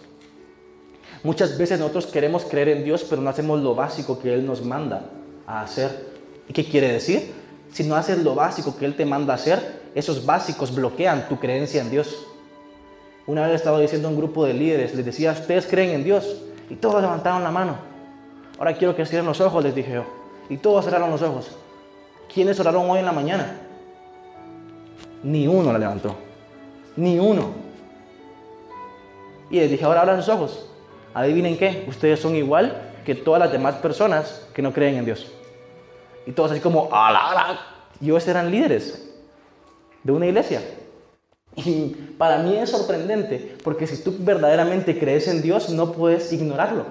Muchas 1.24 1.58
veces 1.58 1.80
nosotros 1.80 2.08
queremos 2.08 2.43
creer 2.43 2.68
en 2.68 2.84
Dios, 2.84 3.06
pero 3.10 3.22
no 3.22 3.30
hacemos 3.30 3.62
lo 3.62 3.74
básico 3.74 4.20
que 4.20 4.34
Él 4.34 4.45
nos 4.45 4.62
manda. 4.62 5.10
a 5.47 5.62
hacer. 5.62 6.08
¿Y 6.49 6.51
qué 6.53 6.66
quiere 6.66 6.91
decir? 6.91 7.32
Si 7.72 7.86
no 7.86 7.95
haces 7.95 8.22
lo 8.22 8.36
básico 8.36 8.76
que 8.76 8.84
Él 8.84 8.97
te 8.97 9.06
manda 9.06 9.32
a 9.32 9.38
hacer, 9.38 9.80
esos 9.95 10.26
básicos 10.26 10.76
bloquean 10.76 11.30
tu 11.30 11.39
creencia 11.39 11.82
en 11.82 11.89
Dios. 11.89 12.28
Una 13.26 13.47
vez 13.47 13.56
estaba 13.56 13.80
diciendo 13.80 14.10
a 14.10 14.12
un 14.12 14.18
grupo 14.18 14.43
de 14.45 14.53
líderes, 14.53 14.93
les 14.93 15.06
decía, 15.06 15.32
¿ustedes 15.32 15.66
creen 15.68 15.91
en 15.91 16.03
Dios? 16.03 16.45
Y 16.70 16.76
todos 16.76 17.01
levantaron 17.01 17.43
la 17.43 17.51
mano. 17.51 17.76
Ahora 18.57 18.74
quiero 18.74 18.95
que 18.95 19.05
cierren 19.05 19.26
los 19.26 19.41
ojos, 19.41 19.63
les 19.63 19.76
dije 19.76 19.93
yo. 19.93 20.03
Y 20.49 20.57
todos 20.57 20.86
cerraron 20.86 21.11
los 21.11 21.22
ojos. 21.22 21.51
¿Quiénes 22.34 22.59
oraron 22.59 22.89
hoy 22.89 22.99
en 22.99 23.05
la 23.05 23.11
mañana? 23.11 23.57
Ni 25.24 25.47
uno 25.47 25.72
la 25.72 25.80
levantó. 25.80 26.16
Ni 26.95 27.20
uno. 27.20 27.49
Y 29.49 29.59
les 29.59 29.70
dije, 29.70 29.84
ahora 29.86 30.01
abran 30.01 30.22
sus 30.22 30.34
ojos. 30.34 30.70
Adivinen 31.13 31.57
qué, 31.57 31.86
ustedes 31.88 32.20
son 32.20 32.36
igual 32.36 32.91
que 33.05 33.16
todas 33.16 33.39
las 33.39 33.51
demás 33.51 33.76
personas 33.76 34.47
que 34.53 34.61
no 34.61 34.74
creen 34.74 34.95
en 34.95 35.05
Dios. 35.05 35.32
Y 36.26 36.32
todos 36.32 36.51
así 36.51 36.59
como, 36.59 36.89
ala, 36.91 37.32
ala. 37.32 37.59
Y 38.01 38.05
ellos 38.05 38.28
eran 38.28 38.51
líderes 38.51 39.13
de 40.03 40.11
una 40.11 40.26
iglesia. 40.26 40.61
Y 41.56 41.95
para 42.18 42.39
mí 42.39 42.56
es 42.58 42.70
sorprendente, 42.70 43.56
porque 43.64 43.88
si 43.88 44.03
tú 44.03 44.14
verdaderamente 44.20 44.99
crees 44.99 45.28
en 45.28 45.41
Dios, 45.41 45.70
no 45.70 45.93
puedes 45.93 46.32
ignorarlo. 46.34 46.86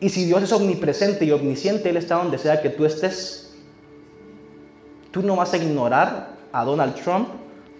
Y 0.00 0.10
si 0.10 0.24
Dios 0.24 0.42
es 0.42 0.52
omnipresente 0.52 1.24
y 1.24 1.32
omnisciente, 1.32 1.90
Él 1.90 1.96
está 1.96 2.16
donde 2.16 2.38
sea 2.38 2.60
que 2.60 2.70
tú 2.70 2.84
estés. 2.84 3.54
Tú 5.10 5.22
no 5.22 5.36
vas 5.36 5.52
a 5.54 5.56
ignorar 5.56 6.34
a 6.52 6.64
Donald 6.64 6.94
Trump, 6.94 7.28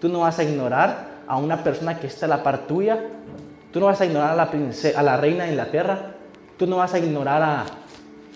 tú 0.01 0.09
no 0.09 0.21
vas 0.21 0.39
a 0.39 0.43
ignorar 0.43 1.21
a 1.27 1.37
una 1.37 1.63
persona 1.63 1.99
que 1.99 2.07
está 2.07 2.25
a 2.25 2.29
la 2.29 2.43
par 2.43 2.67
tuya, 2.67 2.99
tú 3.71 3.79
no 3.79 3.85
vas 3.87 4.01
a 4.01 4.05
ignorar 4.05 4.31
a 4.31 4.35
la, 4.35 4.51
a 4.97 5.03
la 5.03 5.17
reina 5.17 5.43
de 5.43 5.51
Inglaterra, 5.51 6.15
tú 6.57 6.67
no 6.67 6.77
vas 6.77 6.93
a 6.93 6.99
ignorar 6.99 7.41
a 7.41 7.65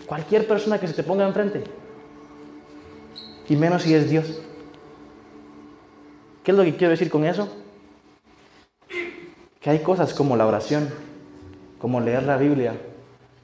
cualquier 0.06 0.48
persona 0.48 0.80
que 0.80 0.88
se 0.88 0.94
te 0.94 1.04
ponga 1.04 1.26
enfrente. 1.26 1.64
Y 3.48 3.56
menos 3.56 3.84
si 3.84 3.94
es 3.94 4.10
Dios. 4.10 4.42
¿Qué 6.44 6.52
es 6.52 6.58
lo 6.58 6.64
que 6.64 6.76
quiero 6.76 6.92
decir 6.92 7.10
con 7.10 7.26
eso? 7.26 7.50
Que 9.60 9.70
hay 9.70 9.80
cosas 9.80 10.14
como 10.14 10.36
la 10.38 10.46
oración, 10.46 10.90
como 11.80 12.00
leer 12.00 12.24
la 12.24 12.38
Biblia, 12.38 12.74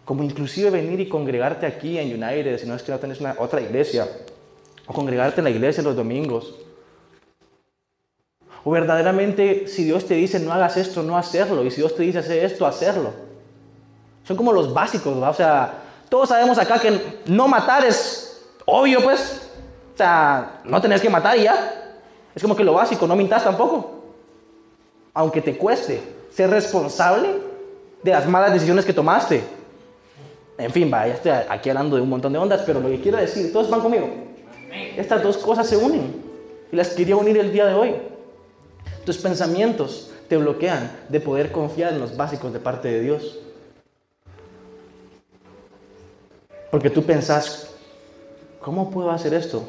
como 0.06 0.24
inclusive 0.24 0.70
venir 0.70 1.00
y 1.00 1.10
congregarte 1.10 1.66
aquí 1.66 1.98
en 1.98 2.12
United, 2.22 2.60
si 2.60 2.68
no 2.68 2.76
es 2.76 2.84
que 2.84 2.91
no 2.91 3.00
tenés 3.00 3.20
una, 3.20 3.36
otra 3.38 3.60
iglesia, 3.62 4.08
o 4.88 4.93
congregarte 4.93 5.41
en 5.41 5.46
la 5.46 5.50
iglesia 5.50 5.84
los 5.84 5.96
domingos. 5.96 6.56
O 8.64 8.72
verdaderamente, 8.72 9.68
si 9.68 9.84
Dios 9.84 10.06
te 10.06 10.16
dice 10.16 10.39
no 10.39 10.52
hagas 10.52 10.78
esto, 10.78 11.04
no 11.04 11.18
hacerlo, 11.18 11.64
y 11.66 11.72
si 11.72 11.78
Dios 11.78 11.96
te 11.96 12.04
dice 12.04 12.20
hacer 12.20 12.43
esto, 12.46 12.66
hacerlo. 12.66 13.14
Son 14.24 14.36
como 14.36 14.52
los 14.52 14.74
básicos, 14.74 15.14
¿verdad? 15.14 15.30
O 15.30 15.34
sea, 15.34 15.74
todos 16.10 16.30
sabemos 16.30 16.58
acá 16.58 16.80
que 16.80 17.22
no 17.28 17.48
matar 17.48 17.86
es 17.86 18.43
obvio, 18.66 19.04
pues. 19.04 19.41
O 19.93 19.98
sea, 19.98 20.62
no 20.66 20.82
tenés 20.82 21.02
que 21.02 21.10
matar 21.10 21.38
y 21.38 21.43
ya. 21.43 21.84
Es 22.36 22.41
como 22.41 22.55
que 22.55 22.63
lo 22.63 22.73
básico, 22.73 23.07
no 23.07 23.15
mintas 23.15 23.43
tampoco. 23.43 24.03
Aunque 25.13 25.41
te 25.41 25.57
cueste 25.57 26.01
ser 26.29 26.49
responsable 26.49 27.29
de 28.03 28.11
las 28.11 28.27
malas 28.27 28.51
decisiones 28.51 28.83
que 28.83 28.93
tomaste. 28.93 29.41
En 30.57 30.71
fin, 30.71 30.89
ya 30.89 31.07
estoy 31.07 31.31
aquí 31.31 31.69
hablando 31.69 31.95
de 31.95 32.01
un 32.01 32.09
montón 32.09 32.33
de 32.33 32.39
ondas, 32.39 32.61
pero 32.65 32.81
lo 32.81 32.89
que 32.89 32.99
quiero 32.99 33.17
decir, 33.17 33.51
todos 33.53 33.69
van 33.69 33.81
conmigo. 33.81 34.09
Estas 34.97 35.23
dos 35.23 35.38
cosas 35.38 35.67
se 35.67 35.77
unen 35.77 36.21
y 36.71 36.75
las 36.75 36.89
quería 36.89 37.15
unir 37.15 37.38
el 37.38 37.51
día 37.53 37.65
de 37.65 37.73
hoy. 37.73 37.95
Tus 39.05 39.17
pensamientos 39.17 40.11
te 40.27 40.36
bloquean 40.36 40.91
de 41.07 41.19
poder 41.21 41.51
confiar 41.51 41.93
en 41.93 41.99
los 41.99 42.17
básicos 42.17 42.51
de 42.51 42.59
parte 42.59 42.89
de 42.89 42.99
Dios. 42.99 43.39
Porque 46.71 46.89
tú 46.89 47.03
pensás, 47.03 47.69
¿cómo 48.59 48.89
puedo 48.89 49.11
hacer 49.11 49.33
esto? 49.33 49.63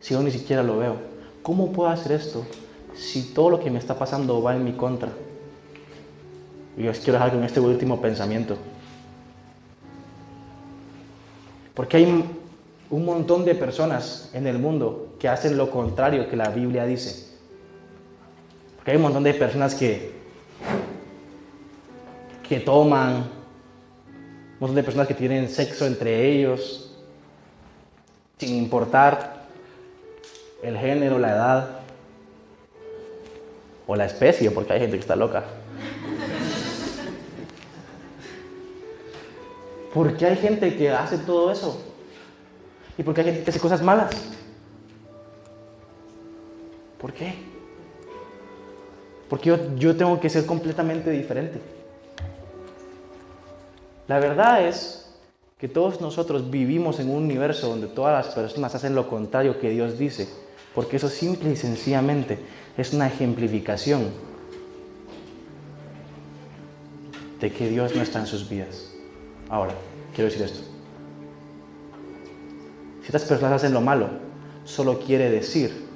Si 0.00 0.14
yo 0.14 0.22
ni 0.22 0.30
siquiera 0.30 0.62
lo 0.62 0.78
veo? 0.78 0.96
¿Cómo 1.42 1.72
puedo 1.72 1.90
hacer 1.90 2.12
esto 2.12 2.44
si 2.94 3.34
todo 3.34 3.50
lo 3.50 3.60
que 3.60 3.70
me 3.70 3.78
está 3.78 3.98
pasando 3.98 4.42
va 4.42 4.56
en 4.56 4.64
mi 4.64 4.72
contra? 4.72 5.10
Y 6.76 6.88
os 6.88 6.98
quiero 6.98 7.14
dejar 7.14 7.32
con 7.32 7.44
este 7.44 7.60
último 7.60 8.00
pensamiento. 8.00 8.56
Porque 11.74 11.98
hay 11.98 12.24
un 12.90 13.04
montón 13.04 13.44
de 13.44 13.54
personas 13.54 14.30
en 14.32 14.46
el 14.46 14.58
mundo 14.58 15.14
que 15.18 15.28
hacen 15.28 15.56
lo 15.56 15.70
contrario 15.70 16.28
que 16.28 16.36
la 16.36 16.48
Biblia 16.48 16.84
dice. 16.86 17.30
Porque 18.76 18.92
hay 18.92 18.96
un 18.96 19.02
montón 19.02 19.22
de 19.22 19.34
personas 19.34 19.74
que, 19.74 20.12
que 22.48 22.60
toman, 22.60 23.16
un 23.16 24.58
montón 24.58 24.76
de 24.76 24.82
personas 24.82 25.06
que 25.06 25.14
tienen 25.14 25.48
sexo 25.48 25.86
entre 25.86 26.32
ellos, 26.32 26.96
sin 28.38 28.56
importar 28.56 29.29
el 30.62 30.76
género, 30.76 31.18
la 31.18 31.30
edad 31.30 31.68
o 33.86 33.96
la 33.96 34.04
especie, 34.04 34.50
porque 34.50 34.72
hay 34.72 34.80
gente 34.80 34.96
que 34.96 35.00
está 35.00 35.16
loca. 35.16 35.44
¿Por 39.92 40.16
qué 40.16 40.26
hay 40.26 40.36
gente 40.36 40.76
que 40.76 40.90
hace 40.90 41.18
todo 41.18 41.50
eso? 41.50 41.82
¿Y 42.96 43.02
por 43.02 43.14
qué 43.14 43.22
hay 43.22 43.26
gente 43.28 43.44
que 43.44 43.50
hace 43.50 43.60
cosas 43.60 43.82
malas? 43.82 44.10
¿Por 47.00 47.12
qué? 47.12 47.34
Porque 49.28 49.48
yo, 49.48 49.74
yo 49.76 49.96
tengo 49.96 50.20
que 50.20 50.28
ser 50.28 50.46
completamente 50.46 51.10
diferente. 51.10 51.60
La 54.06 54.20
verdad 54.20 54.68
es 54.68 55.12
que 55.58 55.68
todos 55.68 56.00
nosotros 56.00 56.50
vivimos 56.50 57.00
en 57.00 57.10
un 57.10 57.24
universo 57.24 57.68
donde 57.68 57.86
todas 57.86 58.26
las 58.26 58.34
personas 58.34 58.74
hacen 58.74 58.94
lo 58.94 59.08
contrario 59.08 59.58
que 59.58 59.70
Dios 59.70 59.98
dice 59.98 60.28
porque 60.74 60.96
eso 60.96 61.08
simple 61.08 61.50
y 61.52 61.56
sencillamente 61.56 62.38
es 62.76 62.92
una 62.92 63.06
ejemplificación 63.06 64.10
de 67.40 67.52
que 67.52 67.68
Dios 67.68 67.94
no 67.96 68.02
está 68.02 68.20
en 68.20 68.26
sus 68.26 68.48
vidas. 68.48 68.92
Ahora, 69.48 69.74
quiero 70.14 70.30
decir 70.30 70.44
esto. 70.44 70.60
Si 73.00 73.06
estas 73.06 73.24
personas 73.24 73.54
hacen 73.54 73.72
lo 73.72 73.80
malo, 73.80 74.08
solo 74.64 75.00
quiere 75.00 75.30
decir 75.30 75.88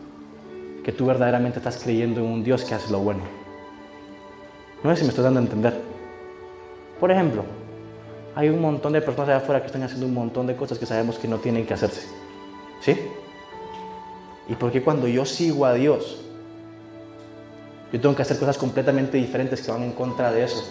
que 0.82 0.92
tú 0.92 1.06
verdaderamente 1.06 1.58
estás 1.58 1.78
creyendo 1.82 2.20
en 2.20 2.26
un 2.26 2.44
Dios 2.44 2.64
que 2.64 2.74
hace 2.74 2.90
lo 2.90 2.98
bueno. 3.00 3.20
No 4.82 4.90
sé 4.90 4.96
si 4.96 5.02
me 5.04 5.10
estoy 5.10 5.24
dando 5.24 5.40
a 5.40 5.42
entender. 5.42 5.80
Por 6.98 7.10
ejemplo, 7.10 7.44
hay 8.34 8.48
un 8.48 8.60
montón 8.60 8.92
de 8.92 9.00
personas 9.00 9.28
allá 9.28 9.38
afuera 9.38 9.60
que 9.60 9.66
están 9.66 9.82
haciendo 9.82 10.06
un 10.06 10.14
montón 10.14 10.46
de 10.46 10.56
cosas 10.56 10.78
que 10.78 10.86
sabemos 10.86 11.18
que 11.18 11.28
no 11.28 11.38
tienen 11.38 11.64
que 11.66 11.74
hacerse. 11.74 12.06
¿Sí? 12.80 12.98
¿Y 14.48 14.54
por 14.54 14.70
qué 14.70 14.82
cuando 14.82 15.08
yo 15.08 15.24
sigo 15.24 15.66
a 15.66 15.74
Dios, 15.74 16.20
yo 17.92 18.00
tengo 18.00 18.14
que 18.14 18.22
hacer 18.22 18.38
cosas 18.38 18.58
completamente 18.58 19.16
diferentes 19.16 19.62
que 19.62 19.70
van 19.70 19.82
en 19.82 19.92
contra 19.92 20.32
de 20.32 20.44
eso? 20.44 20.64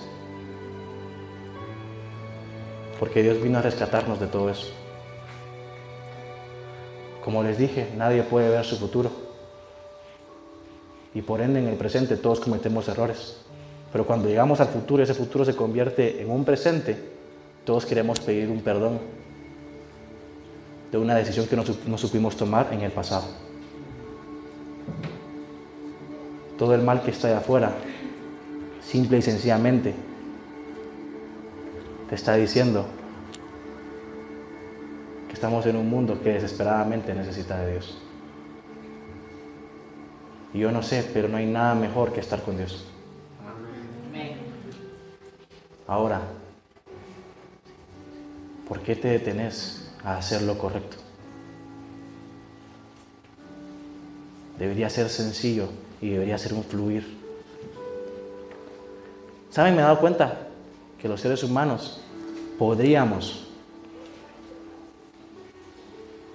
Porque 2.99 3.23
Dios 3.23 3.41
vino 3.41 3.57
a 3.57 3.61
rescatarnos 3.61 4.19
de 4.19 4.27
todo 4.27 4.49
eso. 4.49 4.67
Como 7.23 7.41
les 7.41 7.57
dije, 7.57 7.89
nadie 7.97 8.23
puede 8.23 8.49
ver 8.49 8.65
su 8.65 8.77
futuro. 8.77 9.09
Y 11.15 11.21
por 11.21 11.41
ende 11.41 11.59
en 11.59 11.67
el 11.67 11.75
presente 11.75 12.17
todos 12.17 12.39
cometemos 12.39 12.87
errores. 12.87 13.37
Pero 13.91 14.05
cuando 14.05 14.27
llegamos 14.27 14.59
al 14.59 14.67
futuro 14.67 15.03
ese 15.03 15.13
futuro 15.13 15.45
se 15.45 15.55
convierte 15.55 16.21
en 16.21 16.29
un 16.31 16.43
presente, 16.43 16.97
todos 17.63 17.85
queremos 17.85 18.19
pedir 18.19 18.49
un 18.49 18.61
perdón 18.61 18.99
de 20.91 20.97
una 20.97 21.15
decisión 21.15 21.47
que 21.47 21.55
no, 21.55 21.97
supimos 21.97 22.35
tomar 22.35 22.71
en 22.71 22.81
el 22.81 22.91
pasado. 22.91 23.25
Todo 26.63 26.75
el 26.75 26.81
mal 26.81 27.03
que 27.03 27.11
está 27.11 27.27
allá 27.27 27.39
afuera, 27.39 27.73
simple 28.81 29.17
y 29.17 29.21
sencillamente, 29.21 29.93
te 32.07 32.15
está 32.15 32.35
diciendo 32.35 32.85
que 35.27 35.33
estamos 35.33 35.65
en 35.65 35.75
un 35.75 35.89
mundo 35.89 36.21
que 36.23 36.29
desesperadamente 36.29 37.13
necesita 37.13 37.59
de 37.59 37.71
Dios. 37.73 37.97
Y 40.53 40.59
yo 40.59 40.71
no 40.71 40.81
sé, 40.81 41.05
pero 41.13 41.27
no 41.27 41.35
hay 41.35 41.47
nada 41.47 41.75
mejor 41.75 42.13
que 42.13 42.21
estar 42.21 42.41
con 42.41 42.55
Dios. 42.55 42.85
Ahora, 45.85 46.21
¿por 48.69 48.79
qué 48.79 48.95
te 48.95 49.09
detenes 49.09 49.91
a 50.01 50.15
hacer 50.15 50.43
lo 50.43 50.57
correcto? 50.57 50.95
Debería 54.57 54.89
ser 54.89 55.09
sencillo 55.09 55.67
y 56.03 56.09
debería 56.09 56.37
ser 56.37 56.53
un 56.53 56.65
fluir. 56.65 57.17
¿Saben? 59.49 59.73
Me 59.73 59.79
he 59.79 59.83
dado 59.83 59.99
cuenta 59.99 60.49
que 61.01 61.07
los 61.07 61.21
seres 61.21 61.43
humanos 61.43 62.01
podríamos 62.59 63.47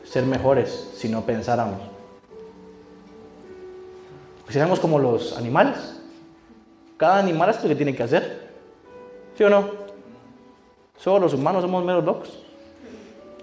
ser 0.05 0.25
mejores 0.25 0.91
si 0.95 1.11
no 1.11 1.21
pensáramos. 1.21 1.81
Si 4.49 4.57
éramos 4.57 4.81
como 4.81 4.99
los 4.99 5.37
animales. 5.37 6.01
Cada 6.97 7.19
animal 7.19 7.51
es 7.51 7.63
lo 7.63 7.69
que 7.69 7.77
tiene 7.77 7.95
que 7.95 8.03
hacer. 8.03 8.49
¿Sí 9.37 9.45
o 9.45 9.51
no? 9.51 9.69
Solo 10.97 11.19
los 11.19 11.35
humanos 11.35 11.61
somos 11.61 11.85
meros 11.85 12.05
locos. 12.07 12.43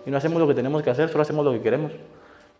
Y 0.08 0.10
no 0.10 0.18
hacemos 0.18 0.40
lo 0.42 0.48
que 0.48 0.56
tenemos 0.56 0.82
que 0.82 0.90
hacer, 0.90 1.08
solo 1.08 1.22
hacemos 1.22 1.46
lo 1.46 1.52
que 1.52 1.62
queremos. 1.62 1.92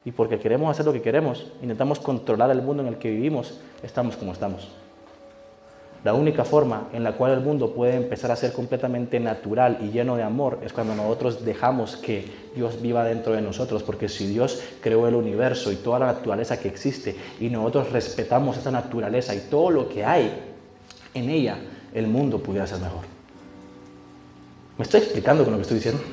Y 0.06 0.12
porque 0.12 0.40
queremos 0.40 0.70
hacer 0.70 0.86
lo 0.86 0.94
que 0.94 1.02
queremos, 1.02 1.48
intentamos 1.62 2.00
controlar 2.00 2.52
el 2.52 2.62
mundo 2.62 2.84
en 2.84 2.90
el 2.90 2.98
que 2.98 3.10
vivimos, 3.10 3.60
estamos 3.84 4.16
como 4.16 4.32
estamos. 4.32 4.70
La 6.06 6.14
única 6.14 6.46
forma 6.46 6.88
en 6.94 7.04
la 7.04 7.14
cual 7.14 7.32
el 7.32 7.40
mundo 7.40 7.74
puede 7.74 7.96
empezar 7.96 8.30
a 8.30 8.36
ser 8.36 8.54
completamente 8.54 9.20
natural 9.20 9.80
y 9.82 9.90
lleno 9.90 10.16
de 10.16 10.22
amor 10.22 10.60
es 10.64 10.72
cuando 10.72 10.94
nosotros 10.94 11.44
dejamos 11.44 11.98
que 11.98 12.24
Dios 12.56 12.80
viva 12.80 13.04
dentro 13.04 13.34
de 13.34 13.42
nosotros, 13.42 13.82
porque 13.82 14.08
si 14.08 14.28
Dios 14.28 14.62
creó 14.82 15.08
el 15.08 15.16
universo 15.16 15.72
y 15.72 15.78
toda 15.78 15.98
la 15.98 16.06
naturaleza 16.06 16.60
que 16.60 16.68
existe 16.68 17.16
y 17.40 17.50
nosotros 17.50 17.92
respetamos 17.92 18.56
esa 18.56 18.70
naturaleza 18.70 19.34
y 19.34 19.40
todo 19.50 19.72
lo 19.72 19.90
que 19.90 20.06
hay 20.06 20.32
en 21.16 21.28
ella, 21.32 21.58
el 21.92 22.06
mundo 22.06 22.38
pudiera 22.38 22.68
ser 22.68 22.82
mejor. 22.82 23.02
¿Me 24.78 24.84
estoy 24.84 25.00
explicando 25.00 25.44
con 25.44 25.54
lo 25.54 25.58
que 25.58 25.64
estoy 25.64 25.78
diciendo? 25.78 26.04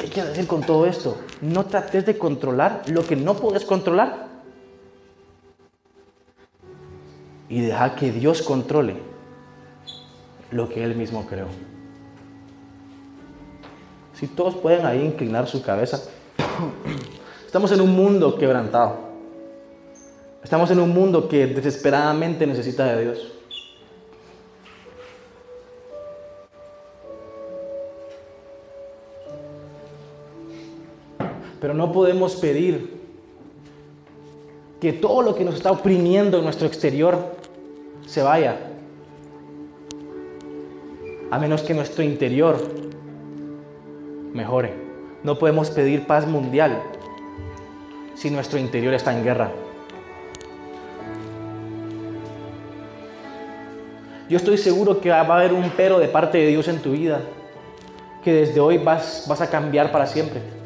¿Qué 0.00 0.08
quiero 0.08 0.30
decir 0.30 0.46
con 0.46 0.62
todo 0.62 0.86
esto? 0.86 1.18
No 1.42 1.66
trates 1.66 2.06
de 2.06 2.16
controlar 2.16 2.84
lo 2.88 3.04
que 3.06 3.16
no 3.16 3.34
puedes 3.34 3.66
controlar. 3.66 4.28
Y 7.50 7.60
deja 7.60 7.94
que 7.96 8.10
Dios 8.10 8.40
controle 8.40 8.96
lo 10.50 10.70
que 10.70 10.82
Él 10.82 10.94
mismo 10.94 11.26
creó. 11.26 11.48
Si 14.14 14.26
todos 14.26 14.54
pueden 14.56 14.86
ahí 14.86 15.04
inclinar 15.04 15.46
su 15.46 15.62
cabeza. 15.62 16.00
Estamos 17.44 17.70
en 17.72 17.82
un 17.82 17.94
mundo 17.94 18.38
quebrantado. 18.38 18.96
Estamos 20.42 20.70
en 20.70 20.80
un 20.80 20.90
mundo 20.90 21.28
que 21.28 21.46
desesperadamente 21.46 22.46
necesita 22.46 22.86
de 22.86 23.02
Dios. 23.02 23.32
Pero 31.60 31.74
no 31.74 31.92
podemos 31.92 32.36
pedir 32.36 32.98
que 34.80 34.94
todo 34.94 35.20
lo 35.20 35.34
que 35.34 35.44
nos 35.44 35.56
está 35.56 35.70
oprimiendo 35.70 36.38
en 36.38 36.44
nuestro 36.44 36.66
exterior 36.66 37.36
se 38.06 38.22
vaya. 38.22 38.56
A 41.30 41.38
menos 41.38 41.62
que 41.62 41.74
nuestro 41.74 42.02
interior 42.02 42.58
mejore. 44.32 44.72
No 45.22 45.38
podemos 45.38 45.70
pedir 45.70 46.06
paz 46.06 46.26
mundial 46.26 46.82
si 48.14 48.30
nuestro 48.30 48.58
interior 48.58 48.94
está 48.94 49.16
en 49.16 49.22
guerra. 49.22 49.52
Yo 54.30 54.36
estoy 54.36 54.56
seguro 54.56 55.00
que 55.00 55.10
va 55.10 55.18
a 55.18 55.36
haber 55.36 55.52
un 55.52 55.70
pero 55.76 55.98
de 55.98 56.08
parte 56.08 56.38
de 56.38 56.46
Dios 56.46 56.68
en 56.68 56.78
tu 56.80 56.92
vida, 56.92 57.20
que 58.24 58.32
desde 58.32 58.60
hoy 58.60 58.78
vas, 58.78 59.26
vas 59.28 59.40
a 59.40 59.50
cambiar 59.50 59.92
para 59.92 60.06
siempre 60.06 60.59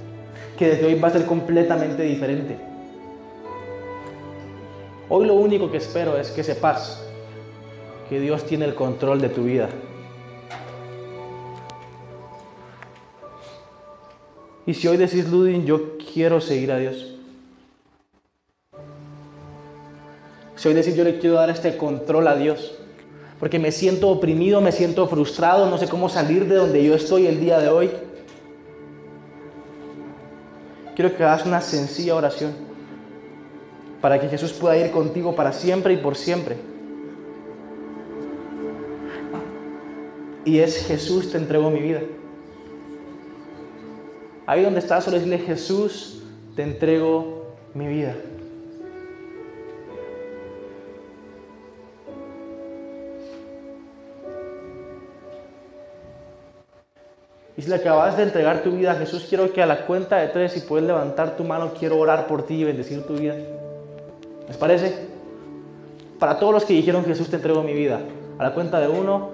que 0.59 0.69
desde 0.69 0.87
hoy 0.87 0.95
va 0.95 1.09
a 1.09 1.13
ser 1.13 1.27
completamente 1.27 2.03
diferente. 2.03 2.57
Hoy 5.09 5.27
lo 5.27 5.35
único 5.35 5.71
que 5.71 5.79
espero 5.79 6.17
es 6.17 6.31
que 6.31 6.45
sepas 6.45 7.03
que 8.09 8.21
Dios 8.21 8.45
tiene 8.45 8.65
el 8.65 8.75
control 8.75 9.21
de 9.21 9.29
tu 9.29 9.45
vida. 9.45 9.69
Y 14.67 14.75
si 14.75 14.89
hoy 14.89 14.97
decís, 14.97 15.29
Ludin, 15.29 15.67
yo 15.67 15.99
quiero 15.99 16.41
seguir 16.41 16.73
a 16.73 16.79
Dios. 16.79 17.15
Si 20.57 20.69
hoy 20.69 20.75
decís, 20.75 20.95
yo 20.95 21.05
le 21.05 21.19
quiero 21.19 21.37
dar 21.37 21.51
este 21.51 21.77
control 21.77 22.27
a 22.29 22.37
Dios, 22.37 22.75
porque 23.39 23.59
me 23.59 23.73
siento 23.73 24.09
oprimido, 24.09 24.63
me 24.63 24.73
siento 24.73 25.07
frustrado, 25.07 25.69
no 25.69 25.77
sé 25.77 25.87
cómo 25.89 26.09
salir 26.09 26.49
de 26.49 26.55
donde 26.55 26.83
yo 26.83 26.95
estoy 26.95 27.27
el 27.27 27.41
día 27.41 27.59
de 27.59 27.69
hoy 27.69 27.91
quiero 30.95 31.17
que 31.17 31.25
hagas 31.25 31.45
una 31.47 31.61
sencilla 31.61 32.15
oración 32.15 32.53
para 34.01 34.21
que 34.21 34.29
Jesús 34.29 34.53
pueda 34.53 34.77
ir 34.77 34.91
contigo 34.91 35.35
para 35.35 35.53
siempre 35.53 35.95
y 35.95 35.97
por 35.97 36.17
siempre. 36.17 36.57
Y 40.45 40.59
es 40.59 40.87
Jesús, 40.87 41.33
te 41.33 41.39
entrego 41.39 41.71
mi 41.71 41.81
vida. 41.81 42.01
Ahí 44.47 44.63
donde 44.63 44.81
estás, 44.81 45.05
solo 45.05 45.17
decirle 45.17 45.39
Jesús, 45.39 46.23
te 46.55 46.63
entrego 46.63 47.55
mi 47.73 47.87
vida. 47.87 48.15
Y 57.57 57.63
si 57.63 57.69
le 57.69 57.77
acabas 57.77 58.17
de 58.17 58.25
entregar 58.25 58.63
tu 58.63 58.73
vida 58.73 58.93
a 58.93 58.95
Jesús, 58.97 59.27
quiero 59.29 59.53
que 59.53 59.63
a 59.63 59.67
la 59.67 59.87
cuenta 59.87 60.17
de 60.17 60.29
tres, 60.29 60.53
si 60.53 60.61
puedes 60.61 60.87
levantar 60.87 61.37
tu 61.37 61.45
mano, 61.45 61.73
quiero 61.79 61.99
orar 61.99 62.27
por 62.27 62.45
ti 62.45 62.55
y 62.55 62.65
bendecir 62.65 63.03
tu 63.07 63.15
vida. 63.15 63.37
¿Les 64.49 64.57
parece? 64.57 65.07
Para 66.19 66.39
todos 66.39 66.53
los 66.53 66.65
que 66.65 66.75
dijeron 66.75 67.05
Jesús 67.05 67.29
te 67.29 67.37
entrego 67.37 67.63
mi 67.63 67.73
vida. 67.73 68.01
A 68.39 68.43
la 68.43 68.55
cuenta 68.55 68.81
de 68.81 68.89
uno, 68.89 69.31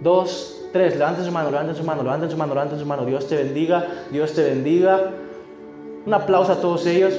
dos, 0.00 0.62
tres. 0.72 0.96
Levanten 0.96 1.24
su 1.24 1.30
mano, 1.30 1.50
levanten 1.50 1.76
su 1.76 1.84
mano, 1.84 2.02
levanten 2.02 2.30
su 2.30 2.36
mano, 2.36 2.54
levanten 2.54 2.78
su 2.78 2.86
mano. 2.86 3.04
Dios 3.04 3.28
te 3.28 3.36
bendiga, 3.36 3.86
Dios 4.10 4.32
te 4.32 4.42
bendiga. 4.42 5.10
Un 6.04 6.14
aplauso 6.14 6.52
a 6.52 6.56
todos 6.56 6.86
ellos. 6.86 7.14